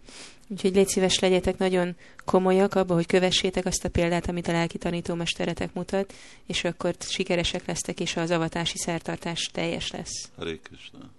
Úgyhogy 0.48 0.76
légy 0.76 0.88
szíves 0.88 1.20
legyetek 1.20 1.58
nagyon 1.58 1.96
komolyak 2.26 2.76
abba, 2.76 2.94
hogy 2.94 3.06
kövessétek 3.06 3.66
azt 3.66 3.86
a 3.86 3.90
példát, 3.90 4.28
amit 4.28 4.48
a 4.48 4.52
lelki 4.52 4.78
tanítómesteretek 4.78 5.74
mutat, 5.74 6.14
és 6.46 6.64
akkor 6.64 6.96
sikeresek 7.00 7.66
lesztek, 7.66 8.00
és 8.00 8.16
az 8.16 8.32
avatási 8.32 8.78
szertartás 8.78 9.50
teljes 9.52 9.92
lesz. 9.92 10.32
Hare 10.36 10.58
Krishna. 10.58 11.12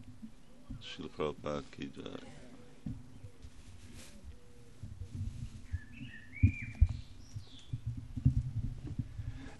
Srila 0.82 1.08
Prabhupada 1.16 1.62
ki. 1.76 1.90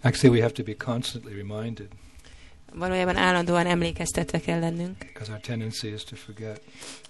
Actually, 0.04 0.36
we 0.36 0.42
have 0.42 0.52
to 0.52 0.62
be 0.62 0.74
constantly 0.74 1.32
reminded 1.32 1.88
Valójában 2.74 3.16
állandóan 3.16 3.66
emlékeztetve 3.66 4.40
kell 4.40 4.58
lennünk, 4.60 4.96
our 5.28 5.40
tendency 5.40 5.86
is 5.92 6.04
to 6.04 6.16
forget. 6.16 6.60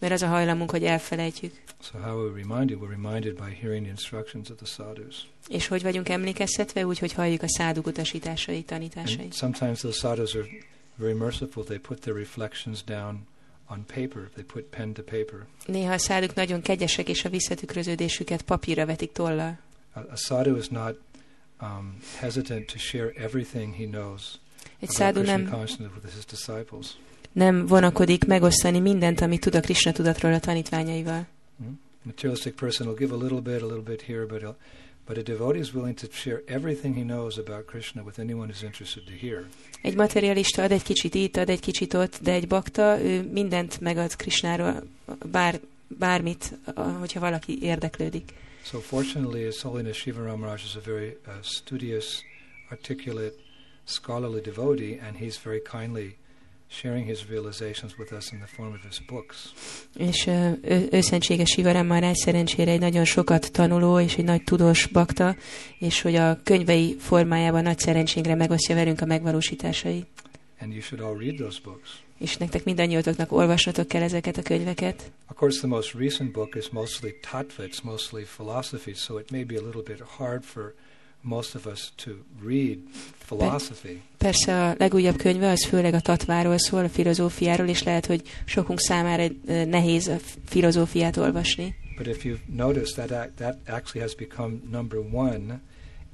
mert 0.00 0.12
az 0.12 0.22
a 0.22 0.26
hajlamunk, 0.26 0.70
hogy 0.70 0.84
elfelejtjük. 0.84 1.62
So 1.82 1.98
how 1.98 2.18
are 2.18 2.28
we 2.30 2.42
reminded? 2.42 2.78
We're 2.80 2.88
reminded 3.02 3.34
by 3.34 3.54
hearing 3.60 3.82
the 3.82 3.90
instructions 3.90 4.50
of 4.50 4.56
the 4.56 4.66
sadhus. 4.66 5.26
És 5.48 5.66
hogy 5.66 5.82
vagyunk 5.82 6.08
emlékeztetve? 6.08 6.86
Úgy, 6.86 6.98
hogy 6.98 7.12
halljuk 7.12 7.42
a 7.42 7.48
száduk 7.48 7.86
utasításai, 7.86 8.56
And 8.56 8.64
tanításai. 8.64 9.28
sometimes 9.30 9.78
those 9.78 9.98
sadhus 9.98 10.34
are 10.34 10.46
very 10.96 11.14
merciful. 11.14 11.64
They 11.64 11.78
put 11.78 12.00
their 12.00 12.16
reflections 12.16 12.84
down 12.84 13.26
on 13.70 13.84
paper. 13.86 14.28
They 14.34 14.44
put 14.44 14.62
pen 14.62 14.92
to 14.92 15.02
paper. 15.02 15.46
Néha 15.66 15.92
a 15.92 15.98
száduk 15.98 16.34
nagyon 16.34 16.60
kegyesek, 16.62 17.08
és 17.08 17.24
a 17.24 17.28
visszatükröződésüket 17.28 18.42
papírra 18.42 18.86
vetik 18.86 19.12
tollal. 19.12 19.58
A, 19.92 19.98
a 19.98 20.16
sadhu 20.16 20.56
is 20.56 20.68
not 20.68 20.98
um, 21.60 21.96
hesitant 22.18 22.66
to 22.72 22.78
share 22.78 23.10
everything 23.16 23.74
he 23.74 23.84
knows 23.84 24.38
Egy 24.84 24.90
szádu 24.90 25.22
nem, 25.22 25.50
nem 27.32 27.66
vonakodik 27.66 28.24
megosztani 28.24 28.78
mindent, 28.78 29.20
amit 29.20 29.40
tud 29.40 29.54
a 29.54 29.60
Krishna 29.60 29.92
tudatról 29.92 30.32
a 30.32 30.40
tanítványaival. 30.40 31.26
Hmm? 31.58 31.80
Materialistic 32.02 32.54
person 32.54 32.86
will 32.86 32.96
give 32.98 33.14
a 33.14 33.18
little 33.18 33.40
bit, 33.40 33.62
a 33.62 33.66
little 33.66 33.82
bit 33.82 34.02
here, 34.02 34.26
but 34.26 34.40
he'll, 34.40 34.56
but 35.06 35.16
a 35.16 35.22
devotee 35.22 35.58
is 35.60 35.72
willing 35.74 35.98
to 35.98 36.06
share 36.10 36.42
everything 36.46 36.96
he 36.96 37.02
knows 37.02 37.38
about 37.38 37.64
Krishna 37.66 38.02
with 38.02 38.18
anyone 38.18 38.46
who's 38.52 38.62
interested 38.62 39.04
to 39.04 39.12
hear. 39.26 39.44
Egy 39.82 39.94
materialista 39.94 40.62
ad 40.62 40.70
egy 40.70 40.82
kicsit 40.82 41.14
itt, 41.14 41.36
ad 41.36 41.48
egy 41.48 41.60
kicsit 41.60 41.94
ott, 41.94 42.18
de 42.22 42.32
egy 42.32 42.46
bakta, 42.46 43.00
ő 43.02 43.30
mindent 43.32 43.80
megad 43.80 44.16
Krishnáról, 44.16 44.82
bár, 45.30 45.60
bármit, 45.88 46.58
a- 46.74 46.80
hogyha 46.80 47.20
valaki 47.20 47.58
érdeklődik. 47.62 48.32
So 48.62 48.78
fortunately, 48.78 49.44
His 49.44 49.60
Holiness 49.62 49.96
Shiva 49.98 50.22
Ramaraj 50.24 50.60
is 50.64 50.74
a 50.74 50.80
very 50.84 51.16
uh, 51.26 51.32
studious, 51.42 52.22
articulate, 52.70 53.34
scholarly 53.84 54.40
devotee, 54.40 55.00
and 55.06 55.16
he's 55.16 55.36
very 55.44 55.60
kindly 55.60 56.16
sharing 56.68 57.06
his 57.06 57.28
realizations 57.28 57.96
with 57.98 58.12
us 58.12 58.32
in 58.32 58.38
the 58.38 58.46
form 58.46 58.72
of 58.72 58.82
his 58.82 59.00
books. 59.06 59.52
És 59.96 60.26
ő, 60.26 60.88
őszentséges 60.90 61.50
Sivarám 61.50 61.86
már 61.86 62.16
szerencsére 62.16 62.70
egy 62.70 62.80
nagyon 62.80 63.04
sokat 63.04 63.52
tanuló 63.52 64.00
és 64.00 64.16
egy 64.16 64.24
nagy 64.24 64.44
tudós 64.44 64.86
bakta, 64.86 65.36
és 65.78 66.00
hogy 66.00 66.14
a 66.14 66.40
könyvei 66.42 66.96
formájában 66.98 67.62
nagy 67.62 67.78
szerencsénkre 67.78 68.34
megosztja 68.34 68.74
velünk 68.74 69.00
a 69.00 69.04
megvalósításait. 69.04 70.06
And 70.60 70.72
you 70.72 70.80
should 70.80 71.04
all 71.04 71.18
read 71.18 71.36
those 71.36 71.58
books. 71.64 72.02
És 72.18 72.36
nektek 72.36 72.64
mindannyiótoknak 72.64 73.32
olvasnotok 73.32 73.88
kell 73.88 74.02
ezeket 74.02 74.36
a 74.36 74.42
könyveket. 74.42 75.10
Of 75.30 75.36
course, 75.36 75.58
the 75.58 75.66
most 75.66 75.94
recent 75.94 76.32
book 76.32 76.54
is 76.54 76.68
mostly 76.70 77.08
tattva, 77.30 77.64
it's 77.64 77.82
mostly 77.82 78.22
philosophy, 78.36 78.92
so 78.94 79.18
it 79.18 79.30
may 79.30 79.44
be 79.44 79.54
a 79.58 79.62
little 79.62 79.82
bit 79.82 80.00
hard 80.16 80.42
for 80.42 80.74
most 81.24 81.54
of 81.54 81.66
us 81.66 81.92
to 82.04 82.10
read 82.46 82.78
philosophy. 83.26 84.02
Persze 84.18 84.68
a 84.68 84.74
legújabb 84.78 85.16
könyve 85.16 85.50
az 85.50 85.64
főleg 85.64 85.94
a 85.94 86.00
tatváról 86.00 86.58
szól, 86.58 86.84
a 86.84 86.88
filozófiáról, 86.88 87.68
és 87.68 87.82
lehet, 87.82 88.06
hogy 88.06 88.22
sokunk 88.44 88.80
számára 88.80 89.26
nehéz 89.46 90.08
a 90.08 90.16
filozófiát 90.46 91.16
olvasni. 91.16 91.74
But 91.96 92.06
if 92.06 92.24
you've 92.24 92.46
noticed, 92.46 93.06
that, 93.06 93.30
that 93.36 93.56
actually 93.68 94.00
has 94.00 94.14
become 94.14 94.52
number 94.70 94.98
one 95.12 95.60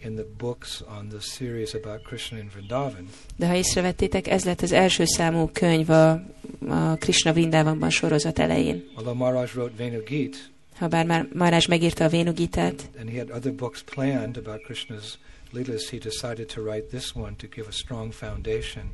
in 0.05 0.15
the 0.15 0.27
books 0.39 0.83
on 0.99 1.09
the 1.09 1.21
series 1.21 1.75
about 1.75 2.03
Krishna 2.03 2.39
in 2.39 2.51
Vrindavan. 2.55 3.09
De 3.37 3.47
ha 3.47 3.55
észrevettétek, 3.55 4.27
ez 4.27 4.45
lett 4.45 4.61
az 4.61 4.73
első 4.73 5.05
számú 5.05 5.51
könyv 5.53 5.91
a, 5.91 6.11
a 6.69 6.97
Krishna 6.99 7.33
Vrindavanban 7.33 7.91
sorozat 7.91 8.39
elején. 8.39 8.85
Although 8.95 9.19
Maharaj 9.19 9.49
wrote 9.55 9.75
Venu 9.77 10.03
Ha 10.79 10.89
bár 10.89 11.07
már 11.07 11.29
Marás 11.35 11.67
megírta 11.67 12.05
a 12.05 12.09
Vénugitát, 12.09 12.91
and 12.99 13.09
he 13.09 13.19
had 13.19 13.31
other 13.31 13.53
books 13.53 13.83
planned 13.83 14.37
about 14.37 14.63
Krishna's 14.63 15.19
leelas, 15.53 15.91
he 15.91 15.99
decided 15.99 16.47
to 16.47 16.63
write 16.63 16.87
this 16.87 17.15
one 17.15 17.37
to 17.37 17.47
give 17.55 17.69
a 17.69 17.73
strong 17.73 18.13
foundation, 18.13 18.91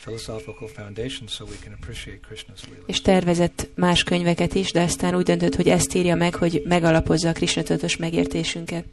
philosophical 0.00 0.68
foundation, 0.68 1.28
so 1.28 1.44
we 1.44 1.56
can 1.62 1.72
appreciate 1.72 2.20
Krishna's 2.28 2.62
leelas. 2.68 2.86
és 2.86 3.00
tervezett 3.00 3.68
más 3.74 4.02
könyveket 4.02 4.54
is, 4.54 4.72
de 4.72 4.80
aztán 4.80 5.14
úgy 5.14 5.24
döntött, 5.24 5.54
hogy 5.54 5.68
ezt 5.68 5.94
írja 5.94 6.14
meg, 6.14 6.34
hogy 6.34 6.62
megalapozza 6.64 7.28
a 7.28 7.32
Krishna 7.32 7.62
tudatos 7.62 7.96
megértésünket. 7.96 8.84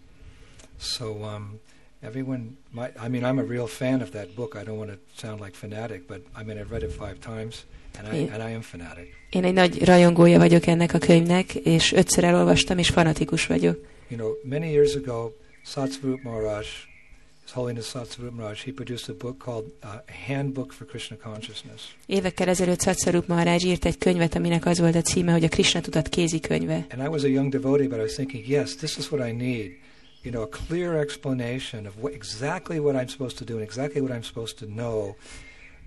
So 0.79 1.05
um, 1.05 1.59
everyone, 2.01 2.43
might, 2.71 2.93
I 3.05 3.07
mean, 3.09 3.23
I'm 3.23 3.39
a 3.39 3.47
real 3.47 3.67
fan 3.67 4.01
of 4.01 4.09
that 4.09 4.33
book. 4.35 4.57
I 4.61 4.63
don't 4.63 4.77
want 4.77 4.91
to 4.91 4.97
sound 5.27 5.39
like 5.39 5.55
fanatic, 5.55 6.07
but 6.07 6.21
I 6.39 6.43
mean, 6.43 6.57
I've 6.57 6.71
read 6.71 6.83
it 6.83 6.91
five 6.91 7.17
times, 7.19 7.65
and 7.97 8.13
I, 8.13 8.29
and 8.31 8.49
I 8.49 8.53
am 8.53 8.61
fanatic. 8.61 9.07
Én 9.29 9.43
egy 9.43 9.53
nagy 9.53 9.85
rajongója 9.85 10.37
vagyok 10.37 10.67
ennek 10.67 10.93
a 10.93 10.97
könyvnek, 10.97 11.55
és 11.55 11.91
ötször 11.91 12.23
elolvastam, 12.23 12.77
és 12.77 12.89
fanatikus 12.89 13.45
vagyok. 13.45 13.85
You 14.07 14.19
know, 14.19 14.33
many 14.43 14.71
years 14.71 14.95
ago, 14.95 15.31
Satsvarup 15.63 16.23
Maharaj, 16.23 16.65
His 17.43 17.53
Holiness 17.53 17.85
Satsvarup 17.85 18.33
Maharaj, 18.33 18.63
he 18.65 18.71
produced 18.71 19.09
a 19.09 19.17
book 19.17 19.37
called 19.37 19.65
uh, 19.83 19.89
Handbook 20.27 20.71
for 20.71 20.85
Krishna 20.87 21.17
Consciousness. 21.17 21.81
Évekkel 22.05 22.47
ezelőtt 22.47 22.81
Satsarup 22.81 23.27
Maharaj 23.27 23.59
írt 23.59 23.85
egy 23.85 23.97
könyvet, 23.97 24.35
aminek 24.35 24.65
az 24.65 24.79
volt 24.79 24.95
a 24.95 25.01
címe, 25.01 25.31
hogy 25.31 25.43
a 25.43 25.47
Krishna 25.47 25.81
tudat 25.81 26.09
kézikönyve. 26.09 26.85
And 26.89 27.01
I 27.01 27.07
was 27.07 27.23
a 27.23 27.27
young 27.27 27.51
devotee, 27.51 27.87
but 27.87 27.97
I 27.97 28.01
was 28.01 28.13
thinking, 28.13 28.47
yes, 28.47 28.75
this 28.75 28.97
is 28.97 29.11
what 29.11 29.27
I 29.27 29.31
need. 29.31 29.71
You 30.21 30.31
know, 30.33 30.43
a 30.43 30.49
clear 30.67 30.93
explanation 30.95 31.85
of 31.85 31.93
what, 32.01 32.13
exactly 32.13 32.79
what 32.79 32.95
I'm 32.95 33.07
supposed 33.07 33.37
to 33.37 33.43
do 33.43 33.53
and 33.53 33.63
exactly 33.63 34.01
what 34.01 34.11
I'm 34.11 34.23
supposed 34.23 34.57
to 34.57 34.65
know. 34.65 35.15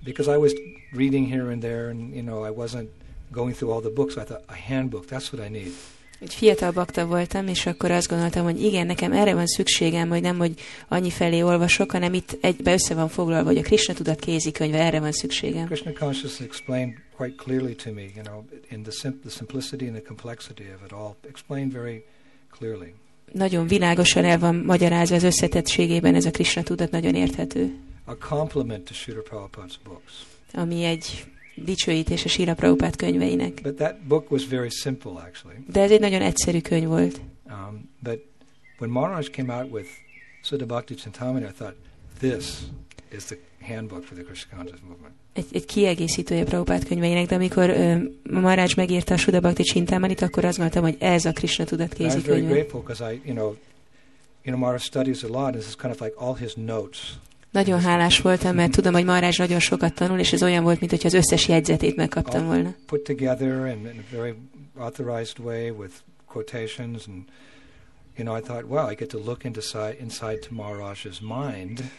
Because 0.04 0.34
I 0.34 0.36
was 0.36 0.52
reading 0.92 1.32
here 1.32 1.50
and 1.50 1.60
there, 1.60 1.88
and, 1.88 2.14
you 2.14 2.22
know, 2.22 2.46
I 2.46 2.50
wasn't 2.50 2.88
going 3.30 3.54
through 3.54 3.74
all 3.74 3.80
the 3.80 3.90
books. 3.90 4.16
I 4.16 4.24
thought, 4.24 4.42
a 4.48 4.56
handbook, 4.68 5.06
that's 5.06 5.32
what 5.32 5.46
I 5.46 5.50
need. 5.50 5.72
Egy 6.20 6.34
fiatal 6.34 6.70
bakta 6.70 7.06
voltam, 7.06 7.48
és 7.48 7.66
akkor 7.66 7.90
azt 7.90 8.08
gondoltam, 8.08 8.44
hogy 8.44 8.62
igen, 8.62 8.86
nekem 8.86 9.12
erre 9.12 9.34
van 9.34 9.46
szükségem, 9.46 10.08
hogy 10.08 10.20
nem, 10.20 10.38
hogy 10.38 10.52
annyi 10.88 11.10
felé 11.10 11.42
olvasok, 11.42 11.90
hanem 11.90 12.14
itt 12.14 12.38
egybe 12.40 12.72
össze 12.72 12.94
van 12.94 13.08
foglalva, 13.08 13.48
hogy 13.48 13.58
a 13.58 13.62
Krishna 13.62 13.94
tudat 13.94 14.20
kézikönyve, 14.20 14.78
erre 14.78 15.00
van 15.00 15.12
szükségem. 15.12 15.66
Krishna 15.66 15.92
consciousness 15.92 16.40
explained 16.40 16.94
quite 17.16 17.34
clearly 17.36 17.74
to 17.74 17.92
me, 17.92 18.02
you 18.02 18.22
know, 18.24 18.44
in 18.70 18.82
the, 18.82 18.92
sim- 18.92 19.20
the 19.20 19.30
simplicity 19.30 19.86
and 19.86 19.94
the 19.94 20.02
complexity 20.06 20.64
of 20.74 20.82
it 20.84 20.92
all, 20.92 21.16
explained 21.28 21.72
very 21.72 22.04
clearly. 22.58 22.94
Nagyon 23.32 23.66
világosan 23.66 24.24
el 24.24 24.38
van 24.38 24.54
magyarázva 24.54 25.14
az 25.14 25.22
összetettségében 25.22 26.14
ez 26.14 26.24
a 26.24 26.30
Krishna 26.30 26.62
tudat, 26.62 26.90
nagyon 26.90 27.14
érthető, 27.14 27.74
A 28.10 28.16
compliment 28.28 28.84
to 28.84 28.94
Srila 28.94 29.22
Prabhupada's 29.22 29.78
books. 29.84 30.12
ami 30.52 30.84
egy 30.84 31.24
dicsőítés 31.54 32.24
a 32.24 32.28
Sira 32.28 32.54
Prabhupád 32.54 32.96
könyveinek. 32.96 33.60
But 33.62 33.74
that 33.76 34.06
book 34.06 34.30
was 34.30 34.46
very 34.46 34.68
simple, 34.70 35.10
actually. 35.10 35.56
De 35.72 35.80
ez 35.80 35.90
egy 35.90 36.00
nagyon 36.00 36.22
egyszerű 36.22 36.60
könyv 36.60 36.86
volt. 36.86 37.20
Um, 37.50 37.90
but 38.02 38.18
when 38.78 38.90
Maharaj 38.90 39.28
came 39.30 39.54
out 39.54 39.72
with 39.72 39.88
Sutta 40.42 40.66
Bhakti 40.66 40.94
Chintamani, 40.94 41.44
I 41.44 41.52
thought, 41.56 41.76
this 42.18 42.58
is 43.16 43.24
the 43.24 43.36
handbook 43.60 44.04
for 44.04 44.16
the 44.16 44.24
Krishna 44.24 44.56
conscious 44.56 44.80
movement. 44.88 45.14
Egy, 45.32 45.46
egy 45.52 45.64
kiegészítője 45.64 46.44
Prabhupád 46.44 46.84
könyveinek, 46.84 47.26
de 47.26 47.34
amikor 47.34 47.70
ö, 47.70 47.96
Maharaj 48.30 48.66
megírta 48.76 49.14
a 49.14 49.16
Suda 49.16 49.40
Bhakti 49.40 49.62
Csintámanit, 49.62 50.22
akkor 50.22 50.44
azt 50.44 50.58
gondoltam, 50.58 50.82
hogy 50.90 50.96
ez 51.00 51.24
a 51.24 51.32
Krishna 51.32 51.64
tudat 51.64 51.92
And 51.92 52.00
I 52.00 52.04
was 52.04 52.12
very 52.12 52.22
kézikönyve. 52.24 52.52
grateful 52.54 52.80
because 52.80 53.12
I, 53.12 53.20
you 53.24 53.34
know, 53.34 53.46
you 53.48 53.56
know, 54.54 54.58
Maharaj 54.58 54.82
studies 54.82 55.22
a 55.22 55.26
lot, 55.28 55.44
and 55.44 55.54
this 55.54 55.66
is 55.66 55.74
kind 55.76 55.94
of 55.94 56.00
like 56.00 56.14
all 56.16 56.34
his 56.34 56.52
notes. 56.54 56.98
Nagyon 57.58 57.80
hálás 57.80 58.20
voltam, 58.20 58.54
mert 58.54 58.72
tudom, 58.72 58.92
hogy 58.92 59.04
Maharaj 59.04 59.30
nagyon 59.36 59.58
sokat 59.60 59.94
tanul, 59.94 60.18
és 60.18 60.32
ez 60.32 60.42
olyan 60.42 60.62
volt, 60.62 60.80
mintha 60.80 61.06
az 61.06 61.14
összes 61.14 61.48
jegyzetét 61.48 61.96
megkaptam 61.96 62.46
volna. 62.46 62.74
Put 62.86 63.02
together 63.02 63.48
in, 63.48 63.86
in 63.92 64.04
a 64.10 64.16
very 64.16 64.34
authorized 64.76 65.38
way 65.38 65.70
with 65.70 65.94
quotations, 66.26 67.06
and 67.06 67.22
you 68.16 68.24
know, 68.26 68.36
I 68.36 68.40
thought, 68.40 68.64
wow, 68.68 68.90
I 68.90 68.94
get 68.94 69.08
to 69.08 69.18
look 69.24 69.44
into 69.44 69.60
si- 69.60 69.96
inside 70.00 70.38
to 70.38 70.54
Maharaj's 70.54 71.20
mind 71.20 71.90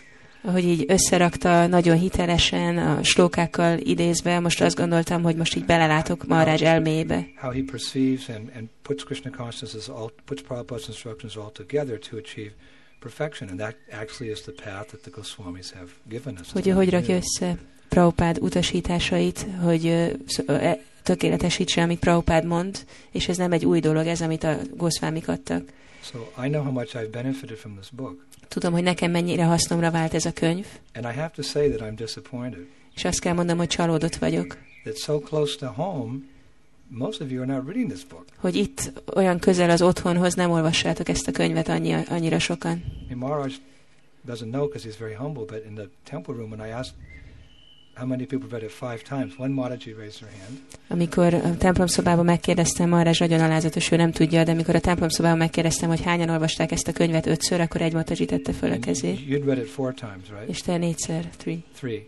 Ahogy 0.41 0.63
így 0.63 0.85
összerakta 0.87 1.67
nagyon 1.67 1.97
hitelesen, 1.97 2.77
a 2.77 3.03
slókákkal 3.03 3.77
idézve, 3.77 4.39
most 4.39 4.61
azt 4.61 4.75
gondoltam, 4.75 5.23
hogy 5.23 5.35
most 5.35 5.55
így 5.55 5.65
belelátok 5.65 6.27
Maharaj 6.27 6.65
elmébe. 6.65 7.27
how 7.35 7.51
he 7.51 7.61
perceives 7.71 8.29
and, 8.29 8.49
and 8.55 8.67
puts 8.81 9.03
Krishna 9.03 9.31
consciousness 9.37 9.87
all, 9.87 10.11
puts 10.25 10.41
Prabhupada's 10.41 10.87
instructions 10.87 11.35
all 11.35 11.51
together 11.51 11.99
to 12.09 12.17
achieve 12.17 12.51
perfection, 12.99 13.49
and 13.49 13.59
that 13.59 13.75
actually 13.91 14.31
is 14.31 14.41
the 14.41 14.51
path 14.63 14.87
that 14.87 15.01
the 15.01 15.11
Goswamis 15.11 15.71
have 15.71 15.89
given 16.09 16.37
us. 16.41 16.51
Hogy 16.51 16.69
hogy 16.69 16.89
rakja 16.89 17.15
össze 17.15 17.57
Prabhupád 17.89 18.37
utasításait, 18.41 19.45
hogy 19.61 19.85
e- 20.47 20.83
tökéletesítse, 21.03 21.81
amit 21.81 21.99
Prabhupád 21.99 22.45
mond, 22.45 22.85
és 23.11 23.27
ez 23.27 23.37
nem 23.37 23.51
egy 23.51 23.65
új 23.65 23.79
dolog, 23.79 24.07
ez, 24.07 24.21
amit 24.21 24.43
a 24.43 24.57
Goszvámik 24.75 25.27
adtak. 25.27 25.63
So 26.01 26.19
I 26.43 26.49
know 26.49 26.63
how 26.63 26.71
much 26.71 26.95
I've 26.95 27.11
benefited 27.11 27.57
from 27.57 27.75
this 27.75 27.89
book, 27.89 28.27
Tudom, 28.47 28.73
hogy 28.73 28.83
nekem 28.83 29.11
mennyire 29.11 29.43
hasznomra 29.43 29.91
vált 29.91 30.13
ez 30.13 30.25
a 30.25 30.33
könyv, 30.33 30.65
and 30.93 31.05
I 31.05 31.19
have 31.19 31.31
to 31.35 31.41
say 31.41 31.69
that 31.69 31.89
I'm 31.89 31.95
disappointed 31.95 32.65
és 32.99 33.05
azt 33.05 33.19
kell 33.19 33.33
mondanom, 33.33 33.59
hogy 33.59 33.67
csalódott 33.67 34.15
vagyok, 34.15 34.57
that 34.83 34.97
so 34.97 35.19
close 35.19 35.57
to 35.57 35.67
home, 35.67 36.17
most 36.89 37.21
of 37.21 37.31
you 37.31 37.41
are 37.41 37.53
not 37.53 37.65
reading 37.65 37.89
this 37.89 38.05
book. 38.05 38.25
hogy 38.37 38.55
itt 38.55 38.91
olyan 39.15 39.39
közel 39.39 39.69
az 39.69 39.81
otthonhoz 39.81 40.33
nem 40.33 40.51
olvassátok 40.51 41.09
ezt 41.09 41.27
a 41.27 41.31
könyvet 41.31 41.67
annyi, 41.67 41.93
annyira 41.93 42.39
sokan. 42.39 42.83
And 43.09 43.19
Maharaj 43.19 43.51
doesn't 44.27 44.51
know 44.51 44.65
because 44.65 44.89
he's 44.89 44.99
very 44.99 45.15
humble, 45.15 45.43
but 45.45 45.65
in 45.65 45.75
the 45.75 45.87
temple 46.03 46.33
room, 46.33 46.51
when 46.51 46.67
I 46.67 46.71
asked 46.71 46.93
how 47.95 48.07
many 48.07 48.25
people 48.25 48.47
read 48.49 48.63
it 48.63 48.71
five 48.71 49.01
times, 49.03 49.33
one 49.37 49.53
Mataji 49.53 49.93
raised 49.93 50.19
her 50.19 50.29
hand. 50.41 50.59
Amikor 50.87 51.33
a 51.33 51.57
templomszobában 51.57 52.25
megkérdeztem, 52.25 52.89
Marázs 52.89 53.19
nagyon 53.19 53.39
alázatos, 53.39 53.91
ő 53.91 53.95
nem 53.95 54.11
tudja, 54.11 54.43
de 54.43 54.51
amikor 54.51 54.75
a 54.75 54.79
templomszobában 54.79 55.37
megkérdeztem, 55.37 55.89
hogy 55.89 56.01
hányan 56.01 56.29
olvasták 56.29 56.71
ezt 56.71 56.87
a 56.87 56.91
könyvet 56.93 57.25
ötször, 57.25 57.59
akkor 57.61 57.81
egy 57.81 57.93
Mataji 57.93 58.25
tette 58.25 58.51
föl 58.53 58.71
a 58.71 58.79
kezét. 58.79 59.19
You'd 59.27 59.43
read 59.45 59.57
it 59.57 59.67
four 59.67 59.93
times, 59.93 60.29
right? 60.29 60.49
És 60.49 60.61
te 60.61 60.77
négyszer, 60.77 61.25
three. 61.37 61.57
Three. 61.75 62.05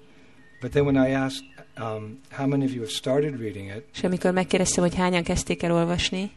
But 0.62 0.72
then 0.72 0.86
when 0.86 1.08
I 1.08 1.14
asked 1.14 1.44
um, 1.82 2.20
how 2.32 2.48
many 2.48 2.66
of 2.66 2.72
you 2.72 2.80
have 2.80 2.92
started 2.92 3.40
reading 3.40 3.68
it, 3.76 3.84
És 3.94 4.04
amikor 4.04 4.32
megkérdeztem, 4.34 4.84
hogy 4.84 4.96
hányan 4.96 5.24
kezdték 5.24 5.64
el 5.64 5.72
olvasni, 5.72 6.32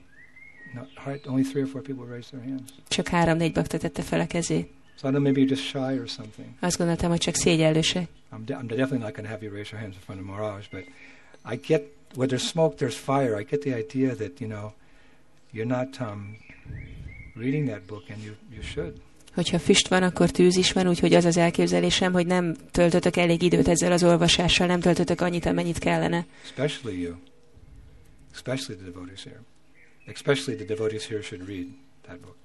no, 0.75 0.81
hard- 0.95 1.27
only 1.27 1.43
three 1.43 1.63
or 1.63 1.69
four 1.69 1.83
people 1.83 2.07
raised 2.07 2.31
their 2.31 2.45
hands. 2.45 2.71
csak 2.89 3.09
három-négy 3.09 3.53
bakta 3.53 3.79
tette 3.79 4.03
fel 4.03 4.21
a 4.21 4.27
kezét. 4.27 4.69
So 5.01 5.09
I 5.09 5.11
know, 5.11 5.23
maybe 5.23 5.41
you're 5.41 5.49
just 5.49 5.63
shy 5.65 5.99
or 5.99 6.09
something. 6.09 6.49
Azt 6.61 6.79
gondoltam, 6.79 7.11
hogy 7.11 7.19
csak 7.21 7.35
szégyellősek. 7.35 8.09
I'm, 8.33 8.45
de- 8.45 8.55
I'm 8.63 8.67
definitely 8.67 8.99
not 8.99 9.13
going 9.15 9.27
to 9.27 9.33
have 9.33 9.45
you 9.45 9.53
raise 9.55 9.71
your 9.73 9.81
hands 9.83 9.97
in 9.97 10.03
front 10.03 10.21
of 10.21 10.27
Maharaj, 10.27 10.67
but 10.71 10.85
I 11.53 11.57
get 11.67 11.83
where 12.17 12.29
there's 12.29 12.47
smoke, 12.49 12.77
there's 12.77 12.97
fire. 12.97 13.41
I 13.41 13.45
get 13.51 13.61
the 13.61 13.75
idea 13.79 14.15
that 14.15 14.41
you 14.41 14.49
know 14.51 14.73
you're 15.53 15.69
not 15.79 16.01
um, 16.01 16.37
reading 17.37 17.67
that 17.69 17.87
book, 17.87 18.03
and 18.11 18.23
you 18.23 18.33
you 18.57 18.63
should. 18.63 19.01
Hogyha 19.35 19.59
füst 19.59 19.89
van, 19.89 20.03
akkor 20.03 20.31
tűz 20.31 20.57
is 20.57 20.73
van, 20.73 20.89
úgyhogy 20.89 21.15
az 21.15 21.25
az 21.25 21.37
elképzelésem, 21.37 22.13
hogy 22.13 22.27
nem 22.27 22.57
töltötök 22.71 23.17
elég 23.17 23.43
időt 23.43 23.69
ezzel 23.69 23.93
az 23.93 24.05
olvasással, 24.05 24.67
nem 24.67 24.81
töltötök 24.81 25.21
annyit, 25.21 25.47
amennyit 25.47 25.79
kellene. 25.79 26.27
especially 26.45 27.01
you, 27.01 27.15
especially 28.33 28.81
the 28.83 28.91
devotees 28.91 29.25
here. 29.25 29.41
Especially 30.07 30.65
the 30.65 30.75
devotees 30.75 31.07
here 31.07 31.23
should 31.23 31.49
read 31.49 31.67
that 32.07 32.21
book. 32.21 32.37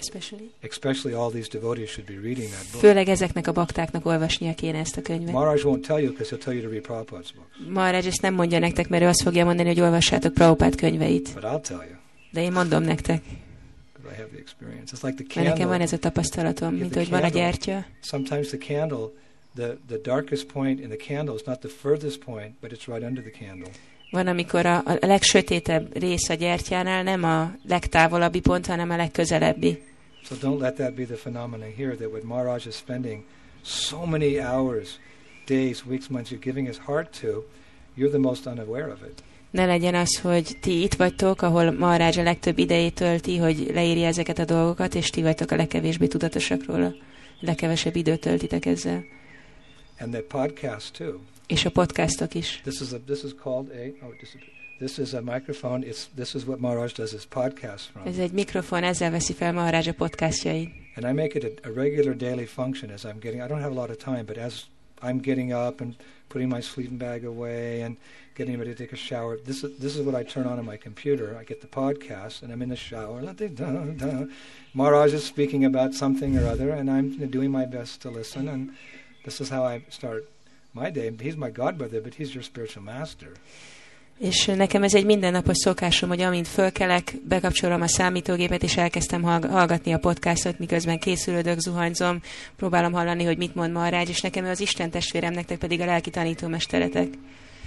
Especially? 0.00 0.50
Especially 0.60 1.16
all 1.16 1.30
these 1.30 1.48
devotees 1.48 1.90
should 1.90 2.06
be 2.06 2.28
reading 2.28 2.48
that 2.48 2.66
book. 2.72 2.80
Főleg 2.80 3.08
ezeknek 3.08 3.46
a 3.46 3.52
baktáknak 3.52 4.06
olvasnia 4.06 4.54
kéne 4.54 4.78
ezt 4.78 4.96
a 4.96 5.02
könyvet. 5.02 5.32
Maharaj 5.32 5.60
won't 5.64 5.86
tell 5.86 6.00
you 6.00 6.10
because 6.10 6.36
he'll 6.36 6.44
tell 6.44 6.54
you 6.54 6.62
to 6.62 6.68
read 6.68 6.82
Prabhupada's 6.82 7.32
books. 7.34 7.72
Maharaj 7.72 8.06
ezt 8.06 8.22
nem 8.22 8.34
mondja 8.34 8.58
nektek, 8.58 8.88
mert 8.88 9.02
ő 9.02 9.06
azt 9.06 9.22
fogja 9.22 9.44
mondani, 9.44 9.68
hogy 9.68 9.80
olvassátok 9.80 10.34
Prabhupád 10.34 10.74
könyveit. 10.74 11.34
But 11.34 11.42
I'll 11.42 11.60
tell 11.60 11.84
you 11.88 11.96
De 12.30 12.42
én 12.42 12.52
mondom 12.52 12.82
nektek, 12.82 13.22
mert 14.16 15.34
nekem 15.34 15.68
van 15.68 15.80
ez 15.80 15.92
a 15.92 15.98
tapasztalatom, 15.98 16.74
mint 16.74 16.90
the 16.90 17.00
hogy 17.00 17.10
van 17.10 17.22
a 17.22 17.28
gyertya. 17.28 17.84
Sometimes 18.00 18.48
the 18.48 18.58
candle, 18.58 19.08
the, 19.54 19.76
the 19.86 19.98
darkest 20.02 20.46
point 20.46 20.80
in 20.80 20.88
the 20.88 20.96
candle 20.96 21.34
is 21.34 21.42
not 21.44 21.58
the 21.60 21.68
furthest 21.68 22.18
point, 22.18 22.60
but 22.60 22.72
it's 22.72 22.86
right 22.86 23.02
under 23.02 23.22
the 23.22 23.44
candle. 23.44 23.70
Van, 24.10 24.26
amikor 24.26 24.66
a, 24.66 24.82
a 24.84 24.98
legsötétebb 25.00 25.98
rész 25.98 26.28
a 26.28 26.34
gyertyánál 26.34 27.02
nem 27.02 27.24
a 27.24 27.54
legtávolabbi 27.68 28.40
pont, 28.40 28.66
hanem 28.66 28.90
a 28.90 28.96
legközelebbi. 28.96 29.82
So 30.22 30.34
don't 30.34 30.60
let 30.60 30.74
that 30.74 30.94
be 30.94 31.04
the 31.04 31.16
phenomenon 31.16 31.72
here 31.76 31.96
that 31.96 32.10
what 32.10 32.22
Maharaj 32.22 32.66
is 32.66 32.74
spending 32.74 33.24
so 33.62 34.06
many 34.06 34.38
hours, 34.38 34.98
days, 35.46 35.84
weeks, 35.84 36.08
months, 36.08 36.30
you're 36.30 36.42
giving 36.42 36.66
his 36.66 36.78
heart 36.78 37.12
to, 37.20 37.44
you're 37.94 38.10
the 38.10 38.18
most 38.18 38.46
unaware 38.46 38.90
of 38.90 39.02
it. 39.02 39.22
Ne 39.50 39.66
legyen 39.66 39.94
az, 39.94 40.20
hogy 40.20 40.56
ti 40.60 40.82
itt 40.82 40.94
vagytok, 40.94 41.42
ahol 41.42 41.72
Maharaj 41.72 42.12
a 42.16 42.22
legtöbb 42.22 42.58
idejét 42.58 42.94
tölti, 42.94 43.36
hogy 43.36 43.70
leírja 43.72 44.06
ezeket 44.06 44.38
a 44.38 44.44
dolgokat, 44.44 44.94
és 44.94 45.10
ti 45.10 45.22
vagytok 45.22 45.50
a 45.50 45.56
legkevésbé 45.56 46.06
tudatosak 46.06 46.64
róla. 46.64 46.94
Legkevesebb 47.40 47.96
időt 47.96 48.20
töltitek 48.20 48.66
ezzel. 48.66 49.04
And 50.00 50.12
the 50.12 50.20
podcast 50.22 50.92
too. 50.92 51.18
És 51.46 51.64
a 51.64 51.70
podcastok 51.70 52.34
is. 52.34 52.60
This 52.62 52.80
is 52.80 52.92
a 52.92 52.98
this 53.06 53.22
is 53.22 53.30
called 53.42 53.68
a 53.70 54.04
oh. 54.04 54.12
This 54.78 54.98
is 54.98 55.12
a 55.12 55.20
microphone. 55.20 55.86
It's 55.86 56.06
this 56.14 56.34
is 56.34 56.44
what 56.44 56.60
Maharaj 56.60 56.92
does 56.92 57.10
his 57.10 57.26
podcast 57.26 57.90
from. 57.92 58.06
Ez 58.06 58.18
egy 58.18 58.32
mikrofon, 58.32 58.82
ezzel 58.82 59.10
veszi 59.10 59.32
fel 59.32 59.52
Maharaj 59.52 59.88
a 59.88 59.92
podcastjait. 59.92 60.70
And 60.94 61.06
I 61.06 61.12
make 61.12 61.38
it 61.38 61.44
a, 61.44 61.68
a 61.68 61.72
regular 61.72 62.16
daily 62.16 62.44
function 62.46 62.90
as 62.90 63.04
I'm 63.04 63.18
getting 63.20 63.42
I 63.42 63.46
don't 63.46 63.60
have 63.60 63.72
a 63.72 63.80
lot 63.80 63.90
of 63.90 63.96
time, 63.96 64.24
but 64.24 64.36
as 64.36 64.64
I'm 65.02 65.20
getting 65.20 65.52
up 65.52 65.80
and 65.80 65.94
putting 66.28 66.48
my 66.48 66.60
sleeping 66.60 66.98
bag 66.98 67.24
away 67.24 67.82
and 67.82 67.96
getting 68.34 68.58
ready 68.58 68.70
to 68.70 68.76
take 68.76 68.92
a 68.92 68.96
shower, 68.96 69.36
this 69.38 69.64
is 69.64 69.78
this 69.78 69.96
is 69.96 70.02
what 70.02 70.14
I 70.14 70.22
turn 70.22 70.46
on 70.46 70.58
on 70.58 70.64
my 70.64 70.76
computer. 70.76 71.36
I 71.38 71.44
get 71.44 71.60
the 71.60 71.66
podcast 71.66 72.42
and 72.42 72.52
I'm 72.52 72.62
in 72.62 72.68
the 72.68 72.76
shower. 72.76 73.20
Maharaj 74.74 75.12
is 75.12 75.24
speaking 75.24 75.64
about 75.64 75.94
something 75.94 76.38
or 76.38 76.46
other 76.46 76.70
and 76.70 76.90
I'm 76.90 77.28
doing 77.28 77.50
my 77.50 77.64
best 77.64 78.00
to 78.02 78.10
listen 78.10 78.48
and 78.48 78.74
this 79.24 79.40
is 79.40 79.48
how 79.48 79.64
I 79.64 79.84
start 79.88 80.28
my 80.72 80.90
day. 80.90 81.12
He's 81.20 81.36
my 81.36 81.50
godbrother, 81.50 82.02
but 82.02 82.14
he's 82.14 82.34
your 82.34 82.42
spiritual 82.42 82.82
master. 82.82 83.34
És 84.18 84.44
nekem 84.44 84.82
ez 84.82 84.94
egy 84.94 85.04
mindennapos 85.04 85.56
szokásom, 85.56 86.08
hogy 86.08 86.20
amint 86.20 86.48
fölkelek, 86.48 87.14
bekapcsolom 87.28 87.80
a 87.80 87.86
számítógépet, 87.86 88.62
és 88.62 88.76
elkezdtem 88.76 89.22
hallg- 89.22 89.50
hallgatni 89.50 89.92
a 89.92 89.98
podcastot, 89.98 90.58
miközben 90.58 90.98
készülődök, 90.98 91.58
zuhanyzom, 91.58 92.20
próbálom 92.56 92.92
hallani, 92.92 93.24
hogy 93.24 93.36
mit 93.36 93.54
mond 93.54 93.72
Maharaj, 93.72 94.04
és 94.08 94.20
nekem 94.20 94.44
ő 94.44 94.48
az 94.48 94.60
Isten 94.60 94.90
testvérem, 94.90 95.32
nektek 95.32 95.58
pedig 95.58 95.80
a 95.80 95.84
lelki 95.84 96.10
tanítómesteretek. 96.10 97.08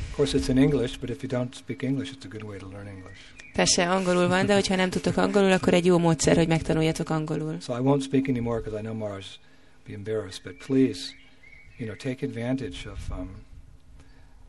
Of 0.09 0.15
course, 0.15 0.37
it's 0.37 0.49
in 0.49 0.57
English, 0.57 0.99
but 0.99 1.09
if 1.09 1.23
you 1.23 1.41
don't 1.41 1.53
speak 1.53 1.83
English, 1.83 2.13
it's 2.13 2.25
a 2.25 2.27
good 2.29 2.43
way 2.43 2.57
to 2.57 2.67
learn 2.67 2.87
English. 2.87 3.19
Persze 3.53 3.89
angolul 3.89 4.27
van, 4.27 4.45
de 4.45 4.53
hogyha 4.53 4.75
nem 4.75 4.89
tudtok 4.89 5.17
angolul, 5.17 5.51
akkor 5.51 5.73
egy 5.73 5.85
jó 5.85 5.97
módszer, 5.97 6.35
hogy 6.35 6.47
megtanuljatok 6.47 7.09
angolul. 7.09 7.57
So 7.61 7.73
I 7.73 7.79
won't 7.83 8.03
speak 8.03 8.27
anymore 8.27 8.59
because 8.59 8.79
I 8.79 8.81
know 8.81 8.97
Mars 8.97 9.39
be 9.87 9.93
embarrassed. 9.93 10.43
But 10.43 10.53
please, 10.65 10.99
you 11.77 11.87
know, 11.87 11.95
take 11.95 12.25
advantage 12.25 12.89
of 12.89 12.99
um, 13.19 13.29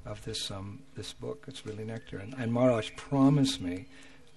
of 0.04 0.20
this 0.20 0.50
um, 0.50 0.80
this 0.94 1.12
book. 1.20 1.44
It's 1.48 1.64
really 1.64 1.84
nectar. 1.84 2.18
And, 2.18 2.34
and 2.38 2.52
Maharaj 2.52 2.90
promised 3.08 3.60
me, 3.60 3.86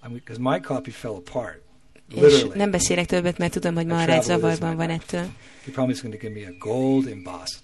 because 0.08 0.38
my 0.38 0.60
copy 0.60 0.90
fell 0.90 1.16
apart. 1.16 1.62
És 2.08 2.20
Literally, 2.20 2.58
nem 2.58 2.70
beszélek 2.70 3.06
többet, 3.06 3.38
mert 3.38 3.52
tudom, 3.52 3.74
hogy 3.74 3.86
Maharaj 3.86 4.20
zavarban 4.20 4.76
van 4.76 4.90
ettől, 4.90 5.26
he 5.64 5.70
promised 5.72 6.02
going 6.02 6.20
to 6.20 6.28
give 6.28 6.40
me 6.40 6.46
a 6.46 6.54
gold 6.58 7.06
embossed. 7.06 7.62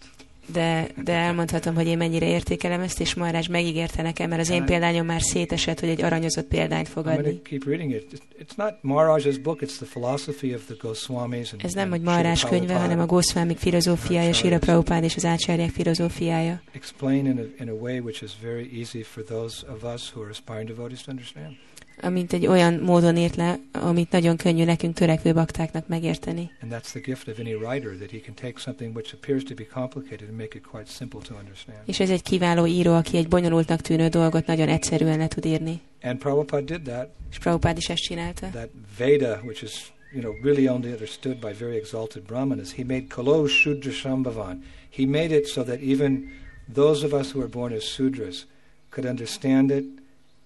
De, 0.53 0.86
de 1.05 1.12
elmondhatom, 1.12 1.74
hogy 1.74 1.86
én 1.86 1.97
mennyire 1.97 2.26
értékelem 2.26 2.80
ezt, 2.80 3.01
és 3.01 3.14
Maharaj 3.14 3.43
megígérte 3.51 4.03
nekem, 4.03 4.28
mert 4.28 4.40
az 4.40 4.51
én 4.51 4.64
példányom 4.64 5.07
már 5.07 5.20
szétesett, 5.22 5.80
hogy 5.80 5.88
egy 5.88 6.03
aranyozott 6.03 6.47
példányt 6.47 6.88
fog 6.88 7.05
I'm 7.05 7.09
going 7.09 7.26
adni. 7.26 7.36
to 7.36 7.43
keep 7.49 7.64
reading 7.64 7.90
it. 7.90 8.07
It's- 8.12 8.30
It's 8.43 8.57
not 8.57 8.74
Maharaj's 8.82 9.38
book. 9.43 9.61
It's 9.62 9.76
the 9.76 9.86
philosophy 9.86 10.55
of 10.55 10.64
the 10.64 10.74
Goswamis 10.80 11.53
and, 11.53 11.64
Ez 11.64 11.72
nem, 11.72 11.90
hogy 11.90 12.01
Maharaj 12.01 12.34
könyve, 12.49 12.74
hanem 12.74 13.01
a 13.01 13.07
Goswamik 13.07 13.59
filozófiája, 13.59 14.32
Sira 14.32 14.59
Prabhupád 14.59 15.03
és 15.05 15.16
az 15.16 15.24
ácsárják 15.24 15.70
filozófiája. 15.70 16.62
explain 16.72 17.26
in 17.26 17.38
a, 17.38 17.62
in 17.62 17.68
a 17.68 17.72
way 17.72 17.99
which 17.99 18.22
is 18.22 18.30
very 18.43 18.70
easy 18.78 19.03
for 19.03 19.22
those 19.22 19.66
of 19.74 19.95
us 19.95 20.11
who 20.12 20.20
are 20.22 20.30
aspiring 20.30 20.66
devotees 20.68 21.03
to 21.03 21.11
understand. 21.11 21.57
Amint 22.05 22.32
egy 22.32 22.46
olyan 22.46 22.74
módon 22.74 23.16
írt 23.16 23.36
le, 23.36 23.59
amit 23.72 24.11
nagyon 24.11 24.36
könnyű 24.36 24.64
nekünk 24.64 24.94
törekvő 24.94 25.32
baktáknak 25.32 25.88
megérteni. 25.88 26.50
And 26.62 26.72
that's 26.72 26.90
the 26.90 27.00
gift 27.00 27.28
of 27.28 27.38
any 27.38 27.55
writer, 27.55 27.96
that 27.96 28.11
he 28.11 28.18
can 28.18 28.34
take 28.34 28.59
something 28.59 28.94
which 28.94 29.14
appears 29.14 29.42
to 29.42 29.55
be 29.55 29.64
complicated 29.64 30.28
and 30.28 30.38
make 30.38 30.59
it 30.59 30.66
quite 30.70 30.90
simple 30.90 31.20
to 31.28 31.34
understand. 31.34 31.78
És 31.84 32.00
ez 32.00 32.11
egy 32.11 32.22
kiváló 32.22 32.66
író, 32.66 32.94
aki 32.94 33.16
egy 33.16 33.28
bonyolultnak 33.28 33.80
tűnő 33.80 34.09
dolgot 34.09 34.46
nagyon 34.46 34.68
egyszerűen 34.68 35.18
le 35.18 35.28
tud 35.28 35.44
írni. 35.44 35.80
And 36.03 36.18
Prabhupada 36.18 36.64
did 36.64 36.82
that. 36.82 37.09
És 37.30 37.38
Prabhupád 37.38 37.76
is 37.76 37.88
ezt 37.88 38.03
csinálta. 38.03 38.48
That 38.48 38.70
Veda, 38.98 39.40
which 39.44 39.62
is 39.62 39.92
you 40.12 40.20
know 40.20 40.34
really 40.42 40.68
only 40.68 40.90
understood 40.90 41.38
by 41.38 41.53
very 41.59 41.76
exalted 41.76 42.22
brahmanas, 42.22 42.74
he 42.74 42.84
made 42.84 43.05
Kalo 43.09 43.46
Shudra 43.46 43.92
Shambhavan. 43.92 44.62
He 44.90 45.07
made 45.07 45.36
it 45.36 45.46
so 45.46 45.62
that 45.62 45.80
even 45.80 46.28
those 46.74 47.07
of 47.07 47.12
us 47.12 47.32
who 47.32 47.40
are 47.40 47.48
born 47.48 47.72
as 47.72 47.84
Sudras 47.84 48.44
could 48.90 49.07
understand 49.07 49.70
it 49.70 49.84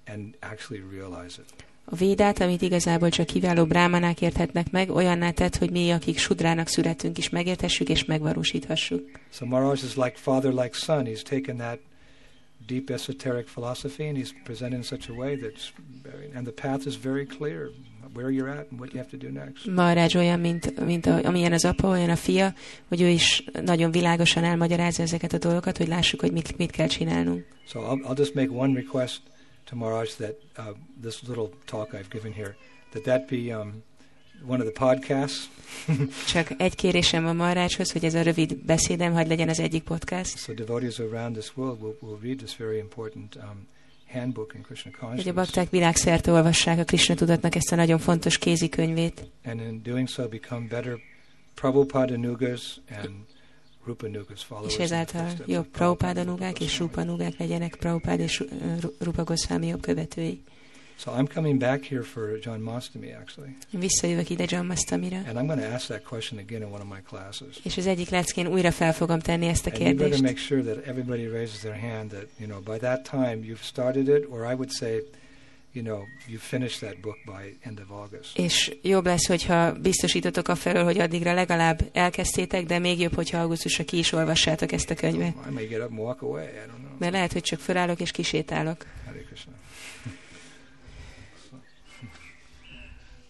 and 0.06 0.34
actually 0.40 0.82
realize 0.90 1.42
it. 1.42 1.64
A 1.88 1.96
védát, 1.96 2.40
amit 2.40 2.62
igazából 2.62 3.08
csak 3.08 3.26
kiváló 3.26 3.64
brámanák 3.64 4.20
érthetnek 4.20 4.70
meg, 4.70 4.90
olyanná 4.90 5.30
tett, 5.30 5.56
hogy 5.56 5.70
mi, 5.70 5.90
akik 5.90 6.18
sudrának 6.18 6.68
születünk 6.68 7.18
is 7.18 7.28
megértessük 7.28 7.88
és 7.88 8.04
megvalósíthassuk. 8.04 9.10
So 9.30 9.46
Maharaj 9.46 9.74
is 9.74 9.94
like 9.94 10.14
father, 10.14 10.52
like 10.52 10.70
son. 10.72 11.04
He's 11.04 11.22
taken 11.22 11.56
that 11.56 11.78
deep 12.66 12.90
esoteric 12.90 13.50
philosophy, 13.50 14.08
and 14.08 14.16
he's 14.16 14.32
presented 14.44 14.78
in 14.78 14.82
such 14.82 15.10
a 15.10 15.12
way 15.12 15.36
that's 15.36 15.72
very, 16.02 16.30
and 16.34 16.46
the 16.46 16.68
path 16.68 16.86
is 16.86 16.96
very 16.96 17.26
clear 17.26 17.70
where 18.14 18.30
you're 18.30 18.50
at 18.50 18.66
and 18.70 18.80
what 18.80 18.92
you 18.92 18.98
have 18.98 19.10
to 19.10 19.16
do 19.16 19.30
next. 19.30 19.66
Maharaj 19.66 20.14
olyan, 20.16 20.40
mint, 20.40 20.84
mint 20.84 21.06
a, 21.06 21.24
amilyen 21.24 21.52
az 21.52 21.64
apa, 21.64 21.88
olyan 21.88 22.10
a 22.10 22.16
fia, 22.16 22.54
hogy 22.88 23.00
ő 23.00 23.08
is 23.08 23.44
nagyon 23.64 23.90
világosan 23.90 24.44
elmagyarázza 24.44 25.02
ezeket 25.02 25.32
a 25.32 25.38
dolgokat, 25.38 25.76
hogy 25.76 25.88
lássuk, 25.88 26.20
hogy 26.20 26.32
mit, 26.32 26.56
mit 26.56 26.70
kell 26.70 26.86
csinálnunk. 26.86 27.44
So 27.66 27.80
I'll, 27.80 28.02
I'll 28.08 28.18
just 28.18 28.34
make 28.34 28.50
one 28.50 28.74
request 28.74 29.20
to 29.66 29.76
Maharaj 29.76 30.10
that 30.14 30.34
uh, 30.58 30.64
this 31.02 31.22
little 31.22 31.50
talk 31.64 31.94
I've 31.94 32.10
given 32.10 32.32
here, 32.32 32.56
that 32.92 33.04
that 33.04 33.28
be 33.28 33.52
um, 33.52 33.82
one 34.46 34.60
of 34.60 34.66
the 34.66 34.86
podcasts. 34.86 35.48
Csak 36.32 36.50
egy 36.56 36.74
kérésem 36.74 37.22
van 37.22 37.36
Maharajhoz, 37.36 37.92
hogy 37.92 38.04
ez 38.04 38.14
a 38.14 38.22
rövid 38.22 38.56
beszédem, 38.56 39.12
hogy 39.12 39.26
legyen 39.26 39.48
az 39.48 39.60
egyik 39.60 39.82
podcast. 39.82 40.38
So 40.38 40.52
devotees 40.52 40.98
around 40.98 41.32
this 41.36 41.56
world 41.56 41.80
will, 41.82 41.96
will 42.00 42.18
read 42.22 42.36
this 42.36 42.56
very 42.56 42.78
important 42.78 43.36
um, 43.36 43.66
handbook 44.12 44.54
in 44.54 44.62
Krishna 44.62 44.90
Hogy 44.90 45.00
a 45.00 45.06
consciousness. 45.06 45.34
bakták 45.34 45.70
világszerte 45.70 46.32
olvassák 46.32 46.78
a 46.78 46.84
Krishna 46.84 47.14
tudatnak 47.14 47.54
ezt 47.54 47.72
a 47.72 47.76
nagyon 47.76 47.98
fontos 47.98 48.38
kézikönyvét, 48.38 49.30
And 49.44 49.60
in 49.60 49.82
doing 49.82 50.08
so 50.08 50.28
become 50.28 50.66
better 50.68 50.98
Prabhupada 51.54 52.16
Nugas 52.16 52.80
and. 53.02 53.10
És 54.66 54.76
ezáltal 54.78 55.32
jobb 55.46 55.66
of 55.66 55.66
Prabhupada 55.72 56.22
Prabhupáda 56.22 56.58
és 56.60 56.78
Goswami. 56.78 56.78
Rupa 56.78 57.02
nugák 57.04 57.38
legyenek, 57.38 57.76
Prabhupád 57.76 58.20
és 58.20 58.40
uh, 58.40 58.48
Ru- 58.80 58.94
Rupa 58.98 59.24
Goswami 59.24 59.66
jobb 59.66 59.80
követői. 59.80 60.40
So 60.98 61.12
I'm 61.18 61.26
coming 61.34 61.58
back 61.58 61.84
here 61.84 62.02
for 62.02 62.38
John 62.42 62.60
Mastami 62.60 63.12
actually. 63.12 63.56
Visszajövök 63.70 64.30
ide 64.30 64.44
John 64.48 64.66
Mastamira, 64.66 65.16
And 65.16 65.36
I'm 65.38 65.46
going 65.46 65.60
to 65.60 65.66
ask 65.74 65.86
that 65.86 66.02
question 66.02 66.38
again 66.38 66.60
in 66.62 66.68
one 66.68 66.82
of 66.82 66.88
my 66.88 67.00
classes. 67.08 67.56
és 67.62 67.76
az 67.76 67.86
egyik 67.86 68.08
leckén 68.08 68.46
újra 68.46 68.70
fel 68.70 68.92
fogom 68.92 69.18
tenni 69.20 69.46
ezt 69.46 69.66
a 69.66 69.70
And 69.70 69.78
you 69.80 69.88
better 69.94 70.08
kérdést. 70.10 70.22
make 70.22 70.36
sure 70.38 70.62
that 70.62 70.86
everybody 70.86 71.26
raises 71.26 71.58
their 71.60 71.78
hand 71.80 72.10
that, 72.10 72.26
you 72.38 72.48
know, 72.48 72.60
by 72.74 72.78
that 72.78 73.02
time 73.10 73.38
you've 73.44 73.62
started 73.62 74.08
it, 74.08 74.26
or 74.30 74.50
I 74.50 74.54
would 74.54 74.70
say, 74.70 75.02
És 78.34 78.76
jobb 78.82 79.06
lesz, 79.06 79.26
hogyha 79.26 79.72
biztosítotok 79.72 80.48
a 80.48 80.54
felől, 80.54 80.84
hogy 80.84 80.98
addigra 80.98 81.34
legalább 81.34 81.90
elkezdtétek, 81.92 82.64
de 82.64 82.78
még 82.78 83.00
jobb, 83.00 83.14
hogyha 83.14 83.38
augusztusra 83.38 83.84
ki 83.84 83.98
is 83.98 84.12
olvassátok 84.12 84.72
ezt 84.72 84.90
a 84.90 84.94
könyvet. 84.94 85.34
Mert 86.98 87.12
lehet, 87.12 87.32
hogy 87.32 87.42
csak 87.42 87.58
fölállok 87.60 88.00
és 88.00 88.10
kisétálok. 88.10 88.86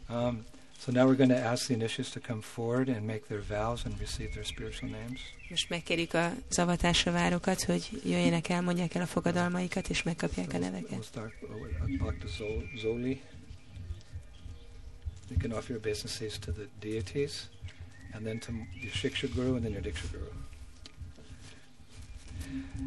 Um, 0.09 0.45
so 0.87 0.93
now 0.93 1.05
we're 1.05 1.17
going 1.17 1.31
to 1.31 1.37
ask 1.37 1.67
the 1.67 1.75
initiates 1.75 2.13
to 2.13 2.21
come 2.21 2.41
forward 2.41 2.89
and 2.89 3.05
make 3.05 3.27
their 3.27 3.41
vows 3.41 3.85
and 3.85 3.99
receive 3.99 4.33
their 4.35 4.45
spiritual 4.45 4.89
names. 4.89 5.21
Most 5.51 5.69
megkérjük 5.69 6.15
a 6.15 6.33
zavatásra 6.51 7.13
várokat, 7.13 7.63
hogy 7.63 8.01
jöjjenek 8.05 8.49
el, 8.49 8.63
mondják 8.63 8.95
el 8.95 9.03
a 9.03 9.07
fogadalmaikat, 9.07 9.89
és 9.89 10.03
megkapják 10.03 10.53
a 10.53 10.59
We'll 10.59 11.03
start 11.03 11.33
with 11.41 11.99
Bhakta 11.99 12.27
Zoli. 12.83 13.21
You 15.29 15.39
can 15.41 15.53
offer 15.53 15.71
your 15.71 15.79
obeisances 15.79 16.39
to 16.39 16.53
the 16.53 16.69
deities, 16.81 17.49
and 18.13 18.25
then 18.25 18.39
to 18.39 18.53
your 18.81 18.93
Shiksha 18.93 19.29
Guru, 19.35 19.55
and 19.55 19.63
then 19.63 19.73
your 19.73 19.83
Diksha 19.83 20.11
Guru. 20.13 20.31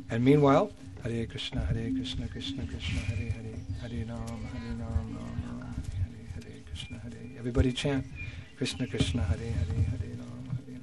And 0.08 0.24
meanwhile, 0.24 0.72
Hare 1.04 1.26
Krishna, 1.26 1.60
Hare 1.66 1.92
Krishna, 1.92 2.28
Krishna 2.28 2.66
Krishna, 2.66 3.00
Hare 3.00 3.32
Hare, 3.32 3.56
Hare 3.82 4.06
Ram, 4.06 4.48
Hare 4.54 4.76
Ram, 4.80 5.16
Ram 5.16 5.60
Ram, 5.60 5.84
Hare 6.00 6.24
Hare, 6.34 6.50
Hare 6.50 6.62
Krishna, 6.66 6.98
Hare. 7.00 7.19
Everybody 7.40 7.72
chant 7.72 8.06
Krishna 8.58 8.86
Krishna, 8.86 9.24
Hare 9.24 9.38
Hare, 9.38 9.54
Hare 9.54 10.10
Ram, 10.10 10.50
Hare 10.52 10.80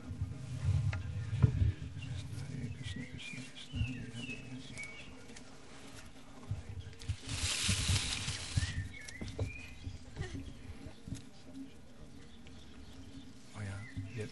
Oh 13.54 13.60
yeah. 13.60 14.16
Yep. 14.16 14.28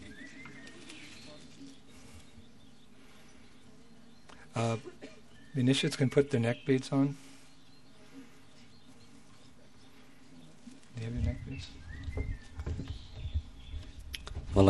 Uh, 4.56 4.76
the 5.52 5.60
initiates 5.60 5.94
can 5.96 6.08
put 6.08 6.30
their 6.30 6.40
neck 6.40 6.56
beads 6.64 6.90
on. 6.90 7.18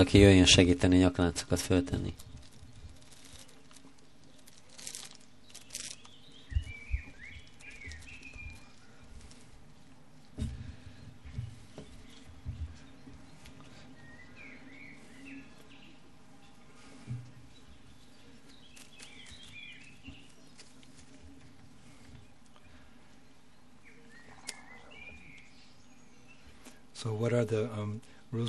Valaki 0.05 0.19
jöjjön 0.19 0.47
segíteni 0.47 0.97
nyakláncokat 0.97 1.61
föltenni. 1.61 2.15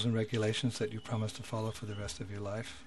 And 0.05 0.13
regulations 0.13 0.77
that 0.77 0.93
you 0.93 0.99
promise 0.99 1.33
to 1.33 1.43
follow 1.43 1.71
for 1.71 1.85
the 1.85 1.95
rest 1.95 2.19
of 2.19 2.31
your 2.31 2.41
life? 2.41 2.83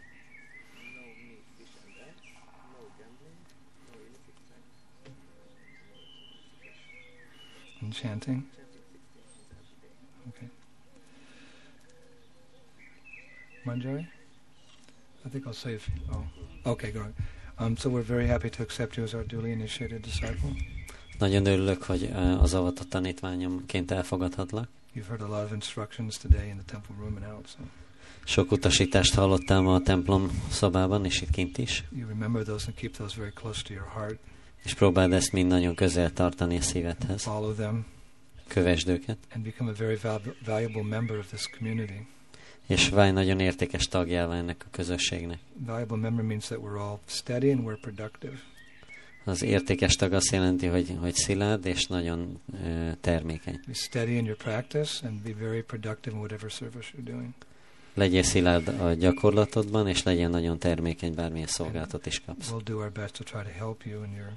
And 7.80 7.92
chanting? 7.92 8.46
Okay. 10.28 10.48
Manjari? 13.64 14.06
I 15.24 15.28
think 15.28 15.46
I'll 15.46 15.52
save. 15.52 15.88
Oh, 16.12 16.24
okay, 16.66 16.90
go 16.90 17.00
on. 17.00 17.14
Um, 17.58 17.76
so 17.76 17.88
we're 17.90 18.02
very 18.02 18.26
happy 18.26 18.50
to 18.50 18.62
accept 18.62 18.96
you 18.96 19.04
as 19.04 19.14
our 19.14 19.24
duly 19.24 19.52
initiated 19.52 20.02
disciple. 20.02 20.50
Nagyon 21.18 21.46
örülök, 21.46 21.82
hogy 21.82 22.02
eh, 22.04 22.42
az 22.42 22.54
avatott 22.54 22.88
tanítványomként 22.88 23.90
elfogadhatlak. 23.90 24.68
You've 24.94 25.08
heard 25.08 25.20
a 25.20 25.26
lot 25.26 25.44
of 25.44 25.52
instructions 25.52 26.18
today 26.18 26.48
in 26.48 26.56
the 26.56 26.64
temple 26.72 26.94
room 26.98 27.16
and 27.22 27.34
out, 27.34 27.46
so 27.48 27.58
Sok 28.24 28.50
utasítást 28.52 29.14
hallottam 29.14 29.66
a 29.66 29.80
templom 29.80 30.42
szobában, 30.50 31.04
és 31.04 31.20
itt 31.20 31.30
kint 31.30 31.58
is. 31.58 31.84
you 31.96 32.08
remember 32.08 32.42
those 32.42 32.66
and 32.66 32.76
keep 32.76 32.96
those 32.96 33.16
very 33.18 33.32
close 33.34 33.62
to 33.62 33.72
your 33.72 33.86
heart. 33.94 34.18
És 34.64 34.74
próbáld 34.74 35.12
ezt 35.12 35.32
mind 35.32 35.48
nagyon 35.48 35.74
közel 35.74 36.12
tartani 36.12 36.56
a 36.56 36.60
szívedhez. 36.60 37.22
Follow 37.22 37.52
them 37.54 37.86
Kövesd 38.46 38.88
őket. 38.88 39.18
and 39.34 39.42
become 39.44 39.70
a 39.70 39.74
very 39.74 39.96
val- 40.02 40.36
valuable 40.44 40.82
member 40.82 41.18
of 41.18 41.26
this 41.26 41.50
community. 41.58 42.06
És 42.66 42.88
válj 42.88 43.10
nagyon 43.10 43.40
értékes 43.40 43.88
tagjává 43.88 44.34
ennek 44.36 44.62
a 44.66 44.70
közösségnek. 44.70 45.38
Valuable 45.66 45.96
member 45.96 46.24
means 46.24 46.44
that 46.44 46.58
we're 46.58 46.78
all 46.80 46.98
steady 47.06 47.50
and 47.50 47.60
we're 47.66 47.78
productive. 47.80 48.32
Az 49.28 49.42
értékes 49.42 49.94
tag 49.94 50.12
azt 50.12 50.30
jelenti, 50.30 50.66
hogy, 50.66 50.96
hogy 51.00 51.14
szilárd 51.14 51.66
és 51.66 51.86
nagyon 51.86 52.40
ö, 52.64 52.90
termékeny. 53.00 53.60
Be 53.66 53.72
steady 53.72 54.16
in 54.16 54.24
your 54.24 54.36
practice 54.36 55.06
and 55.06 55.22
be 55.22 55.34
very 55.38 55.62
productive 55.62 56.14
in 56.14 56.20
whatever 56.20 56.50
service 56.50 56.88
you're 56.96 57.10
doing. 57.10 57.28
Legyél 57.94 58.22
szilárd 58.22 58.68
a 58.68 58.92
gyakorlatodban, 58.92 59.88
és 59.88 60.02
legyen 60.02 60.30
nagyon 60.30 60.58
termékeny, 60.58 61.14
bármilyen 61.14 61.46
szolgáltat 61.46 62.06
is 62.06 62.20
kapsz. 62.20 62.50
We'll 62.50 62.64
do 62.64 62.76
our 62.76 62.92
best 62.92 63.12
to 63.12 63.24
try 63.24 63.42
to 63.42 63.58
help 63.58 63.84
you 63.84 64.04
in 64.04 64.12
your 64.12 64.32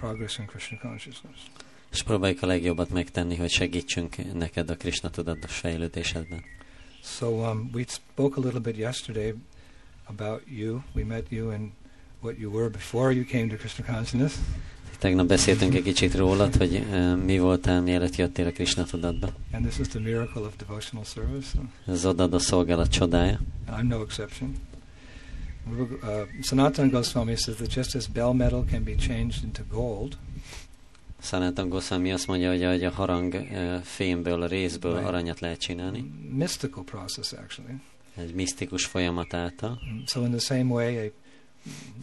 progress 0.00 0.38
in 0.38 0.46
Krishna 0.46 0.78
consciousness. 0.78 1.38
És 1.92 2.02
próbáljuk 2.02 2.42
a 2.42 2.46
legjobbat 2.46 2.90
megtenni, 2.90 3.36
hogy 3.36 3.50
segítsünk 3.50 4.34
neked 4.34 4.70
a 4.70 4.76
Krishna 4.76 5.10
tudatos 5.10 5.56
fejlődésedben. 5.56 6.44
So 7.02 7.26
um, 7.26 7.70
we 7.72 7.84
spoke 7.88 8.40
a 8.40 8.44
little 8.44 8.60
bit 8.60 8.76
yesterday 8.76 9.34
about 10.04 10.42
you. 10.46 10.80
We 10.94 11.04
met 11.04 11.26
you 11.28 11.50
and 11.50 11.70
what 12.24 12.38
you 12.38 12.52
were 12.52 12.68
before 12.70 13.12
you 13.12 13.24
came 13.24 13.48
to 13.48 13.56
Krishna 13.56 13.84
consciousness. 13.84 14.32
Tegnap 14.98 15.26
beszéltünk 15.26 15.74
egy 15.74 15.82
kicsit 15.82 16.14
rólad, 16.14 16.56
hogy 16.56 16.84
ö, 16.92 17.14
mi 17.16 17.38
voltál, 17.38 17.80
mielőtt 17.82 18.16
jöttél 18.16 18.46
a 18.46 18.50
Krishna 18.50 18.84
tudatba. 18.84 19.28
And 19.52 19.64
this 19.66 19.78
is 19.78 19.88
the 19.88 20.00
miracle 20.00 20.42
of 20.42 20.56
devotional 20.66 21.04
service. 21.04 21.48
Ez 21.86 21.94
az 21.94 22.04
odaadó 22.06 22.38
szolgálat 22.38 22.88
csodája. 22.90 23.40
I'm 23.68 23.82
no 23.88 24.00
exception. 24.02 24.54
Uh, 25.66 25.86
Sanatana 26.42 26.90
Goswami 26.90 27.36
says 27.36 27.56
that 27.56 27.72
just 27.74 27.94
as 27.94 28.06
bell 28.06 28.32
metal 28.32 28.64
can 28.70 28.82
be 28.84 28.94
changed 28.94 29.44
into 29.44 29.62
gold, 29.70 30.16
Sanatan 31.20 31.68
Goswami 31.68 32.12
azt 32.12 32.26
mondja, 32.26 32.50
hogy 32.50 32.62
ahogy 32.62 32.84
a 32.84 32.90
harang 32.90 33.34
ö, 33.34 33.76
fémből, 33.82 34.42
a 34.42 34.46
részből 34.46 34.92
Right. 34.94 35.06
aranyat 35.08 35.40
lehet 35.40 35.58
csinálni, 35.60 36.10
mystical 36.30 36.84
process 36.84 37.32
actually. 37.32 37.74
egy 38.16 38.34
misztikus 38.34 38.84
folyamat 38.84 39.34
által. 39.34 39.78
So 40.06 40.22
in 40.24 40.30
the 40.30 40.38
same 40.38 40.72
way, 40.72 40.96
a 41.06 41.10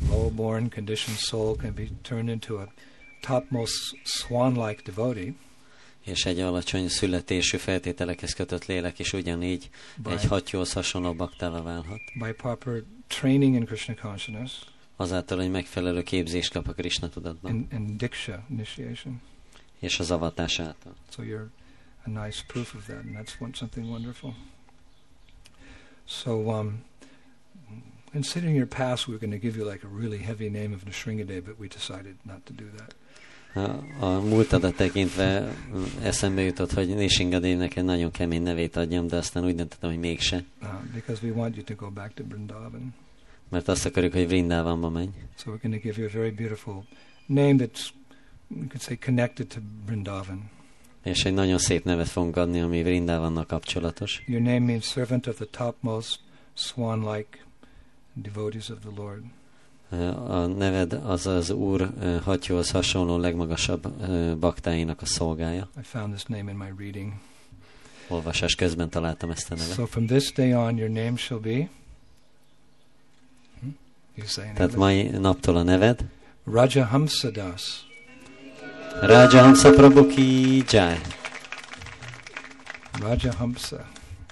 low-born 0.09 0.70
conditioned 0.70 1.20
soul 1.20 1.55
can 1.55 1.74
be 1.74 1.88
turned 2.01 2.30
into 2.30 2.57
a 2.57 2.68
topmost 3.22 3.74
swan-like 4.03 4.82
devotee 4.86 5.34
És 6.05 6.26
egy 6.26 6.39
alacsony 6.39 6.88
születésű 6.88 7.57
feltételekhez 7.57 8.34
kötött 8.34 8.66
lélek 8.66 8.99
is 8.99 9.14
ugyanígy 9.14 9.70
by, 10.03 10.12
egy 10.12 10.26
hattyúhoz 10.26 10.74
hasonló 10.74 11.14
baktává 11.14 11.62
válhat. 11.62 12.01
by 12.20 12.32
proper 12.32 12.84
training 13.07 13.55
in 13.55 13.66
Krishna 13.66 13.95
consciousness, 13.95 14.51
azáltal, 14.95 15.38
hogy 15.38 15.51
megfelelő 15.51 16.03
képzést 16.03 16.51
kap 16.51 16.68
a 16.68 16.74
Krishna 16.74 17.09
tudatban, 17.09 17.51
and, 17.51 17.74
and 17.74 17.97
diksha 17.97 18.45
initiation. 18.49 19.22
és 19.80 19.99
az 19.99 20.12
avatás 20.12 20.59
által. 20.59 20.95
So 21.09 21.24
you're 21.24 21.47
a 22.05 22.09
nice 22.09 22.43
proof 22.47 22.74
of 22.76 22.86
that, 22.86 22.97
and 22.97 23.16
that's 23.16 23.39
one, 23.39 23.51
something 23.53 23.89
wonderful. 23.89 24.36
So, 26.07 26.32
um, 26.32 26.84
considering 28.12 28.55
your 28.55 28.68
past, 28.68 29.07
we 29.07 29.14
were 29.14 29.28
going 29.28 29.41
to 29.41 29.47
give 29.47 29.57
you 29.59 29.70
like 29.72 29.84
a 29.86 29.89
really 29.99 30.18
heavy 30.18 30.49
name 30.49 30.74
of 30.74 30.84
Nishringade, 30.86 31.43
but 31.45 31.59
we 31.59 31.68
decided 31.68 32.16
not 32.24 32.45
to 32.45 32.53
do 32.53 32.66
that. 32.78 32.95
A, 33.99 34.20
múltadat 34.20 34.76
tekintve 34.76 35.53
eszembe 36.03 36.41
jutott, 36.41 36.72
hogy 36.72 36.95
Nishingadévnek 36.95 37.76
egy 37.76 37.84
nagyon 37.84 38.12
kemény 38.12 38.41
nevét 38.41 38.76
adjam, 38.76 39.07
de 39.07 39.18
aztán 39.18 39.45
úgy 39.45 39.55
döntöttem, 39.55 39.89
hogy 39.89 39.99
mégse, 39.99 40.43
Uh, 40.62 40.68
because 40.93 41.26
we 41.28 41.32
want 41.34 41.55
you 41.55 41.64
to 41.66 41.76
go 41.76 41.89
back 41.89 42.14
to 42.14 42.24
Vrindavan. 42.24 42.93
mert 43.49 43.68
azt 43.68 43.86
akarjuk, 43.86 44.14
hogy 44.14 44.28
Vrindavanba 44.28 44.89
menj. 44.89 45.07
So 45.38 45.51
we're 45.51 45.62
going 45.62 45.82
to 45.82 45.88
give 45.88 46.01
you 46.01 46.07
a 46.09 46.12
very 46.14 46.32
beautiful 46.32 46.86
name 47.26 47.55
that's, 47.57 47.89
you 48.47 48.68
could 48.68 48.82
say, 48.82 48.97
connected 49.05 49.47
to 49.47 49.59
Vrindavan. 49.86 50.49
És 51.03 51.26
egy 51.26 51.34
nagyon 51.34 51.57
szép 51.57 51.84
nevet 51.84 52.07
fogunk 52.07 52.36
adni, 52.38 52.59
ami 52.62 52.84
Vrindavannak 52.84 53.47
kapcsolatos. 53.47 54.24
Your 54.28 54.41
name 54.41 54.59
means 54.59 54.86
servant 54.86 55.28
of 55.28 55.36
the 55.36 55.45
topmost 55.57 56.20
swan-like 56.53 57.45
devotees 58.14 58.70
of 58.70 58.78
the 58.80 58.89
Lord. 58.95 59.24
A 60.28 60.45
neved 60.45 60.93
az 60.93 61.28
az 61.28 61.49
Úr 61.49 61.91
ö, 62.01 62.18
hatyóhoz 62.24 62.72
hasonló 62.72 63.18
legmagasabb 63.18 63.88
baktáinak 64.39 65.01
a 65.01 65.05
szolgája. 65.05 65.68
I 65.80 65.84
found 65.84 66.09
this 66.09 66.24
name 66.24 66.51
in 66.51 66.57
my 66.57 66.74
reading. 66.78 67.14
Olvasás 68.07 68.55
közben 68.55 68.89
találtam 68.89 69.30
ezt 69.30 69.51
a 69.51 69.55
nevet. 69.55 69.74
So 69.74 69.86
from 69.86 70.05
this 70.05 70.32
day 70.34 70.53
on, 70.53 70.78
your 70.78 70.89
name 70.89 71.16
shall 71.16 71.39
be. 71.39 71.70
Hmm? 73.59 73.78
Tehát 74.55 74.76
mai 74.76 75.03
naptól 75.03 75.55
a 75.55 75.64
neved 75.64 76.05
Raja 76.45 76.86
Hamsadas. 76.86 77.88
Raja 79.01 79.41
Hamsa 79.41 79.72
Prabhu 79.72 80.07
ki 80.07 80.64
jai. 80.70 80.97
Raja 82.99 83.34
Hamsa 83.38 83.86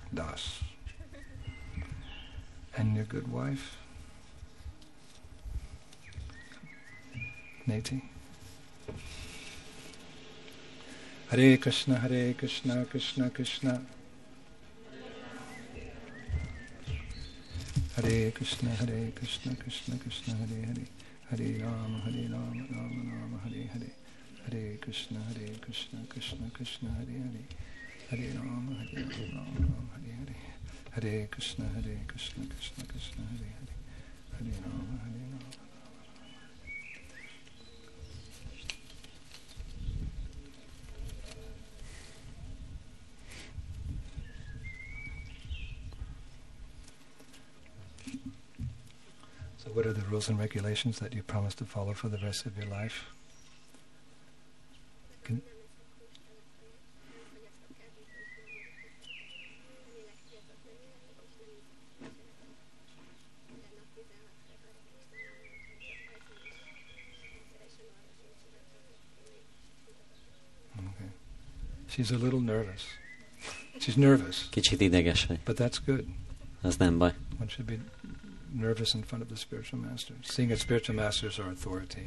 Das. 0.09 0.58
And 2.79 2.95
your 2.95 3.03
good 3.03 3.29
wife? 3.29 3.75
Neti. 7.67 8.01
Hare 11.29 11.57
Krishna, 11.57 11.95
Hare 11.95 12.33
Krishna, 12.35 12.85
Krishna 12.85 13.29
Krishna. 13.31 13.81
Hare 17.97 18.31
Krishna, 18.31 18.69
Hare 18.69 19.11
Krishna, 19.13 19.55
Krishna 19.55 19.97
Krishna, 19.97 20.35
Hare 20.35 20.65
Hare. 20.67 20.87
Hare 21.31 21.61
Rama, 21.61 21.99
Hare 22.05 22.29
Rama, 22.31 22.63
Rama 22.71 23.03
Rama, 23.11 23.39
Hare 23.43 23.67
Hare. 23.73 23.91
Hare 24.45 24.77
Krishna, 24.77 25.19
Hare 25.19 25.49
Krishna, 25.59 25.99
Krishna 26.07 26.49
Krishna, 26.53 26.89
Hare 26.91 27.19
Hare. 27.27 27.43
Hare 28.09 28.39
Rama, 28.39 28.71
Hare 28.71 29.03
Rama, 29.03 29.35
Rama 29.35 29.67
Rama, 29.67 29.91
Hare 29.99 30.15
Hare. 30.15 30.48
Hare 31.01 31.27
Krishna, 31.31 31.65
Hare 31.65 31.97
Krishna, 32.07 32.45
Krishna 32.45 32.83
Krishna, 32.85 33.23
Hare 33.23 33.47
Hare. 33.47 33.75
Hare 34.37 34.51
Rama, 34.65 34.99
Hare 35.03 35.11
Rama. 35.13 35.39
So, 49.57 49.69
what 49.71 49.85
are 49.85 49.93
the 49.93 50.01
rules 50.01 50.27
and 50.27 50.37
regulations 50.37 50.99
that 50.99 51.13
you 51.13 51.23
promise 51.23 51.55
to 51.55 51.65
follow 51.65 51.93
for 51.93 52.09
the 52.09 52.17
rest 52.17 52.45
of 52.45 52.57
your 52.57 52.67
life? 52.67 53.05
She's 71.89 72.11
a 72.11 72.17
little 72.17 72.39
nervous. 72.39 72.81
She's 73.79 73.95
nervous, 73.95 74.47
Kicsit 74.49 74.81
ideges 74.81 75.25
vagy. 75.25 75.39
but 75.45 75.57
that's 75.59 75.77
good. 75.85 76.05
Az 76.61 76.77
nem 76.77 76.97
baj. 76.97 77.13
One 77.39 77.49
should 77.49 77.69
be 77.69 77.77
nervous 78.53 78.93
in 78.93 79.01
front 79.01 79.23
of 79.23 79.29
the 79.29 79.37
spiritual 79.37 79.81
master, 79.89 80.15
seeing 80.23 80.51
that 80.51 80.61
spiritual 80.63 81.03
masters 81.03 81.37
are 81.39 81.47
authority. 81.47 82.01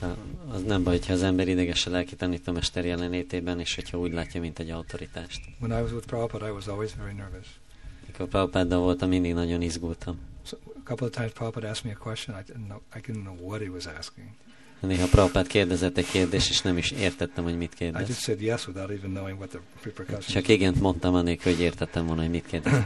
A- 0.00 0.16
Az 0.52 0.62
nem 0.62 0.82
baj, 0.82 0.96
hogyha 0.96 1.12
az 1.12 1.22
ember 1.22 1.48
ideges 1.48 1.86
a 1.86 1.90
lelki 1.90 2.16
tanítómester 2.16 2.84
jelenlétében, 2.84 3.60
és 3.60 3.74
hogyha 3.74 3.98
úgy 3.98 4.12
látja, 4.12 4.40
mint 4.40 4.58
egy 4.58 4.70
autoritást. 4.70 5.40
When 5.60 5.78
I 5.78 5.82
was 5.82 5.90
with 5.92 6.06
Prabhupada, 6.06 6.46
I 6.46 6.50
was 6.50 6.66
always 6.66 6.94
very 6.94 7.12
nervous. 7.12 7.46
Mikor 8.06 8.28
Prabhupáddal 8.28 8.80
voltam, 8.80 9.08
mindig 9.08 9.32
nagyon 9.34 9.62
izgultam. 9.62 10.18
So 10.44 10.56
a 10.74 10.82
couple 10.84 11.06
of 11.06 11.12
times 11.12 11.32
Prabhupada 11.32 11.68
asked 11.68 11.84
me 11.90 11.96
a 12.00 12.02
question, 12.02 12.36
I 12.40 12.42
didn't 12.52 12.66
know, 12.66 12.80
I 12.96 13.00
didn't 13.00 13.22
know 13.22 13.36
what 13.48 13.60
he 13.60 13.68
was 13.68 13.86
asking. 13.86 14.26
Néha 14.80 15.06
Prabhupád 15.06 15.46
kérdezett 15.46 15.96
egy 15.96 16.06
kérdést, 16.10 16.50
és 16.50 16.62
nem 16.62 16.76
is 16.76 16.90
értettem, 16.90 17.44
hogy 17.44 17.56
mit 17.56 17.74
I 17.80 17.84
just 17.84 17.92
kérdez. 17.94 18.18
said 18.18 18.40
yes 18.40 18.66
without 18.66 18.90
even 18.90 19.10
knowing 19.10 19.36
what 19.38 19.48
the 19.50 19.58
repercussions. 19.82 20.26
Csak 20.26 20.48
igent 20.48 20.80
mondtam 20.80 21.14
anélkül, 21.14 21.52
hogy 21.52 21.60
értettem 21.62 22.06
volna, 22.06 22.20
hogy 22.20 22.30
mit 22.30 22.46
kérdez. 22.46 22.72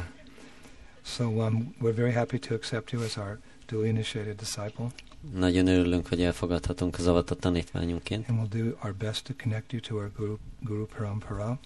So 1.03 1.25
um, 1.25 1.75
we're 1.83 1.95
very 1.95 2.13
happy 2.13 2.39
to 2.39 2.55
accept 2.55 2.91
you 2.91 3.03
as 3.03 3.17
our 3.17 3.39
duly 3.67 3.89
initiated 3.89 4.37
disciple, 4.37 4.87
Nagyon 5.35 5.67
örülünk, 5.67 6.07
hogy 6.09 6.23
elfogadhatunk 6.23 6.99
az 6.99 7.07
avatott 7.07 7.41
tanítványunként, 7.41 8.29
and 8.29 8.39
we'll 8.41 8.63
do 8.63 8.71
our 8.83 8.95
best 8.95 9.25
to 9.25 9.33
connect 9.43 9.73
you 9.73 9.81
to 9.81 9.95
our 9.95 10.11
Guru, 10.17 10.37
Guru 10.61 10.87
Parampara, 10.87 11.59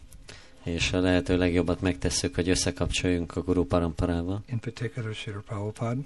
és 0.63 0.93
a 0.93 1.01
lehető 1.01 1.37
legjobbat 1.37 1.81
megtesszük, 1.81 2.35
hogy 2.35 2.49
összekapcsoljunk 2.49 3.37
a 3.37 3.43
Guru 3.43 3.65
Paramparával, 3.65 4.43
in 4.47 4.61
particular 4.61 5.15
Srila 5.15 5.41
Prabhupada, 5.47 6.01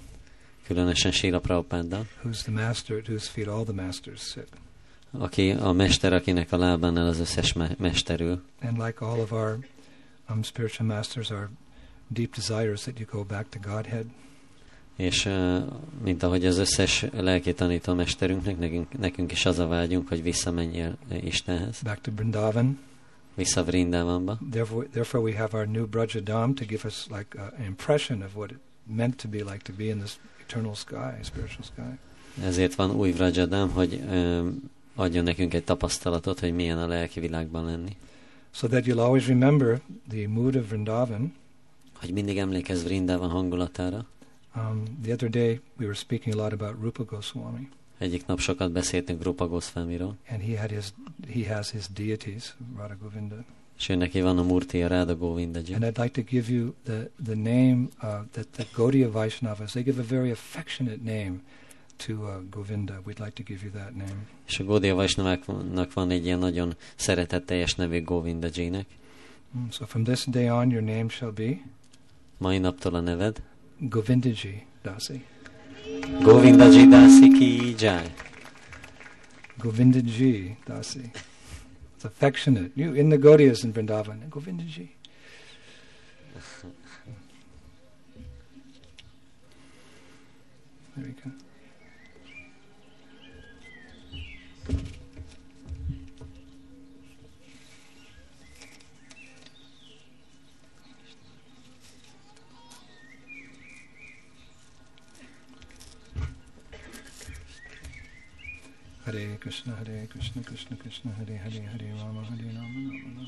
különösen 0.67 1.11
Sila 1.11 1.39
Prabhupáddal, 1.39 2.07
who's 2.23 2.41
the 2.41 2.51
master 2.51 2.97
at 2.97 3.07
whose 3.07 3.29
feet 3.29 3.47
all 3.47 3.63
the 3.63 3.73
masters 3.83 4.21
sit. 4.21 4.47
aki 5.11 5.49
a 5.51 5.71
mester, 5.71 6.13
akinek 6.13 6.51
a 6.51 6.57
lábánál 6.57 7.07
az 7.07 7.19
összes 7.19 7.53
me- 7.53 7.75
mester 7.77 8.19
ül. 8.21 8.41
And 8.61 8.77
like 8.77 9.05
all 9.05 9.19
of 9.19 9.31
our 9.31 9.57
um, 10.29 10.43
spiritual 10.43 10.87
masters, 10.87 11.29
our 11.29 11.49
deep 12.07 12.35
desires 12.35 12.81
that 12.81 12.99
you 12.99 13.07
go 13.11 13.23
back 13.23 13.49
to 13.49 13.59
Godhead, 13.71 14.05
És 14.95 15.25
uh, 15.25 15.57
mint 16.03 16.23
ahogy 16.23 16.45
az 16.45 16.57
összes 16.57 17.05
lelki 17.11 17.53
tanító 17.53 17.93
mesterünknek, 17.93 18.57
nekünk, 18.57 18.97
nekünk 18.97 19.31
is 19.31 19.45
az 19.45 19.59
a 19.59 19.67
vágyunk, 19.67 20.07
hogy 20.07 20.23
visszamenjél 20.23 20.97
Istenhez, 21.23 21.81
back 21.83 22.01
to 22.01 22.11
Vrindavan. 22.15 22.79
vissza 23.35 23.63
Vrindavanba. 23.63 24.37
Therefore, 24.51 24.87
therefore, 24.91 25.23
we 25.23 25.37
have 25.37 25.57
our 25.57 25.67
new 25.67 25.87
Brajadam 25.87 26.53
to 26.55 26.65
give 26.65 26.87
us 26.87 27.05
like 27.17 27.39
an 27.57 27.65
impression 27.65 28.21
of 28.21 28.35
what 28.35 28.51
it 28.51 28.57
meant 28.83 29.15
to 29.15 29.27
be 29.27 29.37
like 29.37 29.57
to 29.63 29.73
be 29.77 29.83
in 29.83 29.97
this 29.99 30.19
eternal 30.49 30.75
sky, 30.75 31.23
spiritual 31.23 31.63
sky. 31.63 31.99
Ezért 32.43 32.75
van 32.75 32.91
új 32.91 33.11
Vrajadám, 33.11 33.69
hogy 33.69 34.01
um, 34.09 34.69
adjon 34.95 35.23
nekünk 35.23 35.53
egy 35.53 35.63
tapasztalatot, 35.63 36.39
hogy 36.39 36.53
milyen 36.53 36.77
a 36.77 36.87
lelki 36.87 37.19
világban 37.19 37.65
lenni. 37.65 37.95
So 38.51 38.67
that 38.67 38.85
you'll 38.85 38.99
always 38.99 39.27
remember 39.27 39.81
the 40.07 40.27
mood 40.27 40.55
of 40.55 40.69
Vrindavan. 40.69 41.33
Hogy 41.93 42.11
mindig 42.11 42.37
emlékezz 42.37 42.83
Vrindavan 42.83 43.29
hangulatára. 43.29 44.05
Um, 44.55 44.83
the 45.03 45.13
other 45.13 45.29
day, 45.29 45.59
we 45.77 45.85
were 45.85 45.95
speaking 45.95 46.35
a 46.35 46.43
lot 46.43 46.53
about 46.53 46.81
Rupa 46.81 47.03
Goswami, 47.03 47.69
Egyik 47.97 48.25
nap 48.25 48.39
sokat 48.39 48.71
beszéltünk 48.71 49.23
Rupa 49.23 49.47
Goswamiról, 49.47 50.17
and 50.29 50.41
he 50.41 50.59
had 50.59 50.69
his 50.69 50.93
he 51.27 51.55
has 51.55 51.71
his 51.71 51.85
deities, 51.93 52.55
Radha 52.77 52.95
Govinda. 53.01 53.45
És 53.79 53.87
neki 53.87 54.21
van 54.21 54.37
a 54.37 54.43
Murti, 54.43 54.81
a 54.81 55.15
Govindaji. 55.15 55.73
And 55.73 55.83
I'd 55.83 55.97
like 55.97 56.21
to 56.21 56.29
give 56.29 56.51
you 56.53 56.73
the 56.83 57.09
the 57.23 57.35
name 57.35 57.89
uh, 58.01 58.09
that 58.31 58.45
the 58.51 58.65
Gaudiya 58.75 59.09
Vaishnavas 59.09 59.71
they 59.71 59.83
give 59.83 59.99
a 59.99 60.05
very 60.05 60.31
affectionate 60.31 61.03
name 61.03 61.41
to 62.05 62.13
uh, 62.13 62.41
Govinda. 62.49 63.01
We'd 63.05 63.19
like 63.19 63.31
to 63.31 63.43
give 63.43 63.63
you 63.63 63.71
that 63.71 63.95
name. 63.95 64.27
És 64.47 64.59
a 64.59 64.63
Gódia 64.63 64.95
Vaisnaváknak 64.95 65.93
van 65.93 66.09
egy 66.09 66.25
ilyen 66.25 66.39
nagyon 66.39 66.75
szeretetteljes 66.95 67.75
nevű 67.75 68.03
Govindaji-nek. 68.03 68.85
Mm, 69.57 69.69
so 69.69 69.85
from 69.85 70.03
this 70.03 70.25
day 70.25 70.49
on, 70.49 70.69
your 70.69 70.83
name 70.83 71.09
shall 71.09 71.31
be 71.31 71.61
Mai 72.37 72.57
naptól 72.57 72.95
a 72.95 72.99
neved 72.99 73.41
Govindaji 73.77 74.65
Dasi. 74.81 75.25
Govindaji 76.21 76.87
Dasi 76.87 77.27
ki 77.37 77.75
jai. 77.77 78.13
Govindaji 79.57 80.57
Dasi. 80.65 81.11
It's 81.99 82.05
affectionate. 82.05 82.71
You 82.75 82.93
in 82.93 83.09
the 83.09 83.17
Gaudiyas 83.17 83.65
in 83.65 83.73
Vrindavan. 83.73 84.29
Govindaji. 84.29 84.87
There 90.95 91.05
we 91.05 91.11
go. 94.79 94.83
Krishna, 109.39 109.75
Hare 109.75 110.07
Krishna, 110.07 110.43
Krishna 110.43 110.77
Krishna, 110.77 111.11
Hare 111.11 111.37
Hare, 111.37 111.61
Hare 111.61 111.93
Rama, 111.97 112.23
Hare 112.23 112.51
Rama, 112.53 112.79
Rama 112.79 112.99
Rama. 113.03 113.25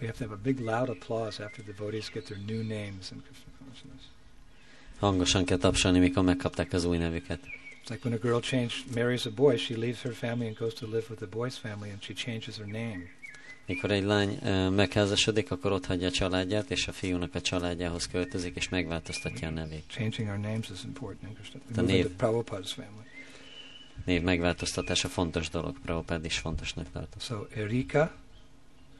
We 0.00 0.06
have 0.06 0.16
to 0.16 0.24
have 0.24 0.32
a 0.32 0.42
big 0.42 0.60
loud 0.60 0.88
applause 0.88 1.38
after 1.40 1.62
the 1.62 1.72
devotees 1.72 2.08
get 2.08 2.26
their 2.26 2.38
new 2.38 2.64
names 2.64 3.12
in 3.12 3.20
Krishna 3.20 3.52
consciousness. 3.58 4.02
Hangosan 5.00 5.44
kell 5.44 5.58
tapsolni, 5.58 5.98
mikor 5.98 6.24
megkapták 6.24 6.72
az 6.72 6.84
új 6.84 6.98
nevüket. 6.98 7.40
It's 7.82 7.90
like 7.90 8.04
when 8.04 8.14
a 8.14 8.22
girl 8.22 8.40
change, 8.40 8.74
marries 8.94 9.26
a 9.26 9.30
boy, 9.30 9.56
she 9.56 9.74
leaves 9.74 10.02
her 10.02 10.12
family 10.12 10.46
and 10.46 10.56
goes 10.56 10.74
to 10.74 10.86
live 10.86 11.06
with 11.08 11.18
the 11.18 11.26
boy's 11.26 11.58
family 11.58 11.90
and 11.90 12.02
she 12.02 12.14
changes 12.14 12.56
her 12.56 12.66
name. 12.66 13.08
Mikor 13.70 13.90
egy 13.90 14.04
lány 14.04 14.38
megházasodik, 14.70 15.50
akkor 15.50 15.72
ott 15.72 15.86
hagyja 15.86 16.08
a 16.08 16.10
családját, 16.10 16.70
és 16.70 16.88
a 16.88 16.92
fiúnak 16.92 17.34
a 17.34 17.40
családjához 17.40 18.06
költözik, 18.06 18.56
és 18.56 18.68
megváltoztatja 18.68 19.48
a 19.48 19.50
nevét. 19.50 19.84
Changing 19.86 20.28
our 20.28 20.38
names 20.38 20.70
is 20.70 20.84
important 20.84 21.38
into 21.74 21.82
name. 21.82 22.04
Prabhupada's 22.16 22.72
family. 22.72 23.04
Név 24.04 24.22
megváltoztatása 24.22 25.08
fontos 25.08 25.48
dolog, 25.48 25.76
Prabhupád 25.84 26.24
is 26.24 26.38
fontosnak 26.38 26.86
tartott. 26.92 27.22
So 27.22 27.46
Erika, 27.54 28.12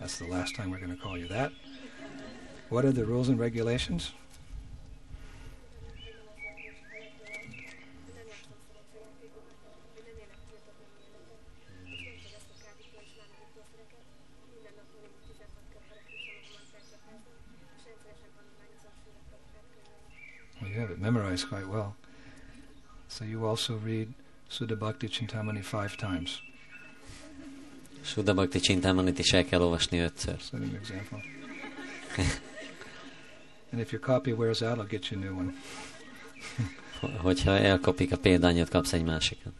that's 0.01 0.15
the 0.15 0.29
last 0.29 0.55
time 0.55 0.69
we're 0.69 0.85
going 0.85 0.99
to 0.99 1.09
call 1.09 1.19
you 1.19 1.27
that. 1.27 1.53
What 2.69 2.85
are 2.85 2.93
the 2.93 3.05
rules 3.05 3.29
and 3.29 3.39
regulations? 3.39 4.13
Have 20.81 20.91
it 20.91 21.01
memorized 21.01 21.49
quite 21.49 21.67
well. 21.67 21.95
So 23.09 23.25
you 23.25 23.47
also 23.47 23.77
read 23.77 24.13
Sudha 24.49 24.77
Bhakti 24.77 25.09
Chintamani 25.09 25.63
five 25.63 25.97
times. 25.97 26.43
Suda 28.03 28.35
Bhakti 28.35 28.61
Csintámanit 28.61 29.19
is 29.19 29.33
el 29.33 29.45
kell 29.45 29.61
olvasni 29.61 29.99
ötször. 29.99 30.41
Set 30.41 30.61
an 30.61 30.75
example. 30.75 31.23
and 33.73 33.81
if 33.81 33.93
your 33.93 34.01
copy 34.01 34.33
wears 34.33 34.63
out, 34.63 34.79
I'll 34.79 34.89
get 34.89 35.11
you 35.11 35.21
a 35.21 35.25
new 35.25 35.37
one. 35.37 35.53
Hogyha 37.23 37.59
elkopik 37.59 38.13
a 38.13 38.17
példányot, 38.17 38.69
kapsz 38.69 38.93
egy 38.93 39.05
másikat. 39.05 39.53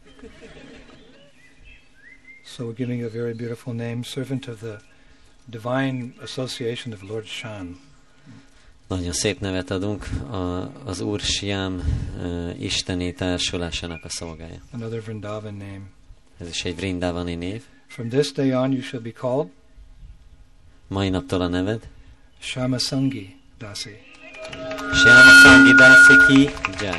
So 2.45 2.65
we're 2.65 2.77
giving 2.77 2.99
you 2.99 3.09
a 3.09 3.13
very 3.13 3.33
beautiful 3.33 3.75
name, 3.75 4.03
servant 4.03 4.49
of 4.49 4.59
the 4.59 4.77
divine 5.45 6.15
association 6.23 6.95
of 6.95 7.03
Lord 7.03 7.27
Shan. 7.27 7.79
Nagyon 8.91 9.13
szép 9.13 9.41
nevet 9.41 9.71
adunk 9.71 10.07
a, 10.31 10.73
az 10.85 11.01
Úr 11.01 11.21
Siam 11.21 11.75
uh, 12.17 12.63
isteni 12.63 13.13
társulásának 13.13 14.05
a 14.05 14.09
szolgája. 14.09 14.61
Another 14.73 15.03
Vrindavan 15.03 15.55
name. 15.55 15.81
Ez 16.39 16.49
is 16.49 16.65
egy 16.65 16.77
Vrindavani 16.77 17.35
név. 17.35 17.63
From 17.87 18.09
this 18.09 18.33
day 18.33 18.53
on, 18.55 18.73
you 18.73 18.81
shall 18.81 19.03
be 19.03 19.11
called 19.11 19.49
Mai 20.87 21.09
naptól 21.09 21.41
a 21.41 21.49
neved. 21.49 21.89
Shamasangi 22.39 23.37
Dasi. 23.59 23.97
Siam 24.93 25.27
Sangidasi 25.43 26.17
ki 26.27 26.51
Jai. 26.81 26.99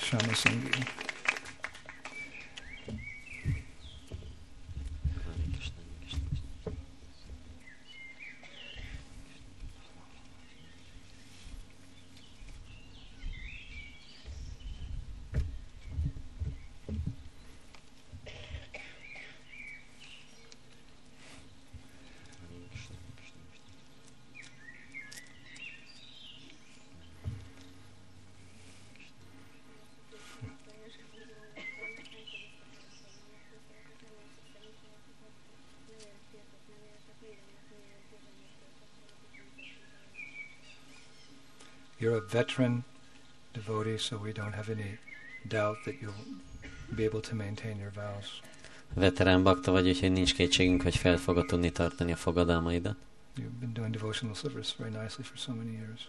Shamasangi. 0.00 1.03
You're 42.04 42.16
a 42.16 42.28
veteran 42.30 42.84
devotee, 43.54 43.98
so 43.98 44.18
we 44.18 44.32
don't 44.32 44.52
have 44.52 44.68
any 44.68 44.98
doubt 45.48 45.76
that 45.84 45.94
you'll 46.02 46.24
be 46.94 47.04
able 47.04 47.20
to 47.20 47.34
maintain 47.34 47.78
your 47.78 47.92
vows. 47.94 48.40
Veterán 48.94 49.42
bakta 49.42 49.70
vagy, 49.70 49.88
úgyhogy 49.88 50.12
nincs 50.12 50.34
kétségünk, 50.34 50.82
hogy 50.82 50.96
fel 50.96 51.16
fogod 51.16 51.46
tudni 51.46 51.72
tartani 51.72 52.12
a 52.12 52.16
fogadalmaidat. 52.16 52.96
You've 53.36 53.58
been 53.60 53.72
doing 53.72 53.90
devotional 53.92 54.34
service 54.34 54.74
very 54.78 54.90
nicely 54.90 55.22
for 55.22 55.38
so 55.38 55.52
many 55.52 55.72
years. 55.72 56.08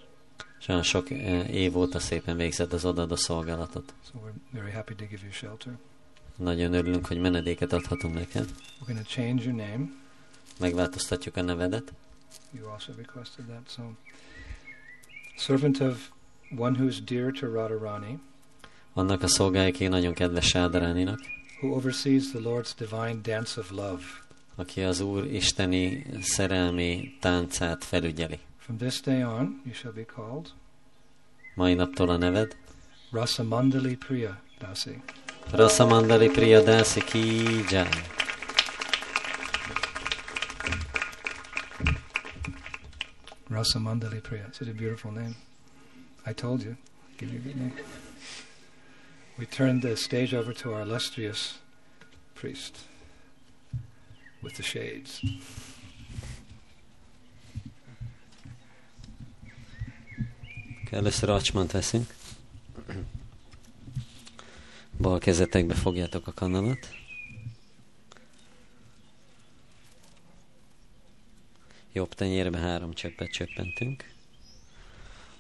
És 0.59 0.67
olyan 0.67 0.83
sok 0.83 1.09
eh, 1.09 1.53
év 1.53 1.77
óta 1.77 1.99
szépen 1.99 2.37
végzett 2.37 2.73
az 2.73 2.85
odaadó 2.85 3.15
szolgálatot. 3.15 3.93
So 4.11 4.19
we're 4.25 4.59
very 4.59 4.71
happy 4.71 4.95
to 4.95 5.05
give 5.05 5.21
you 5.21 5.31
shelter. 5.31 5.73
Nagyon 6.35 6.73
örülünk, 6.73 7.05
hogy 7.05 7.19
menedéket 7.19 7.73
adhatunk 7.73 8.13
neked. 8.13 8.45
We're 8.45 8.85
going 8.87 8.99
to 8.99 9.09
change 9.09 9.43
your 9.43 9.55
name. 9.55 9.89
Megváltoztatjuk 10.59 11.35
a 11.35 11.41
nevedet. 11.41 11.93
You 12.51 12.69
also 12.69 12.93
requested 12.97 13.45
that. 13.45 13.69
So, 13.69 13.83
servant 15.35 15.79
of 15.81 15.97
one 16.57 16.75
who's 16.79 16.99
dear 17.03 17.31
to 17.31 17.47
Radharani, 17.47 18.19
Annak 18.93 19.21
a 19.23 19.27
szolgája, 19.27 19.67
aki 19.67 19.87
nagyon 19.87 20.13
kedves 20.13 20.45
Sádaráninak, 20.45 21.19
who 21.61 21.75
oversees 21.75 22.31
the 22.31 22.39
Lord's 22.39 22.71
divine 22.77 23.19
dance 23.21 23.59
of 23.59 23.71
love. 23.71 24.01
aki 24.55 24.81
az 24.81 24.99
Úr 24.99 25.25
isteni 25.25 26.05
szerelmi 26.21 27.17
táncát 27.19 27.83
felügyeli. 27.83 28.39
From 28.57 28.77
this 28.77 29.01
day 29.01 29.23
on, 29.23 29.61
you 29.65 29.73
shall 29.73 29.93
be 29.93 30.05
called 30.15 30.45
Mai 31.55 31.73
naptól 31.73 32.09
a 32.09 32.17
neved 32.17 32.55
Rasamandali 33.11 33.95
Priya 33.95 34.41
Dasi. 34.59 35.01
Rasamandali 35.51 36.27
Priya 36.27 36.61
Dasi 36.63 36.99
Ki 37.03 37.43
Jai. 37.69 37.87
Rasamandali 43.55 44.21
Priya. 44.21 44.49
Such 44.51 44.67
a 44.67 44.73
beautiful 44.73 45.11
name. 45.11 45.35
I 46.25 46.33
told 46.33 46.61
you. 46.61 46.75
Give 47.17 47.31
you 47.31 47.39
a 47.39 47.41
good 47.41 47.55
name. 47.55 47.73
We 49.37 49.45
turn 49.45 49.79
the 49.79 49.95
stage 49.95 50.33
over 50.33 50.53
to 50.53 50.73
our 50.73 50.81
illustrious 50.81 51.59
priest 52.33 52.79
with 54.41 54.55
the 54.55 54.63
shades. 54.63 55.21
Először 60.91 61.29
acsmant 61.29 61.71
veszünk. 61.71 62.13
Bal 64.97 65.19
kezetekbe 65.19 65.73
fogjátok 65.73 66.27
a 66.27 66.31
kanalat. 66.31 66.89
Jobb 71.95 72.13
tenyérbe 72.13 72.57
három 72.57 72.93
cseppet 72.93 73.31
csöppentünk. 73.31 74.14